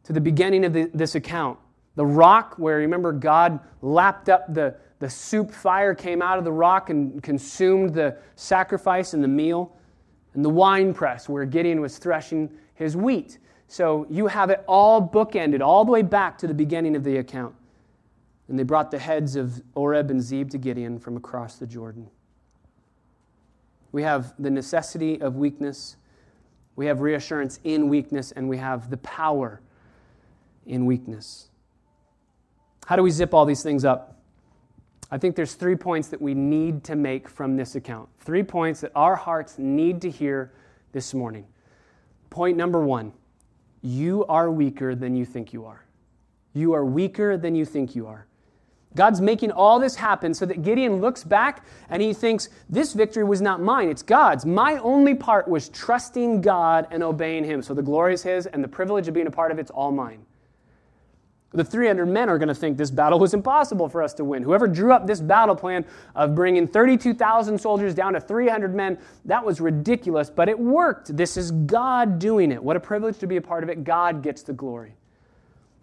to 0.04 0.14
the 0.14 0.22
beginning 0.22 0.66
of 0.66 0.74
the, 0.74 0.90
this 0.94 1.16
account. 1.16 1.60
The 1.96 2.06
rock, 2.06 2.56
where 2.58 2.78
remember 2.78 3.12
God 3.12 3.60
lapped 3.82 4.30
up 4.30 4.54
the, 4.54 4.76
the 5.00 5.10
soup 5.10 5.52
fire, 5.52 5.94
came 5.94 6.22
out 6.22 6.38
of 6.38 6.44
the 6.44 6.52
rock 6.52 6.90
and 6.90 7.22
consumed 7.22 7.94
the 7.94 8.18
sacrifice 8.36 9.14
and 9.14 9.24
the 9.24 9.28
meal. 9.28 9.76
And 10.34 10.46
the 10.46 10.50
wine 10.50 10.94
press, 10.94 11.28
where 11.28 11.44
Gideon 11.44 11.82
was 11.82 11.98
threshing 11.98 12.50
his 12.74 12.96
wheat. 12.96 13.38
So 13.68 14.06
you 14.10 14.28
have 14.28 14.50
it 14.50 14.64
all 14.68 15.06
bookended, 15.06 15.62
all 15.62 15.84
the 15.86 15.92
way 15.92 16.02
back 16.02 16.38
to 16.40 16.48
the 16.48 16.54
beginning 16.54 16.96
of 16.96 17.04
the 17.04 17.18
account. 17.18 17.54
And 18.48 18.58
they 18.58 18.64
brought 18.64 18.92
the 18.92 19.00
heads 19.00 19.36
of 19.36 19.62
Oreb 19.76 20.10
and 20.10 20.22
Zeb 20.22 20.50
to 20.52 20.58
Gideon 20.58 21.00
from 21.00 21.18
across 21.18 21.56
the 21.56 21.68
Jordan. 21.68 22.10
We 23.92 24.04
have 24.04 24.34
the 24.40 24.50
necessity 24.50 25.22
of 25.22 25.36
weakness, 25.36 25.98
we 26.76 26.86
have 26.86 27.02
reassurance 27.02 27.60
in 27.64 27.90
weakness, 27.90 28.32
and 28.32 28.48
we 28.48 28.58
have 28.58 28.90
the 28.90 28.98
power 28.98 29.62
in 30.66 30.86
weakness. 30.86 31.50
How 32.86 32.96
do 32.96 33.04
we 33.04 33.12
zip 33.12 33.34
all 33.34 33.46
these 33.46 33.64
things 33.64 33.86
up? 33.86 34.18
I 35.12 35.18
think 35.18 35.36
there's 35.36 35.56
three 35.56 35.76
points 35.76 36.08
that 36.08 36.22
we 36.22 36.34
need 36.34 36.86
to 36.86 36.96
make 36.96 37.28
from 37.28 37.58
this 37.58 37.76
account. 37.76 38.08
Three 38.20 38.44
points 38.44 38.82
that 38.82 38.92
our 38.96 39.16
hearts 39.16 39.58
need 39.58 40.02
to 40.02 40.10
hear 40.10 40.54
this 40.94 41.14
morning. 41.14 41.46
Point 42.30 42.58
number 42.58 42.84
one 42.84 43.12
you 43.82 44.26
are 44.26 44.50
weaker 44.50 44.96
than 44.96 45.16
you 45.16 45.26
think 45.26 45.54
you 45.54 45.66
are. 45.66 45.86
You 46.54 46.74
are 46.74 46.86
weaker 46.86 47.36
than 47.36 47.56
you 47.56 47.66
think 47.66 47.96
you 47.96 48.08
are. 48.08 48.28
God's 48.96 49.22
making 49.22 49.52
all 49.52 49.80
this 49.80 49.96
happen 49.96 50.34
so 50.34 50.46
that 50.46 50.64
Gideon 50.64 51.00
looks 51.00 51.24
back 51.24 51.66
and 51.90 52.02
he 52.02 52.14
thinks, 52.14 52.50
This 52.70 52.94
victory 52.94 53.24
was 53.24 53.42
not 53.42 53.62
mine, 53.62 53.90
it's 53.90 54.04
God's. 54.04 54.46
My 54.46 54.78
only 54.78 55.16
part 55.16 55.48
was 55.48 55.70
trusting 55.70 56.42
God 56.42 56.88
and 56.92 57.02
obeying 57.02 57.44
Him. 57.44 57.62
So 57.62 57.74
the 57.74 57.82
glory 57.82 58.14
is 58.14 58.24
His, 58.24 58.48
and 58.48 58.64
the 58.64 58.68
privilege 58.68 59.08
of 59.08 59.14
being 59.14 59.28
a 59.28 59.32
part 59.32 59.52
of 59.52 59.60
it's 59.60 59.72
all 59.72 59.92
mine. 59.92 60.26
The 61.54 61.66
300 61.66 62.06
men 62.06 62.30
are 62.30 62.38
going 62.38 62.48
to 62.48 62.56
think 62.56 62.78
this 62.78 62.92
battle 62.92 63.20
was 63.20 63.34
impossible 63.34 63.90
for 63.90 64.02
us 64.02 64.14
to 64.16 64.24
win. 64.24 64.42
Whoever 64.42 64.70
drew 64.70 64.94
up 64.94 65.06
this 65.06 65.20
battle 65.20 65.56
plan 65.56 65.86
of 66.16 66.34
bringing 66.34 66.66
32,000 66.66 67.60
soldiers 67.60 67.94
down 67.94 68.14
to 68.14 68.22
300 68.22 68.74
men, 68.74 68.98
that 69.26 69.44
was 69.44 69.60
ridiculous, 69.60 70.30
but 70.30 70.48
it 70.48 70.58
worked. 70.58 71.16
This 71.16 71.36
is 71.36 71.52
God 71.52 72.20
doing 72.20 72.54
it. 72.54 72.64
What 72.64 72.78
a 72.78 72.80
privilege 72.80 73.18
to 73.18 73.28
be 73.28 73.36
a 73.36 73.42
part 73.42 73.64
of 73.64 73.70
it. 73.70 73.84
God 73.84 74.24
gets 74.24 74.44
the 74.44 74.54
glory. 74.54 74.96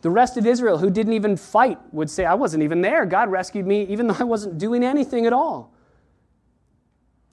The 0.00 0.10
rest 0.10 0.36
of 0.36 0.46
Israel, 0.46 0.78
who 0.78 0.90
didn't 0.90 1.14
even 1.14 1.36
fight, 1.36 1.78
would 1.92 2.08
say, 2.08 2.24
I 2.24 2.34
wasn't 2.34 2.62
even 2.62 2.80
there. 2.80 3.04
God 3.04 3.30
rescued 3.30 3.66
me 3.66 3.84
even 3.86 4.06
though 4.06 4.16
I 4.18 4.24
wasn't 4.24 4.58
doing 4.58 4.84
anything 4.84 5.26
at 5.26 5.32
all. 5.32 5.72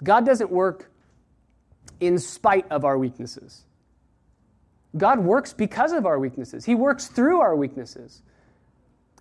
God 0.03 0.25
doesn't 0.25 0.51
work 0.51 0.91
in 1.99 2.17
spite 2.17 2.65
of 2.71 2.83
our 2.83 2.97
weaknesses. 2.97 3.65
God 4.97 5.19
works 5.19 5.53
because 5.53 5.91
of 5.91 6.05
our 6.05 6.19
weaknesses, 6.19 6.65
He 6.65 6.75
works 6.75 7.07
through 7.07 7.39
our 7.41 7.55
weaknesses. 7.55 8.21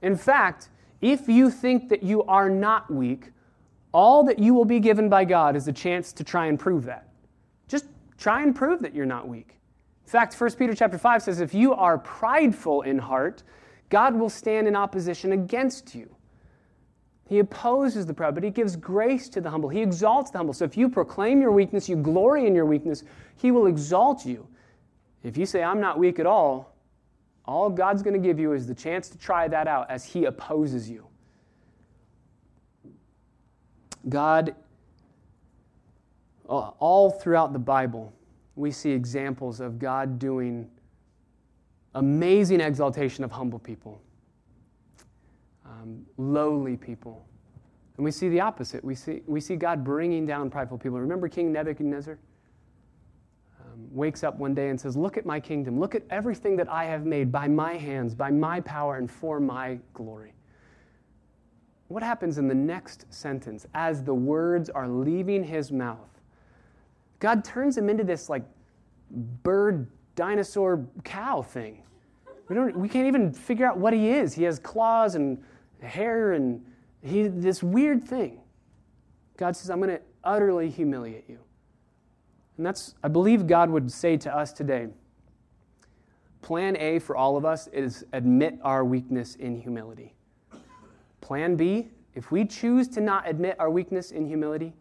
In 0.03 0.17
fact, 0.17 0.69
if 1.01 1.29
you 1.29 1.51
think 1.51 1.89
that 1.89 2.03
you 2.03 2.23
are 2.25 2.49
not 2.49 2.93
weak, 2.93 3.33
all 3.93 4.25
that 4.25 4.39
you 4.39 4.55
will 4.55 4.65
be 4.65 4.81
given 4.81 5.09
by 5.09 5.25
God 5.25 5.57
is 5.57 5.69
a 5.69 5.73
chance 5.73 6.13
to 6.15 6.25
try 6.25 6.47
and 6.47 6.59
prove 6.59 6.85
that. 6.85 7.09
Just 7.69 7.87
try 8.19 8.43
and 8.43 8.55
prove 8.55 8.81
that 8.83 8.95
you're 8.95 9.07
not 9.07 9.29
weak. 9.29 9.57
In 10.05 10.11
fact, 10.11 10.39
1 10.39 10.53
Peter 10.53 10.75
chapter 10.75 10.99
5 10.99 11.23
says 11.23 11.41
if 11.41 11.55
you 11.55 11.75
are 11.75 11.99
prideful 11.99 12.83
in 12.83 12.99
heart, 12.99 13.43
God 13.89 14.15
will 14.15 14.31
stand 14.31 14.69
in 14.69 14.77
opposition 14.77 15.33
against 15.33 15.95
you. 15.95 16.15
He 17.27 17.39
opposes 17.39 18.05
the 18.05 18.13
proud, 18.13 18.35
but 18.35 18.45
he 18.45 18.51
gives 18.51 18.77
grace 18.77 19.29
to 19.31 19.41
the 19.41 19.51
humble. 19.51 19.71
He 19.71 19.81
exalts 19.81 20.31
the 20.31 20.39
humble. 20.39 20.53
So 20.53 20.67
if 20.67 20.77
you 20.77 20.91
proclaim 20.91 21.41
your 21.41 21.53
weakness, 21.53 21.89
you 21.89 21.97
glory 21.97 22.47
in 22.47 22.55
your 22.55 22.67
weakness, 22.67 23.03
he 23.37 23.51
will 23.51 23.67
exalt 23.67 24.27
you. 24.27 24.47
If 25.23 25.39
you 25.39 25.47
say, 25.47 25.63
I'm 25.63 25.81
not 25.81 25.99
weak 25.99 26.19
at 26.19 26.27
all, 26.27 26.75
all 27.47 27.69
God's 27.71 28.03
going 28.03 28.15
to 28.15 28.27
give 28.27 28.39
you 28.39 28.53
is 28.53 28.67
the 28.67 28.75
chance 28.75 29.09
to 29.11 29.19
try 29.19 29.49
that 29.49 29.67
out 29.67 29.91
as 29.91 30.05
He 30.05 30.25
opposes 30.25 30.89
you. 30.89 31.07
God, 34.09 34.55
uh, 36.49 36.53
all 36.79 37.11
throughout 37.11 37.53
the 37.53 37.59
Bible, 37.59 38.13
we 38.57 38.71
see 38.71 38.91
examples 38.91 39.61
of 39.61 39.79
God 39.79 40.19
doing 40.19 40.71
amazing 41.95 42.61
exaltation 42.61 43.25
of 43.25 43.31
humble 43.31 43.59
people, 43.59 44.01
um, 45.65 46.05
lowly 46.17 46.77
people. 46.77 47.25
And 47.97 48.05
we 48.05 48.11
see 48.11 48.29
the 48.29 48.41
opposite. 48.41 48.85
We 48.85 48.95
see, 48.95 49.23
we 49.27 49.41
see 49.41 49.57
God 49.57 49.85
bringing 49.85 50.27
down 50.27 50.51
prideful 50.51 50.79
people. 50.79 50.99
Remember 50.99 51.29
King 51.29 51.53
Nebuchadnezzar? 51.53 52.19
um, 53.75 53.89
wakes 53.91 54.23
up 54.25 54.39
one 54.39 54.55
day 54.55 54.71
and 54.71 54.81
says, 54.81 54.97
Look 54.97 55.17
at 55.17 55.27
my 55.27 55.41
kingdom. 55.41 55.79
Look 55.79 55.95
at 55.95 56.03
everything 56.11 56.57
that 56.57 56.71
I 56.71 56.85
have 56.85 57.05
made 57.05 57.31
by 57.31 57.49
my 57.49 57.75
hands, 57.75 58.15
by 58.15 58.31
my 58.31 58.61
power, 58.61 58.97
and 58.97 59.11
for 59.11 59.41
my 59.41 59.79
glory. 59.93 60.33
What 61.89 62.03
happens 62.03 62.39
in 62.39 62.49
the 62.49 62.55
next 62.55 63.13
sentence 63.13 63.67
as 63.75 64.03
the 64.03 64.15
words 64.15 64.71
are 64.71 64.89
leaving 64.89 65.45
his 65.45 65.71
mouth? 65.71 66.14
God 67.25 67.43
turns 67.43 67.79
him 67.79 67.89
into 67.89 68.05
this 68.05 68.29
like 68.29 68.43
bird, 69.43 69.87
dinosaur, 70.15 70.85
cow 71.05 71.41
thing. 71.41 71.83
We, 72.51 72.55
don't, 72.55 72.77
we 72.77 72.87
can't 72.87 73.07
even 73.07 73.33
figure 73.33 73.65
out 73.65 73.79
what 73.79 73.95
he 73.95 74.11
is. 74.11 74.35
He 74.35 74.43
has 74.43 74.59
claws 74.59 75.15
and 75.15 75.43
hair 75.81 76.35
and 76.35 76.63
he, 77.01 77.29
this 77.29 77.63
weird 77.63 78.07
thing. 78.07 78.43
God 79.39 79.57
says, 79.57 79.71
I'm 79.71 79.81
going 79.81 79.97
to 79.97 80.03
utterly 80.23 80.69
humiliate 80.69 81.25
you. 81.27 81.39
And 82.59 82.67
that's, 82.67 82.95
I 83.03 83.09
believe 83.09 83.47
God 83.47 83.71
would 83.71 83.91
say 83.91 84.19
to 84.19 84.37
us 84.37 84.53
today 84.53 84.89
Plan 86.43 86.77
A 86.77 86.99
for 86.99 87.17
all 87.17 87.39
of 87.39 87.47
us 87.47 87.69
is 87.69 88.05
admit 88.13 88.59
our 88.63 88.85
weakness 88.85 89.37
in 89.37 89.59
humility. 89.59 90.15
Plan 91.23 91.57
B, 91.57 91.89
if 92.15 92.31
we 92.31 92.45
choose 92.45 92.87
to 92.89 93.01
not 93.01 93.27
admit 93.27 93.57
our 93.59 93.71
weakness 93.71 94.11
in 94.11 94.27
humility, 94.27 94.75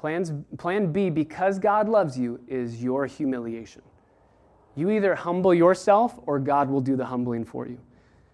plans, 0.00 0.32
plan 0.58 0.92
B, 0.92 1.10
because 1.10 1.58
God 1.58 1.88
loves 1.88 2.18
you, 2.18 2.40
is 2.46 2.82
your 2.82 3.06
humiliation. 3.06 3.82
You 4.76 4.90
either 4.90 5.14
humble 5.14 5.52
yourself 5.52 6.14
or 6.26 6.38
God 6.38 6.70
will 6.70 6.80
do 6.80 6.94
the 6.96 7.04
humbling 7.04 7.44
for 7.44 7.66
you. 7.66 7.78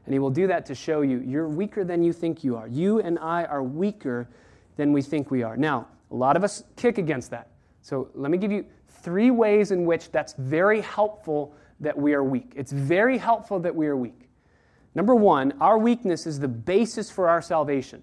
And 0.05 0.13
He 0.13 0.19
will 0.19 0.31
do 0.31 0.47
that 0.47 0.67
to 0.67 0.75
show 0.75 1.01
you 1.01 1.21
you're 1.21 1.49
weaker 1.49 1.83
than 1.83 2.03
you 2.03 2.13
think 2.13 2.45
you 2.45 2.57
are. 2.57 2.69
You 2.69 3.01
and 3.01 3.19
I 3.19 3.45
are 3.45 3.63
weaker 3.63 4.29
than 4.77 4.93
we 4.93 5.01
think 5.01 5.31
we 5.31 5.43
are. 5.43 5.57
Now, 5.57 5.89
a 6.11 6.15
lot 6.15 6.37
of 6.37 6.45
us 6.45 6.65
kick 6.77 6.99
against 6.99 7.31
that. 7.31 7.49
So 7.81 8.11
let 8.15 8.31
me 8.31 8.37
give 8.37 8.53
you 8.53 8.67
three 8.89 9.31
ways 9.31 9.71
in 9.71 9.87
which 9.87 10.11
that's 10.11 10.35
very 10.35 10.83
helpful 10.83 11.55
that 11.81 11.97
we 11.97 12.13
are 12.13 12.23
weak. 12.23 12.53
It's 12.55 12.73
very 12.73 13.17
helpful 13.17 13.59
that 13.61 13.75
we 13.75 13.87
are 13.87 13.97
weak. 13.97 14.29
Number 14.95 15.15
one, 15.15 15.55
our 15.61 15.79
weakness 15.79 16.27
is 16.27 16.39
the 16.39 16.49
basis 16.49 17.11
for 17.11 17.29
our 17.29 17.43
salvation. 17.43 18.03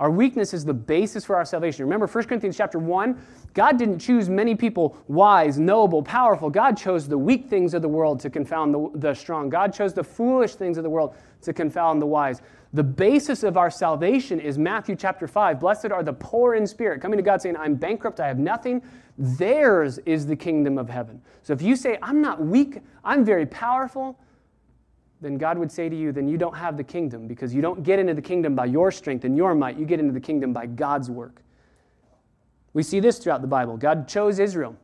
Our 0.00 0.10
weakness 0.12 0.54
is 0.54 0.64
the 0.64 0.74
basis 0.74 1.24
for 1.24 1.34
our 1.34 1.44
salvation. 1.44 1.84
Remember 1.84 2.06
1 2.06 2.24
Corinthians 2.24 2.56
chapter 2.56 2.78
1, 2.78 3.20
God 3.54 3.78
didn't 3.78 3.98
choose 3.98 4.28
many 4.28 4.54
people 4.54 4.96
wise, 5.08 5.58
noble, 5.58 6.02
powerful. 6.04 6.50
God 6.50 6.76
chose 6.76 7.08
the 7.08 7.18
weak 7.18 7.48
things 7.48 7.74
of 7.74 7.82
the 7.82 7.88
world 7.88 8.20
to 8.20 8.30
confound 8.30 8.72
the, 8.72 8.90
the 8.94 9.14
strong. 9.14 9.48
God 9.48 9.74
chose 9.74 9.92
the 9.92 10.04
foolish 10.04 10.54
things 10.54 10.76
of 10.78 10.84
the 10.84 10.90
world 10.90 11.16
to 11.42 11.52
confound 11.52 12.00
the 12.00 12.06
wise. 12.06 12.42
The 12.74 12.84
basis 12.84 13.42
of 13.42 13.56
our 13.56 13.70
salvation 13.70 14.38
is 14.38 14.56
Matthew 14.56 14.94
chapter 14.94 15.26
5. 15.26 15.58
Blessed 15.58 15.90
are 15.90 16.04
the 16.04 16.12
poor 16.12 16.54
in 16.54 16.66
spirit, 16.66 17.00
coming 17.00 17.16
to 17.16 17.22
God 17.22 17.42
saying, 17.42 17.56
I'm 17.56 17.74
bankrupt, 17.74 18.20
I 18.20 18.28
have 18.28 18.38
nothing. 18.38 18.82
Theirs 19.16 19.98
is 20.06 20.26
the 20.26 20.36
kingdom 20.36 20.78
of 20.78 20.88
heaven. 20.88 21.20
So 21.42 21.52
if 21.52 21.62
you 21.62 21.74
say, 21.74 21.98
I'm 22.02 22.22
not 22.22 22.40
weak, 22.40 22.80
I'm 23.04 23.24
very 23.24 23.46
powerful, 23.46 24.16
then 25.20 25.36
God 25.36 25.58
would 25.58 25.72
say 25.72 25.88
to 25.88 25.96
you, 25.96 26.12
then 26.12 26.28
you 26.28 26.38
don't 26.38 26.56
have 26.56 26.76
the 26.76 26.84
kingdom 26.84 27.26
because 27.26 27.54
you 27.54 27.60
don't 27.60 27.82
get 27.82 27.98
into 27.98 28.14
the 28.14 28.22
kingdom 28.22 28.54
by 28.54 28.66
your 28.66 28.90
strength 28.92 29.24
and 29.24 29.36
your 29.36 29.54
might. 29.54 29.78
You 29.78 29.84
get 29.84 29.98
into 29.98 30.12
the 30.12 30.20
kingdom 30.20 30.52
by 30.52 30.66
God's 30.66 31.10
work. 31.10 31.42
We 32.72 32.82
see 32.82 33.00
this 33.00 33.18
throughout 33.18 33.40
the 33.40 33.48
Bible. 33.48 33.76
God 33.76 34.06
chose 34.06 34.38
Israel. 34.38 34.76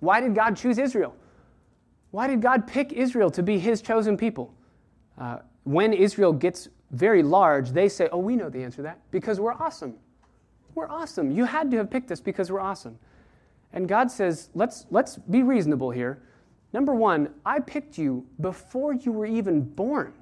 Why 0.00 0.20
did 0.20 0.34
God 0.34 0.56
choose 0.56 0.78
Israel? 0.78 1.14
Why 2.10 2.26
did 2.28 2.40
God 2.40 2.66
pick 2.66 2.92
Israel 2.92 3.30
to 3.30 3.42
be 3.42 3.58
his 3.58 3.82
chosen 3.82 4.16
people? 4.16 4.54
Uh, 5.18 5.38
when 5.64 5.92
Israel 5.92 6.32
gets 6.32 6.68
very 6.92 7.22
large, 7.22 7.70
they 7.70 7.88
say, 7.88 8.08
Oh, 8.12 8.18
we 8.18 8.36
know 8.36 8.48
the 8.48 8.62
answer 8.62 8.76
to 8.76 8.82
that 8.82 9.00
because 9.10 9.40
we're 9.40 9.52
awesome. 9.52 9.94
we're 10.74 10.88
awesome. 10.88 11.30
You 11.30 11.44
had 11.44 11.70
to 11.72 11.78
have 11.78 11.90
picked 11.90 12.12
us 12.12 12.20
because 12.20 12.52
we're 12.52 12.60
awesome. 12.60 12.98
And 13.72 13.88
God 13.88 14.10
says, 14.10 14.48
let's, 14.54 14.86
let's 14.90 15.16
be 15.16 15.42
reasonable 15.42 15.90
here. 15.90 16.22
Number 16.72 16.94
one, 16.94 17.30
I 17.46 17.60
picked 17.60 17.96
you 17.98 18.26
before 18.40 18.92
you 18.94 19.12
were 19.12 19.26
even 19.26 19.62
born. 19.62 20.12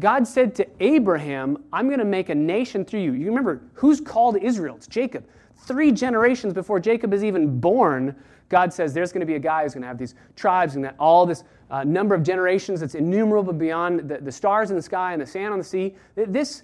God 0.00 0.26
said 0.26 0.54
to 0.56 0.66
Abraham, 0.80 1.62
I'm 1.72 1.86
going 1.86 1.98
to 1.98 2.04
make 2.04 2.28
a 2.28 2.34
nation 2.34 2.84
through 2.84 3.00
you. 3.00 3.12
You 3.12 3.26
remember 3.26 3.62
who's 3.74 4.00
called 4.00 4.36
Israel? 4.36 4.76
It's 4.76 4.86
Jacob. 4.86 5.26
Three 5.56 5.92
generations 5.92 6.52
before 6.52 6.80
Jacob 6.80 7.12
is 7.12 7.22
even 7.22 7.60
born, 7.60 8.16
God 8.48 8.72
says 8.72 8.92
there's 8.92 9.12
going 9.12 9.20
to 9.20 9.26
be 9.26 9.36
a 9.36 9.40
guy 9.40 9.62
who's 9.62 9.72
going 9.72 9.82
to 9.82 9.88
have 9.88 9.98
these 9.98 10.14
tribes 10.36 10.76
and 10.76 10.92
all 10.98 11.26
this 11.26 11.44
uh, 11.70 11.84
number 11.84 12.14
of 12.14 12.22
generations 12.22 12.80
that's 12.80 12.94
innumerable 12.94 13.52
beyond 13.52 14.08
the, 14.08 14.18
the 14.18 14.32
stars 14.32 14.70
in 14.70 14.76
the 14.76 14.82
sky 14.82 15.12
and 15.12 15.22
the 15.22 15.26
sand 15.26 15.52
on 15.52 15.58
the 15.58 15.64
sea. 15.64 15.94
This, 16.14 16.62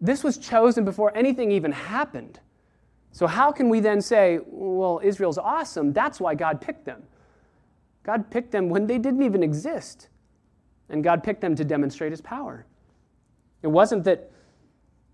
this 0.00 0.24
was 0.24 0.38
chosen 0.38 0.84
before 0.84 1.14
anything 1.16 1.50
even 1.50 1.72
happened. 1.72 2.40
So, 3.12 3.26
how 3.26 3.50
can 3.50 3.68
we 3.68 3.80
then 3.80 4.00
say, 4.00 4.38
well, 4.46 5.00
Israel's 5.02 5.38
awesome? 5.38 5.92
That's 5.92 6.20
why 6.20 6.34
God 6.34 6.60
picked 6.60 6.84
them. 6.84 7.02
God 8.08 8.30
picked 8.30 8.52
them 8.52 8.70
when 8.70 8.86
they 8.86 8.96
didn't 8.96 9.22
even 9.22 9.42
exist. 9.42 10.08
And 10.88 11.04
God 11.04 11.22
picked 11.22 11.42
them 11.42 11.54
to 11.56 11.62
demonstrate 11.62 12.10
his 12.10 12.22
power. 12.22 12.64
It 13.60 13.66
wasn't 13.66 14.02
that 14.04 14.30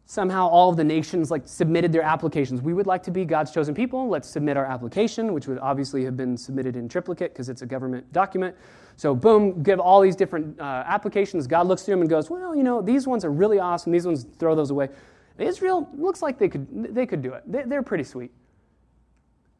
somehow 0.06 0.46
all 0.46 0.70
of 0.70 0.76
the 0.76 0.84
nations 0.84 1.28
like 1.28 1.42
submitted 1.48 1.90
their 1.90 2.02
applications. 2.02 2.62
We 2.62 2.72
would 2.72 2.86
like 2.86 3.02
to 3.02 3.10
be 3.10 3.24
God's 3.24 3.50
chosen 3.50 3.74
people. 3.74 4.08
Let's 4.08 4.28
submit 4.28 4.56
our 4.56 4.64
application, 4.64 5.32
which 5.32 5.48
would 5.48 5.58
obviously 5.58 6.04
have 6.04 6.16
been 6.16 6.36
submitted 6.36 6.76
in 6.76 6.88
triplicate 6.88 7.32
because 7.32 7.48
it's 7.48 7.62
a 7.62 7.66
government 7.66 8.12
document. 8.12 8.54
So 8.94 9.12
boom, 9.12 9.64
give 9.64 9.80
all 9.80 10.00
these 10.00 10.14
different 10.14 10.60
uh, 10.60 10.84
applications. 10.86 11.48
God 11.48 11.66
looks 11.66 11.82
through 11.82 11.94
them 11.94 12.02
and 12.02 12.08
goes, 12.08 12.30
well, 12.30 12.54
you 12.54 12.62
know, 12.62 12.80
these 12.80 13.08
ones 13.08 13.24
are 13.24 13.32
really 13.32 13.58
awesome. 13.58 13.90
These 13.90 14.06
ones, 14.06 14.24
throw 14.38 14.54
those 14.54 14.70
away. 14.70 14.88
Israel 15.36 15.88
looks 15.94 16.22
like 16.22 16.38
they 16.38 16.48
could, 16.48 16.94
they 16.94 17.06
could 17.06 17.22
do 17.22 17.32
it. 17.32 17.42
They, 17.50 17.64
they're 17.64 17.82
pretty 17.82 18.04
sweet. 18.04 18.30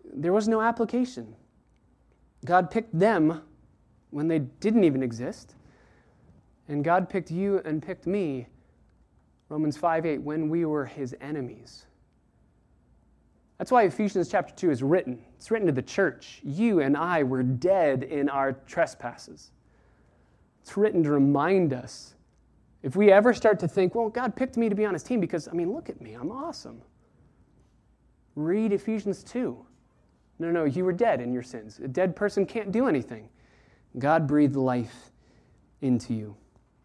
There 0.04 0.32
was 0.32 0.46
no 0.46 0.60
application. 0.60 1.34
God 2.44 2.70
picked 2.70 2.98
them 2.98 3.42
when 4.10 4.28
they 4.28 4.38
didn't 4.38 4.84
even 4.84 5.02
exist. 5.02 5.54
And 6.68 6.84
God 6.84 7.08
picked 7.08 7.30
you 7.30 7.60
and 7.64 7.82
picked 7.82 8.06
me 8.06 8.46
Romans 9.48 9.76
5 9.76 10.06
8, 10.06 10.22
when 10.22 10.48
we 10.48 10.64
were 10.64 10.84
his 10.84 11.14
enemies. 11.20 11.86
That's 13.58 13.70
why 13.70 13.84
Ephesians 13.84 14.28
chapter 14.28 14.54
2 14.54 14.70
is 14.70 14.82
written. 14.82 15.22
It's 15.36 15.50
written 15.50 15.66
to 15.66 15.72
the 15.72 15.82
church. 15.82 16.40
You 16.42 16.80
and 16.80 16.96
I 16.96 17.22
were 17.22 17.42
dead 17.42 18.02
in 18.02 18.28
our 18.28 18.52
trespasses. 18.52 19.52
It's 20.60 20.76
written 20.76 21.02
to 21.04 21.12
remind 21.12 21.72
us. 21.72 22.14
If 22.82 22.96
we 22.96 23.12
ever 23.12 23.32
start 23.32 23.58
to 23.60 23.68
think, 23.68 23.94
well, 23.94 24.08
God 24.08 24.34
picked 24.34 24.56
me 24.56 24.68
to 24.68 24.74
be 24.74 24.84
on 24.84 24.92
his 24.92 25.02
team 25.02 25.20
because, 25.20 25.46
I 25.46 25.52
mean, 25.52 25.72
look 25.72 25.88
at 25.88 26.00
me, 26.00 26.14
I'm 26.14 26.30
awesome. 26.30 26.82
Read 28.34 28.72
Ephesians 28.72 29.22
2. 29.22 29.64
No, 30.38 30.50
no, 30.50 30.64
you 30.64 30.84
were 30.84 30.92
dead 30.92 31.20
in 31.20 31.32
your 31.32 31.42
sins. 31.42 31.80
A 31.82 31.88
dead 31.88 32.16
person 32.16 32.44
can't 32.44 32.72
do 32.72 32.86
anything. 32.86 33.28
God 33.98 34.26
breathed 34.26 34.56
life 34.56 35.10
into 35.80 36.14
you. 36.14 36.36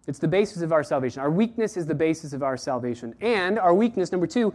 It's 0.07 0.19
the 0.19 0.27
basis 0.27 0.61
of 0.61 0.71
our 0.71 0.83
salvation. 0.83 1.21
Our 1.21 1.31
weakness 1.31 1.77
is 1.77 1.85
the 1.85 1.95
basis 1.95 2.33
of 2.33 2.43
our 2.43 2.57
salvation. 2.57 3.15
And 3.21 3.57
our 3.59 3.73
weakness, 3.73 4.11
number 4.11 4.27
two, 4.27 4.53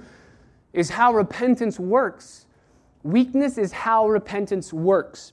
is 0.73 0.91
how 0.91 1.13
repentance 1.13 1.79
works. 1.79 2.47
Weakness 3.03 3.59
is 3.59 3.73
how 3.73 4.09
repentance 4.09 4.73
works. 4.73 5.33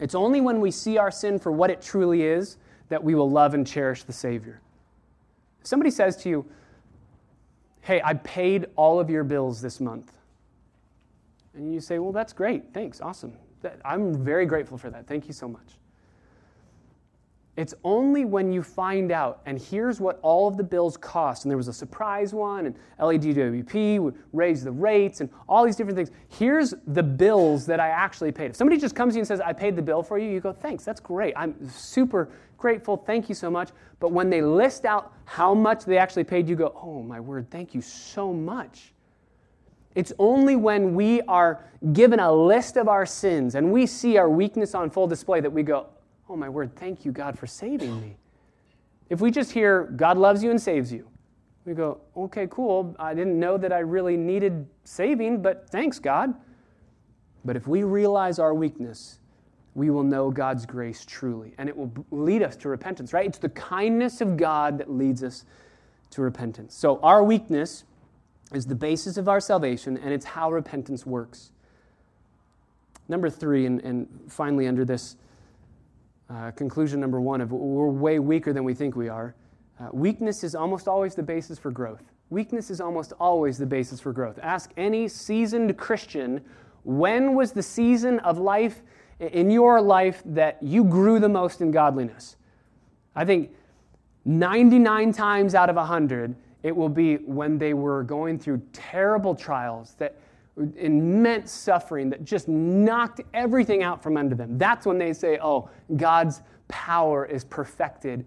It's 0.00 0.14
only 0.14 0.40
when 0.40 0.60
we 0.60 0.70
see 0.70 0.96
our 0.96 1.10
sin 1.10 1.38
for 1.38 1.52
what 1.52 1.70
it 1.70 1.82
truly 1.82 2.22
is 2.22 2.56
that 2.88 3.02
we 3.02 3.14
will 3.14 3.30
love 3.30 3.54
and 3.54 3.66
cherish 3.66 4.04
the 4.04 4.12
Savior. 4.12 4.60
If 5.60 5.66
somebody 5.66 5.90
says 5.90 6.16
to 6.18 6.28
you, 6.28 6.46
Hey, 7.80 8.02
I 8.04 8.14
paid 8.14 8.66
all 8.76 9.00
of 9.00 9.08
your 9.08 9.24
bills 9.24 9.62
this 9.62 9.80
month. 9.80 10.17
And 11.58 11.74
you 11.74 11.80
say, 11.80 11.98
Well, 11.98 12.12
that's 12.12 12.32
great. 12.32 12.72
Thanks. 12.72 13.00
Awesome. 13.00 13.32
I'm 13.84 14.24
very 14.24 14.46
grateful 14.46 14.78
for 14.78 14.88
that. 14.90 15.06
Thank 15.06 15.26
you 15.26 15.32
so 15.32 15.48
much. 15.48 15.78
It's 17.56 17.74
only 17.82 18.24
when 18.24 18.52
you 18.52 18.62
find 18.62 19.10
out, 19.10 19.40
and 19.44 19.60
here's 19.60 20.00
what 20.00 20.20
all 20.22 20.46
of 20.46 20.56
the 20.56 20.62
bills 20.62 20.96
cost, 20.96 21.44
and 21.44 21.50
there 21.50 21.56
was 21.56 21.66
a 21.66 21.72
surprise 21.72 22.32
one, 22.32 22.66
and 22.66 22.76
LADWP 23.00 23.98
would 23.98 24.14
raise 24.32 24.62
the 24.62 24.70
rates, 24.70 25.20
and 25.20 25.28
all 25.48 25.64
these 25.64 25.74
different 25.74 25.96
things. 25.96 26.12
Here's 26.28 26.72
the 26.86 27.02
bills 27.02 27.66
that 27.66 27.80
I 27.80 27.88
actually 27.88 28.30
paid. 28.30 28.50
If 28.50 28.56
somebody 28.56 28.80
just 28.80 28.94
comes 28.94 29.14
to 29.14 29.16
you 29.16 29.22
and 29.22 29.26
says, 29.26 29.40
I 29.40 29.52
paid 29.52 29.74
the 29.74 29.82
bill 29.82 30.04
for 30.04 30.20
you, 30.20 30.30
you 30.30 30.38
go, 30.38 30.52
thanks, 30.52 30.84
that's 30.84 31.00
great. 31.00 31.34
I'm 31.36 31.68
super 31.68 32.30
grateful, 32.58 32.96
thank 32.96 33.28
you 33.28 33.34
so 33.34 33.50
much. 33.50 33.70
But 33.98 34.12
when 34.12 34.30
they 34.30 34.40
list 34.40 34.84
out 34.84 35.12
how 35.24 35.52
much 35.52 35.84
they 35.84 35.98
actually 35.98 36.24
paid, 36.24 36.48
you 36.48 36.54
go, 36.54 36.72
oh 36.80 37.02
my 37.02 37.18
word, 37.18 37.50
thank 37.50 37.74
you 37.74 37.80
so 37.80 38.32
much. 38.32 38.92
It's 39.94 40.12
only 40.18 40.56
when 40.56 40.94
we 40.94 41.22
are 41.22 41.64
given 41.92 42.20
a 42.20 42.32
list 42.32 42.76
of 42.76 42.88
our 42.88 43.06
sins 43.06 43.54
and 43.54 43.72
we 43.72 43.86
see 43.86 44.16
our 44.16 44.28
weakness 44.28 44.74
on 44.74 44.90
full 44.90 45.06
display 45.06 45.40
that 45.40 45.50
we 45.50 45.62
go, 45.62 45.86
Oh, 46.30 46.36
my 46.36 46.48
word, 46.48 46.76
thank 46.76 47.06
you, 47.06 47.12
God, 47.12 47.38
for 47.38 47.46
saving 47.46 48.00
me. 48.00 48.16
If 49.08 49.20
we 49.22 49.30
just 49.30 49.50
hear, 49.50 49.84
God 49.96 50.18
loves 50.18 50.44
you 50.44 50.50
and 50.50 50.60
saves 50.60 50.92
you, 50.92 51.08
we 51.68 51.74
go, 51.74 52.00
okay, 52.16 52.46
cool. 52.50 52.96
I 52.98 53.14
didn't 53.14 53.38
know 53.38 53.58
that 53.58 53.72
I 53.72 53.80
really 53.80 54.16
needed 54.16 54.66
saving, 54.84 55.42
but 55.42 55.68
thanks, 55.68 55.98
God. 55.98 56.34
But 57.44 57.56
if 57.56 57.66
we 57.66 57.82
realize 57.82 58.38
our 58.38 58.54
weakness, 58.54 59.20
we 59.74 59.90
will 59.90 60.02
know 60.02 60.30
God's 60.30 60.66
grace 60.66 61.04
truly, 61.04 61.54
and 61.58 61.68
it 61.68 61.76
will 61.76 61.92
lead 62.10 62.42
us 62.42 62.56
to 62.56 62.68
repentance, 62.68 63.12
right? 63.12 63.26
It's 63.26 63.38
the 63.38 63.50
kindness 63.50 64.20
of 64.20 64.36
God 64.36 64.78
that 64.78 64.90
leads 64.90 65.22
us 65.22 65.44
to 66.10 66.22
repentance. 66.22 66.74
So, 66.74 66.98
our 67.00 67.22
weakness 67.22 67.84
is 68.52 68.66
the 68.66 68.74
basis 68.74 69.16
of 69.16 69.28
our 69.28 69.40
salvation, 69.40 69.96
and 69.98 70.12
it's 70.12 70.24
how 70.24 70.50
repentance 70.50 71.04
works. 71.04 71.52
Number 73.08 73.30
three, 73.30 73.66
and, 73.66 73.80
and 73.80 74.08
finally, 74.28 74.66
under 74.66 74.84
this 74.84 75.16
uh, 76.30 76.50
conclusion 76.52 77.00
number 77.00 77.20
one 77.20 77.40
of 77.40 77.52
we're 77.52 77.88
way 77.88 78.18
weaker 78.18 78.52
than 78.52 78.64
we 78.64 78.74
think 78.74 78.96
we 78.96 79.08
are. 79.08 79.34
Uh, 79.80 79.88
weakness 79.92 80.44
is 80.44 80.54
almost 80.54 80.88
always 80.88 81.14
the 81.14 81.22
basis 81.22 81.58
for 81.58 81.70
growth. 81.70 82.02
Weakness 82.30 82.70
is 82.70 82.80
almost 82.80 83.12
always 83.18 83.56
the 83.56 83.66
basis 83.66 84.00
for 84.00 84.12
growth. 84.12 84.38
Ask 84.42 84.70
any 84.76 85.08
seasoned 85.08 85.76
Christian 85.78 86.44
when 86.84 87.34
was 87.34 87.52
the 87.52 87.62
season 87.62 88.18
of 88.20 88.38
life 88.38 88.82
in 89.18 89.50
your 89.50 89.80
life 89.80 90.22
that 90.26 90.62
you 90.62 90.84
grew 90.84 91.18
the 91.18 91.28
most 91.28 91.60
in 91.60 91.70
godliness? 91.70 92.36
I 93.16 93.24
think 93.24 93.50
99 94.24 95.12
times 95.12 95.54
out 95.54 95.70
of 95.70 95.76
100, 95.76 96.36
it 96.62 96.74
will 96.74 96.88
be 96.88 97.16
when 97.16 97.58
they 97.58 97.74
were 97.74 98.02
going 98.02 98.38
through 98.38 98.62
terrible 98.72 99.34
trials 99.34 99.94
that 99.98 100.16
immense 100.76 101.52
suffering 101.52 102.10
that 102.10 102.24
just 102.24 102.48
knocked 102.48 103.20
everything 103.32 103.82
out 103.82 104.02
from 104.02 104.16
under 104.16 104.34
them. 104.34 104.58
That's 104.58 104.86
when 104.86 104.98
they 104.98 105.12
say, 105.12 105.38
Oh, 105.40 105.70
God's 105.96 106.42
power 106.66 107.24
is 107.24 107.44
perfected 107.44 108.26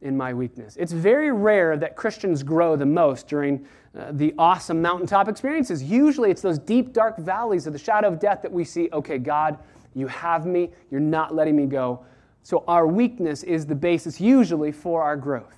in 0.00 0.16
my 0.16 0.32
weakness. 0.32 0.76
It's 0.76 0.92
very 0.92 1.32
rare 1.32 1.76
that 1.76 1.96
Christians 1.96 2.42
grow 2.42 2.76
the 2.76 2.86
most 2.86 3.26
during 3.28 3.66
uh, 3.98 4.12
the 4.12 4.32
awesome 4.38 4.80
mountaintop 4.80 5.28
experiences. 5.28 5.82
Usually 5.82 6.30
it's 6.30 6.42
those 6.42 6.58
deep, 6.58 6.92
dark 6.92 7.18
valleys 7.18 7.66
of 7.66 7.72
the 7.72 7.78
shadow 7.78 8.08
of 8.08 8.20
death 8.20 8.42
that 8.42 8.52
we 8.52 8.64
see, 8.64 8.88
okay, 8.92 9.18
God, 9.18 9.58
you 9.94 10.06
have 10.06 10.46
me, 10.46 10.70
you're 10.90 11.00
not 11.00 11.34
letting 11.34 11.56
me 11.56 11.66
go. 11.66 12.04
So 12.42 12.64
our 12.68 12.86
weakness 12.86 13.42
is 13.42 13.66
the 13.66 13.74
basis 13.74 14.20
usually 14.20 14.70
for 14.70 15.02
our 15.02 15.16
growth. 15.16 15.57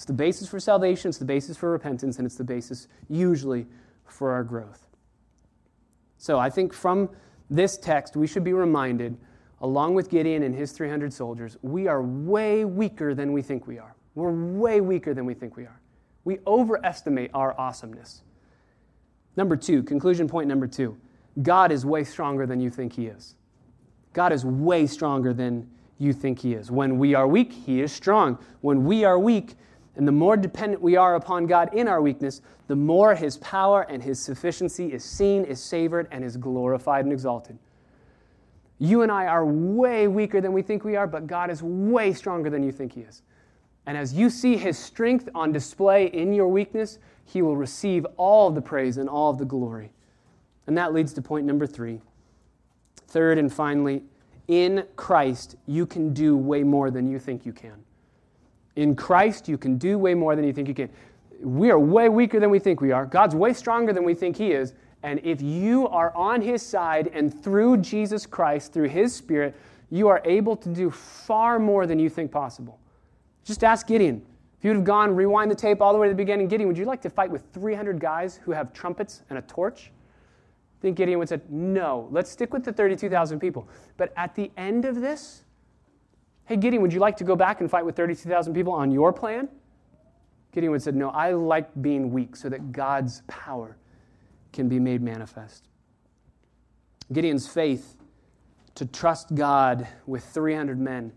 It's 0.00 0.06
the 0.06 0.14
basis 0.14 0.48
for 0.48 0.58
salvation, 0.58 1.10
it's 1.10 1.18
the 1.18 1.26
basis 1.26 1.58
for 1.58 1.70
repentance, 1.70 2.16
and 2.16 2.24
it's 2.24 2.36
the 2.36 2.42
basis 2.42 2.88
usually 3.10 3.66
for 4.06 4.30
our 4.32 4.42
growth. 4.42 4.86
So 6.16 6.38
I 6.38 6.48
think 6.48 6.72
from 6.72 7.10
this 7.50 7.76
text, 7.76 8.16
we 8.16 8.26
should 8.26 8.42
be 8.42 8.54
reminded, 8.54 9.18
along 9.60 9.92
with 9.92 10.08
Gideon 10.08 10.42
and 10.42 10.54
his 10.54 10.72
300 10.72 11.12
soldiers, 11.12 11.58
we 11.60 11.86
are 11.86 12.00
way 12.00 12.64
weaker 12.64 13.14
than 13.14 13.34
we 13.34 13.42
think 13.42 13.66
we 13.66 13.78
are. 13.78 13.94
We're 14.14 14.32
way 14.32 14.80
weaker 14.80 15.12
than 15.12 15.26
we 15.26 15.34
think 15.34 15.58
we 15.58 15.64
are. 15.64 15.78
We 16.24 16.38
overestimate 16.46 17.30
our 17.34 17.54
awesomeness. 17.60 18.22
Number 19.36 19.54
two, 19.54 19.82
conclusion 19.82 20.28
point 20.28 20.48
number 20.48 20.66
two 20.66 20.96
God 21.42 21.70
is 21.70 21.84
way 21.84 22.04
stronger 22.04 22.46
than 22.46 22.58
you 22.58 22.70
think 22.70 22.94
He 22.94 23.08
is. 23.08 23.34
God 24.14 24.32
is 24.32 24.46
way 24.46 24.86
stronger 24.86 25.34
than 25.34 25.68
you 25.98 26.14
think 26.14 26.38
He 26.38 26.54
is. 26.54 26.70
When 26.70 26.98
we 26.98 27.12
are 27.12 27.28
weak, 27.28 27.52
He 27.52 27.82
is 27.82 27.92
strong. 27.92 28.38
When 28.62 28.86
we 28.86 29.04
are 29.04 29.18
weak, 29.18 29.56
and 29.96 30.06
the 30.06 30.12
more 30.12 30.36
dependent 30.36 30.82
we 30.82 30.96
are 30.96 31.16
upon 31.16 31.46
God 31.46 31.74
in 31.74 31.88
our 31.88 32.00
weakness, 32.00 32.42
the 32.68 32.76
more 32.76 33.14
His 33.14 33.36
power 33.38 33.82
and 33.82 34.02
His 34.02 34.20
sufficiency 34.20 34.92
is 34.92 35.04
seen, 35.04 35.44
is 35.44 35.62
savored, 35.62 36.08
and 36.10 36.24
is 36.24 36.36
glorified 36.36 37.04
and 37.04 37.12
exalted. 37.12 37.58
You 38.78 39.02
and 39.02 39.12
I 39.12 39.26
are 39.26 39.44
way 39.44 40.08
weaker 40.08 40.40
than 40.40 40.52
we 40.52 40.62
think 40.62 40.84
we 40.84 40.96
are, 40.96 41.06
but 41.06 41.26
God 41.26 41.50
is 41.50 41.62
way 41.62 42.12
stronger 42.12 42.48
than 42.48 42.62
you 42.62 42.72
think 42.72 42.94
He 42.94 43.00
is. 43.02 43.22
And 43.86 43.96
as 43.96 44.14
you 44.14 44.30
see 44.30 44.56
His 44.56 44.78
strength 44.78 45.28
on 45.34 45.52
display 45.52 46.06
in 46.06 46.32
your 46.32 46.48
weakness, 46.48 46.98
He 47.24 47.42
will 47.42 47.56
receive 47.56 48.06
all 48.16 48.48
of 48.48 48.54
the 48.54 48.62
praise 48.62 48.96
and 48.96 49.08
all 49.08 49.30
of 49.30 49.38
the 49.38 49.44
glory. 49.44 49.92
And 50.66 50.78
that 50.78 50.94
leads 50.94 51.12
to 51.14 51.22
point 51.22 51.46
number 51.46 51.66
three. 51.66 52.00
Third 53.08 53.38
and 53.38 53.52
finally, 53.52 54.04
in 54.46 54.86
Christ, 54.96 55.56
you 55.66 55.84
can 55.84 56.14
do 56.14 56.36
way 56.36 56.62
more 56.62 56.90
than 56.90 57.10
you 57.10 57.18
think 57.18 57.44
you 57.44 57.52
can. 57.52 57.84
In 58.76 58.94
Christ, 58.94 59.48
you 59.48 59.58
can 59.58 59.78
do 59.78 59.98
way 59.98 60.14
more 60.14 60.36
than 60.36 60.44
you 60.44 60.52
think 60.52 60.68
you 60.68 60.74
can. 60.74 60.90
we 61.42 61.70
are 61.70 61.78
way 61.78 62.08
weaker 62.08 62.38
than 62.38 62.50
we 62.50 62.58
think 62.58 62.80
we 62.80 62.92
are. 62.92 63.06
God's 63.06 63.34
way 63.34 63.52
stronger 63.52 63.92
than 63.92 64.04
we 64.04 64.14
think 64.14 64.36
He 64.36 64.52
is. 64.52 64.74
And 65.02 65.20
if 65.24 65.40
you 65.40 65.88
are 65.88 66.14
on 66.14 66.42
His 66.42 66.62
side 66.62 67.10
and 67.12 67.42
through 67.42 67.78
Jesus 67.78 68.26
Christ, 68.26 68.72
through 68.72 68.88
His 68.88 69.14
Spirit, 69.14 69.56
you 69.90 70.08
are 70.08 70.20
able 70.24 70.56
to 70.56 70.68
do 70.68 70.90
far 70.90 71.58
more 71.58 71.86
than 71.86 71.98
you 71.98 72.08
think 72.08 72.30
possible. 72.30 72.78
Just 73.44 73.64
ask 73.64 73.86
Gideon. 73.86 74.22
If 74.58 74.64
you 74.64 74.70
would 74.70 74.76
have 74.76 74.84
gone, 74.84 75.16
rewind 75.16 75.50
the 75.50 75.54
tape 75.54 75.80
all 75.80 75.92
the 75.92 75.98
way 75.98 76.06
to 76.06 76.12
the 76.12 76.16
beginning, 76.16 76.46
Gideon, 76.46 76.68
would 76.68 76.76
you 76.76 76.84
like 76.84 77.00
to 77.02 77.10
fight 77.10 77.30
with 77.30 77.44
300 77.54 77.98
guys 77.98 78.38
who 78.44 78.52
have 78.52 78.74
trumpets 78.74 79.22
and 79.30 79.38
a 79.38 79.42
torch? 79.42 79.90
I 80.78 80.82
think 80.82 80.98
Gideon 80.98 81.18
would 81.18 81.30
have 81.30 81.40
said, 81.40 81.50
no, 81.50 82.08
let's 82.10 82.30
stick 82.30 82.52
with 82.52 82.64
the 82.64 82.72
32,000 82.72 83.40
people. 83.40 83.68
But 83.96 84.12
at 84.16 84.34
the 84.34 84.50
end 84.58 84.84
of 84.84 85.00
this, 85.00 85.44
hey, 86.50 86.56
Gideon, 86.56 86.82
would 86.82 86.92
you 86.92 86.98
like 86.98 87.16
to 87.16 87.22
go 87.22 87.36
back 87.36 87.60
and 87.60 87.70
fight 87.70 87.86
with 87.86 87.94
32,000 87.94 88.52
people 88.54 88.72
on 88.72 88.90
your 88.90 89.12
plan? 89.12 89.48
Gideon 90.50 90.72
would 90.72 90.82
said, 90.82 90.96
no, 90.96 91.10
I 91.10 91.30
like 91.30 91.70
being 91.80 92.10
weak 92.10 92.34
so 92.34 92.48
that 92.48 92.72
God's 92.72 93.22
power 93.28 93.76
can 94.52 94.68
be 94.68 94.80
made 94.80 95.00
manifest. 95.00 95.68
Gideon's 97.12 97.46
faith 97.46 97.94
to 98.74 98.84
trust 98.84 99.32
God 99.32 99.86
with 100.06 100.24
300 100.24 100.80
men 100.80 101.12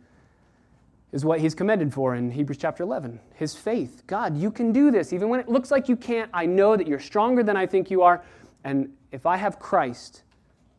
is 1.11 1.25
what 1.25 1.39
he's 1.39 1.55
commended 1.55 1.91
for 1.91 2.13
in 2.13 2.29
Hebrews 2.29 2.59
chapter 2.59 2.83
11. 2.83 3.19
His 3.33 3.55
faith. 3.55 4.03
God, 4.05 4.37
you 4.37 4.51
can 4.51 4.71
do 4.71 4.91
this. 4.91 5.13
Even 5.13 5.29
when 5.29 5.39
it 5.39 5.49
looks 5.49 5.71
like 5.71 5.89
you 5.89 5.95
can't, 5.95 6.29
I 6.31 6.45
know 6.45 6.77
that 6.77 6.85
you're 6.85 6.99
stronger 6.99 7.41
than 7.41 7.57
I 7.57 7.65
think 7.65 7.89
you 7.89 8.03
are. 8.03 8.23
And 8.63 8.93
if 9.11 9.25
I 9.25 9.37
have 9.37 9.57
Christ, 9.57 10.21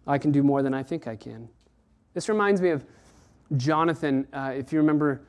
I 0.07 0.17
can 0.17 0.31
do 0.31 0.45
more 0.45 0.63
than 0.63 0.75
I 0.75 0.85
think 0.85 1.09
I 1.09 1.17
can. 1.17 1.49
This 2.13 2.29
reminds 2.29 2.61
me 2.61 2.69
of 2.69 2.85
Jonathan. 3.57 4.27
Uh, 4.33 4.53
if 4.55 4.73
you 4.73 4.79
remember, 4.79 5.23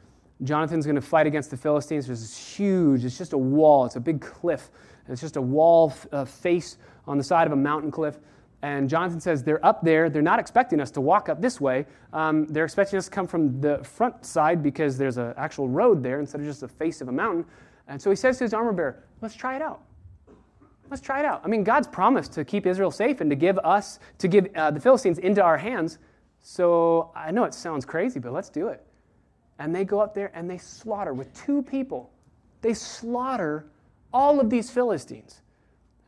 Jonathan's 0.44 0.86
going 0.86 0.96
to 0.96 1.02
fight 1.02 1.28
against 1.28 1.52
the 1.52 1.58
Philistines. 1.58 2.08
There's 2.08 2.22
this 2.22 2.38
huge, 2.38 3.06
it's 3.06 3.18
just 3.18 3.34
a 3.34 3.38
wall, 3.38 3.86
it's 3.86 3.96
a 3.96 4.02
big 4.02 4.22
cliff. 4.22 4.70
It's 5.08 5.22
just 5.22 5.36
a 5.36 5.42
wall 5.42 5.94
uh, 6.12 6.26
face 6.26 6.78
on 7.08 7.18
the 7.18 7.24
side 7.24 7.46
of 7.48 7.54
a 7.54 7.58
mountain 7.58 7.92
cliff. 7.92 8.18
And 8.62 8.90
Jonathan 8.90 9.20
says, 9.20 9.44
They're 9.44 9.64
up 9.64 9.84
there. 9.84 10.10
They're 10.10 10.24
not 10.24 10.40
expecting 10.40 10.82
us 10.82 10.90
to 10.92 11.02
walk 11.02 11.30
up 11.30 11.40
this 11.42 11.62
way. 11.62 11.86
Um, 12.14 12.48
they're 12.48 12.66
expecting 12.66 12.98
us 12.98 13.06
to 13.06 13.12
come 13.12 13.28
from 13.28 13.62
the 13.62 13.84
front 13.84 14.26
side 14.26 14.64
because 14.64 14.98
there's 14.98 15.18
an 15.18 15.36
actual 15.38 15.70
road 15.70 16.02
there 16.02 16.20
instead 16.20 16.42
of 16.42 16.48
just 16.48 16.62
the 16.62 16.68
face 16.68 17.02
of 17.02 17.08
a 17.08 17.12
mountain. 17.12 17.46
And 17.88 18.02
so 18.02 18.10
he 18.10 18.16
says 18.16 18.40
to 18.40 18.46
his 18.46 18.54
armor 18.54 18.74
bearer, 18.74 19.04
Let's 19.22 19.36
try 19.36 19.56
it 19.56 19.62
out. 19.62 19.82
Let's 20.90 21.02
try 21.02 21.20
it 21.20 21.26
out. 21.26 21.42
I 21.44 21.48
mean, 21.48 21.64
God's 21.64 21.88
promised 21.88 22.34
to 22.34 22.46
keep 22.46 22.66
Israel 22.66 22.92
safe 22.92 23.22
and 23.22 23.30
to 23.30 23.36
give 23.36 23.58
us, 23.60 24.00
to 24.20 24.28
give 24.28 24.48
uh, 24.56 24.72
the 24.72 24.80
Philistines 24.80 25.20
into 25.20 25.44
our 25.44 25.58
hands. 25.58 26.00
So 26.48 27.10
I 27.16 27.32
know 27.32 27.46
it 27.46 27.56
sounds 27.56 27.86
crazy, 27.86 28.20
but 28.20 28.32
let's 28.32 28.50
do 28.50 28.68
it. 28.68 28.86
And 29.58 29.74
they 29.76 29.84
go 29.84 30.00
up 30.00 30.14
there 30.14 30.30
and 30.36 30.48
they 30.48 30.60
slaughter 30.60 31.12
with 31.12 31.34
two 31.34 31.64
people. 31.64 32.12
They 32.62 32.76
slaughter 32.76 33.66
all 34.14 34.40
of 34.40 34.52
these 34.52 34.70
Philistines. 34.70 35.42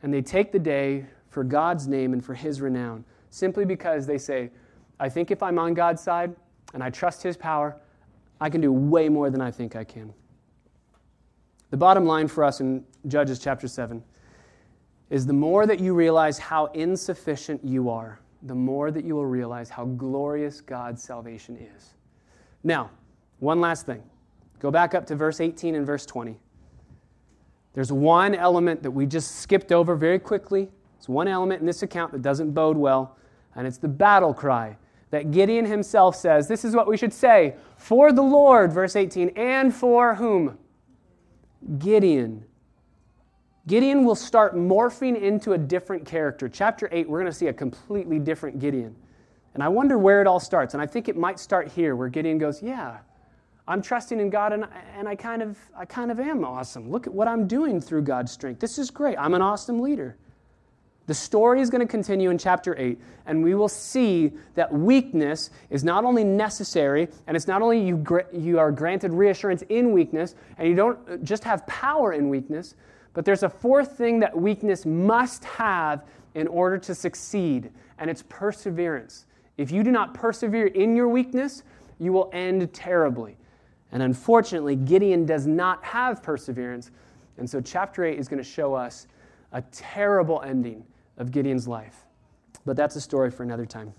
And 0.00 0.14
they 0.14 0.22
take 0.22 0.52
the 0.52 0.58
day 0.60 1.06
for 1.28 1.42
God's 1.42 1.88
name 1.88 2.12
and 2.12 2.24
for 2.24 2.34
his 2.34 2.60
renown, 2.60 3.04
simply 3.30 3.64
because 3.64 4.06
they 4.06 4.16
say, 4.16 4.52
I 5.00 5.08
think 5.08 5.32
if 5.32 5.42
I'm 5.42 5.58
on 5.58 5.74
God's 5.74 6.02
side 6.02 6.36
and 6.72 6.84
I 6.84 6.90
trust 6.90 7.20
his 7.20 7.36
power, 7.36 7.76
I 8.40 8.48
can 8.48 8.60
do 8.60 8.70
way 8.70 9.08
more 9.08 9.30
than 9.30 9.40
I 9.40 9.50
think 9.50 9.74
I 9.74 9.82
can. 9.82 10.14
The 11.70 11.76
bottom 11.76 12.06
line 12.06 12.28
for 12.28 12.44
us 12.44 12.60
in 12.60 12.84
Judges 13.08 13.40
chapter 13.40 13.66
7 13.66 14.04
is 15.10 15.26
the 15.26 15.32
more 15.32 15.66
that 15.66 15.80
you 15.80 15.94
realize 15.94 16.38
how 16.38 16.66
insufficient 16.66 17.64
you 17.64 17.90
are, 17.90 18.20
the 18.42 18.54
more 18.54 18.90
that 18.90 19.04
you 19.04 19.14
will 19.14 19.26
realize 19.26 19.68
how 19.68 19.84
glorious 19.84 20.60
God's 20.60 21.02
salvation 21.02 21.56
is. 21.56 21.94
Now, 22.62 22.90
one 23.40 23.60
last 23.60 23.86
thing. 23.86 24.02
Go 24.60 24.70
back 24.70 24.94
up 24.94 25.06
to 25.06 25.16
verse 25.16 25.40
18 25.40 25.74
and 25.74 25.86
verse 25.86 26.04
20. 26.06 26.38
There's 27.74 27.92
one 27.92 28.34
element 28.34 28.82
that 28.82 28.90
we 28.90 29.06
just 29.06 29.36
skipped 29.36 29.70
over 29.70 29.94
very 29.94 30.18
quickly 30.18 30.68
it's 30.98 31.08
one 31.08 31.28
element 31.28 31.60
in 31.60 31.66
this 31.66 31.82
account 31.82 32.12
that 32.12 32.22
doesn't 32.22 32.52
bode 32.52 32.76
well, 32.76 33.16
and 33.54 33.66
it's 33.66 33.78
the 33.78 33.88
battle 33.88 34.34
cry 34.34 34.76
that 35.10 35.30
Gideon 35.30 35.64
himself 35.64 36.16
says. 36.16 36.48
This 36.48 36.64
is 36.64 36.74
what 36.74 36.86
we 36.86 36.96
should 36.96 37.14
say 37.14 37.54
for 37.76 38.12
the 38.12 38.22
Lord, 38.22 38.72
verse 38.72 38.96
18, 38.96 39.30
and 39.30 39.74
for 39.74 40.16
whom? 40.16 40.58
Gideon. 41.78 42.44
Gideon 43.68 44.04
will 44.04 44.14
start 44.14 44.56
morphing 44.56 45.20
into 45.20 45.52
a 45.52 45.58
different 45.58 46.06
character. 46.06 46.48
Chapter 46.48 46.88
8, 46.90 47.06
we're 47.06 47.20
going 47.20 47.30
to 47.30 47.36
see 47.36 47.48
a 47.48 47.52
completely 47.52 48.18
different 48.18 48.58
Gideon. 48.58 48.96
And 49.52 49.62
I 49.62 49.68
wonder 49.68 49.98
where 49.98 50.22
it 50.22 50.26
all 50.26 50.40
starts. 50.40 50.72
And 50.72 50.82
I 50.82 50.86
think 50.86 51.06
it 51.06 51.16
might 51.16 51.38
start 51.38 51.68
here, 51.68 51.94
where 51.94 52.08
Gideon 52.08 52.38
goes, 52.38 52.62
Yeah, 52.62 52.96
I'm 53.68 53.82
trusting 53.82 54.18
in 54.18 54.30
God, 54.30 54.54
and, 54.54 54.66
and 54.96 55.06
I, 55.06 55.14
kind 55.14 55.42
of, 55.42 55.58
I 55.76 55.84
kind 55.84 56.10
of 56.10 56.18
am 56.18 56.46
awesome. 56.46 56.90
Look 56.90 57.06
at 57.06 57.12
what 57.12 57.28
I'm 57.28 57.46
doing 57.46 57.78
through 57.82 58.02
God's 58.02 58.32
strength. 58.32 58.58
This 58.58 58.78
is 58.78 58.90
great. 58.90 59.18
I'm 59.18 59.34
an 59.34 59.42
awesome 59.42 59.80
leader. 59.80 60.16
The 61.06 61.14
story 61.14 61.60
is 61.60 61.68
going 61.68 61.82
to 61.82 61.86
continue 61.86 62.30
in 62.30 62.38
chapter 62.38 62.74
8, 62.78 62.98
and 63.26 63.44
we 63.44 63.54
will 63.54 63.68
see 63.68 64.32
that 64.54 64.72
weakness 64.72 65.50
is 65.68 65.84
not 65.84 66.04
only 66.04 66.24
necessary, 66.24 67.08
and 67.26 67.36
it's 67.36 67.46
not 67.46 67.60
only 67.60 67.80
you, 67.80 68.24
you 68.32 68.58
are 68.58 68.72
granted 68.72 69.12
reassurance 69.12 69.62
in 69.68 69.92
weakness, 69.92 70.34
and 70.56 70.68
you 70.68 70.74
don't 70.74 70.98
uh, 71.06 71.16
just 71.18 71.44
have 71.44 71.66
power 71.66 72.14
in 72.14 72.30
weakness, 72.30 72.74
but 73.18 73.24
there's 73.24 73.42
a 73.42 73.50
fourth 73.50 73.98
thing 73.98 74.20
that 74.20 74.38
weakness 74.38 74.86
must 74.86 75.42
have 75.42 76.04
in 76.36 76.46
order 76.46 76.78
to 76.78 76.94
succeed, 76.94 77.72
and 77.98 78.08
it's 78.08 78.22
perseverance. 78.28 79.26
If 79.56 79.72
you 79.72 79.82
do 79.82 79.90
not 79.90 80.14
persevere 80.14 80.68
in 80.68 80.94
your 80.94 81.08
weakness, 81.08 81.64
you 81.98 82.12
will 82.12 82.30
end 82.32 82.72
terribly. 82.72 83.36
And 83.90 84.04
unfortunately, 84.04 84.76
Gideon 84.76 85.26
does 85.26 85.48
not 85.48 85.82
have 85.82 86.22
perseverance, 86.22 86.92
and 87.38 87.50
so 87.50 87.60
chapter 87.60 88.04
8 88.04 88.20
is 88.20 88.28
going 88.28 88.38
to 88.38 88.48
show 88.48 88.72
us 88.72 89.08
a 89.50 89.62
terrible 89.62 90.40
ending 90.42 90.84
of 91.16 91.32
Gideon's 91.32 91.66
life. 91.66 92.04
But 92.64 92.76
that's 92.76 92.94
a 92.94 93.00
story 93.00 93.32
for 93.32 93.42
another 93.42 93.66
time. 93.66 93.92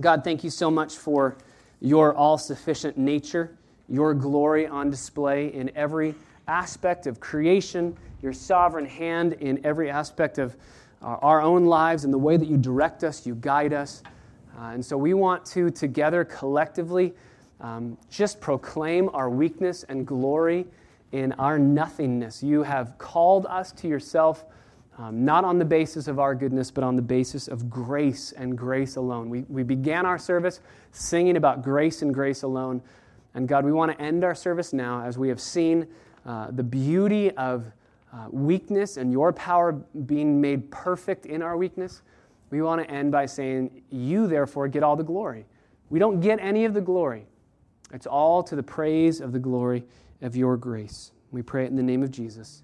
God, 0.00 0.24
thank 0.24 0.42
you 0.42 0.48
so 0.48 0.70
much 0.70 0.96
for 0.96 1.36
your 1.80 2.14
all 2.14 2.38
sufficient 2.38 2.96
nature, 2.96 3.58
your 3.86 4.14
glory 4.14 4.66
on 4.66 4.88
display 4.88 5.52
in 5.52 5.70
every 5.76 6.14
aspect 6.48 7.06
of 7.06 7.20
creation, 7.20 7.96
your 8.22 8.32
sovereign 8.32 8.86
hand 8.86 9.34
in 9.34 9.64
every 9.64 9.90
aspect 9.90 10.38
of 10.38 10.56
uh, 11.02 11.06
our 11.22 11.42
own 11.42 11.66
lives, 11.66 12.04
and 12.04 12.12
the 12.12 12.18
way 12.18 12.36
that 12.36 12.48
you 12.48 12.56
direct 12.56 13.04
us, 13.04 13.26
you 13.26 13.34
guide 13.34 13.72
us. 13.72 14.02
Uh, 14.58 14.70
and 14.72 14.84
so 14.84 14.96
we 14.96 15.14
want 15.14 15.44
to, 15.44 15.70
together, 15.70 16.24
collectively, 16.24 17.12
um, 17.60 17.96
just 18.10 18.40
proclaim 18.40 19.10
our 19.12 19.28
weakness 19.28 19.84
and 19.84 20.06
glory 20.06 20.66
in 21.12 21.32
our 21.32 21.58
nothingness. 21.58 22.42
You 22.42 22.62
have 22.62 22.96
called 22.98 23.46
us 23.46 23.72
to 23.72 23.88
yourself 23.88 24.44
um, 24.98 25.24
not 25.24 25.44
on 25.44 25.58
the 25.58 25.64
basis 25.64 26.08
of 26.08 26.18
our 26.18 26.34
goodness, 26.34 26.70
but 26.70 26.82
on 26.82 26.96
the 26.96 27.02
basis 27.02 27.48
of 27.48 27.68
grace 27.68 28.32
and 28.32 28.56
grace 28.56 28.96
alone. 28.96 29.28
We, 29.28 29.42
we 29.48 29.62
began 29.62 30.06
our 30.06 30.18
service 30.18 30.60
singing 30.92 31.36
about 31.36 31.62
grace 31.62 32.00
and 32.00 32.14
grace 32.14 32.42
alone. 32.42 32.80
And 33.34 33.46
God, 33.46 33.66
we 33.66 33.72
want 33.72 33.92
to 33.92 34.02
end 34.02 34.24
our 34.24 34.34
service 34.34 34.72
now 34.72 35.02
as 35.02 35.18
we 35.18 35.28
have 35.28 35.40
seen 35.40 35.86
uh, 36.26 36.50
the 36.50 36.62
beauty 36.62 37.30
of 37.32 37.64
uh, 38.12 38.26
weakness 38.30 38.96
and 38.96 39.12
your 39.12 39.32
power 39.32 39.72
being 39.72 40.40
made 40.40 40.70
perfect 40.70 41.26
in 41.26 41.40
our 41.40 41.56
weakness. 41.56 42.02
We 42.50 42.62
want 42.62 42.82
to 42.82 42.90
end 42.90 43.12
by 43.12 43.26
saying, 43.26 43.82
You 43.90 44.26
therefore 44.26 44.68
get 44.68 44.82
all 44.82 44.96
the 44.96 45.04
glory. 45.04 45.46
We 45.88 45.98
don't 45.98 46.20
get 46.20 46.40
any 46.40 46.64
of 46.64 46.74
the 46.74 46.80
glory, 46.80 47.26
it's 47.92 48.06
all 48.06 48.42
to 48.44 48.56
the 48.56 48.62
praise 48.62 49.20
of 49.20 49.32
the 49.32 49.38
glory 49.38 49.84
of 50.22 50.36
your 50.36 50.56
grace. 50.56 51.12
We 51.30 51.42
pray 51.42 51.64
it 51.64 51.68
in 51.68 51.76
the 51.76 51.82
name 51.82 52.02
of 52.02 52.10
Jesus. 52.10 52.62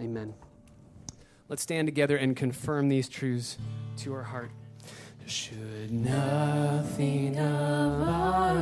Amen. 0.00 0.34
Let's 1.48 1.62
stand 1.62 1.86
together 1.86 2.16
and 2.16 2.34
confirm 2.36 2.88
these 2.88 3.08
truths 3.08 3.58
to 3.98 4.14
our 4.14 4.22
heart. 4.22 4.50
Should 5.26 5.92
nothing 5.92 7.38
of 7.38 8.08
our 8.08 8.56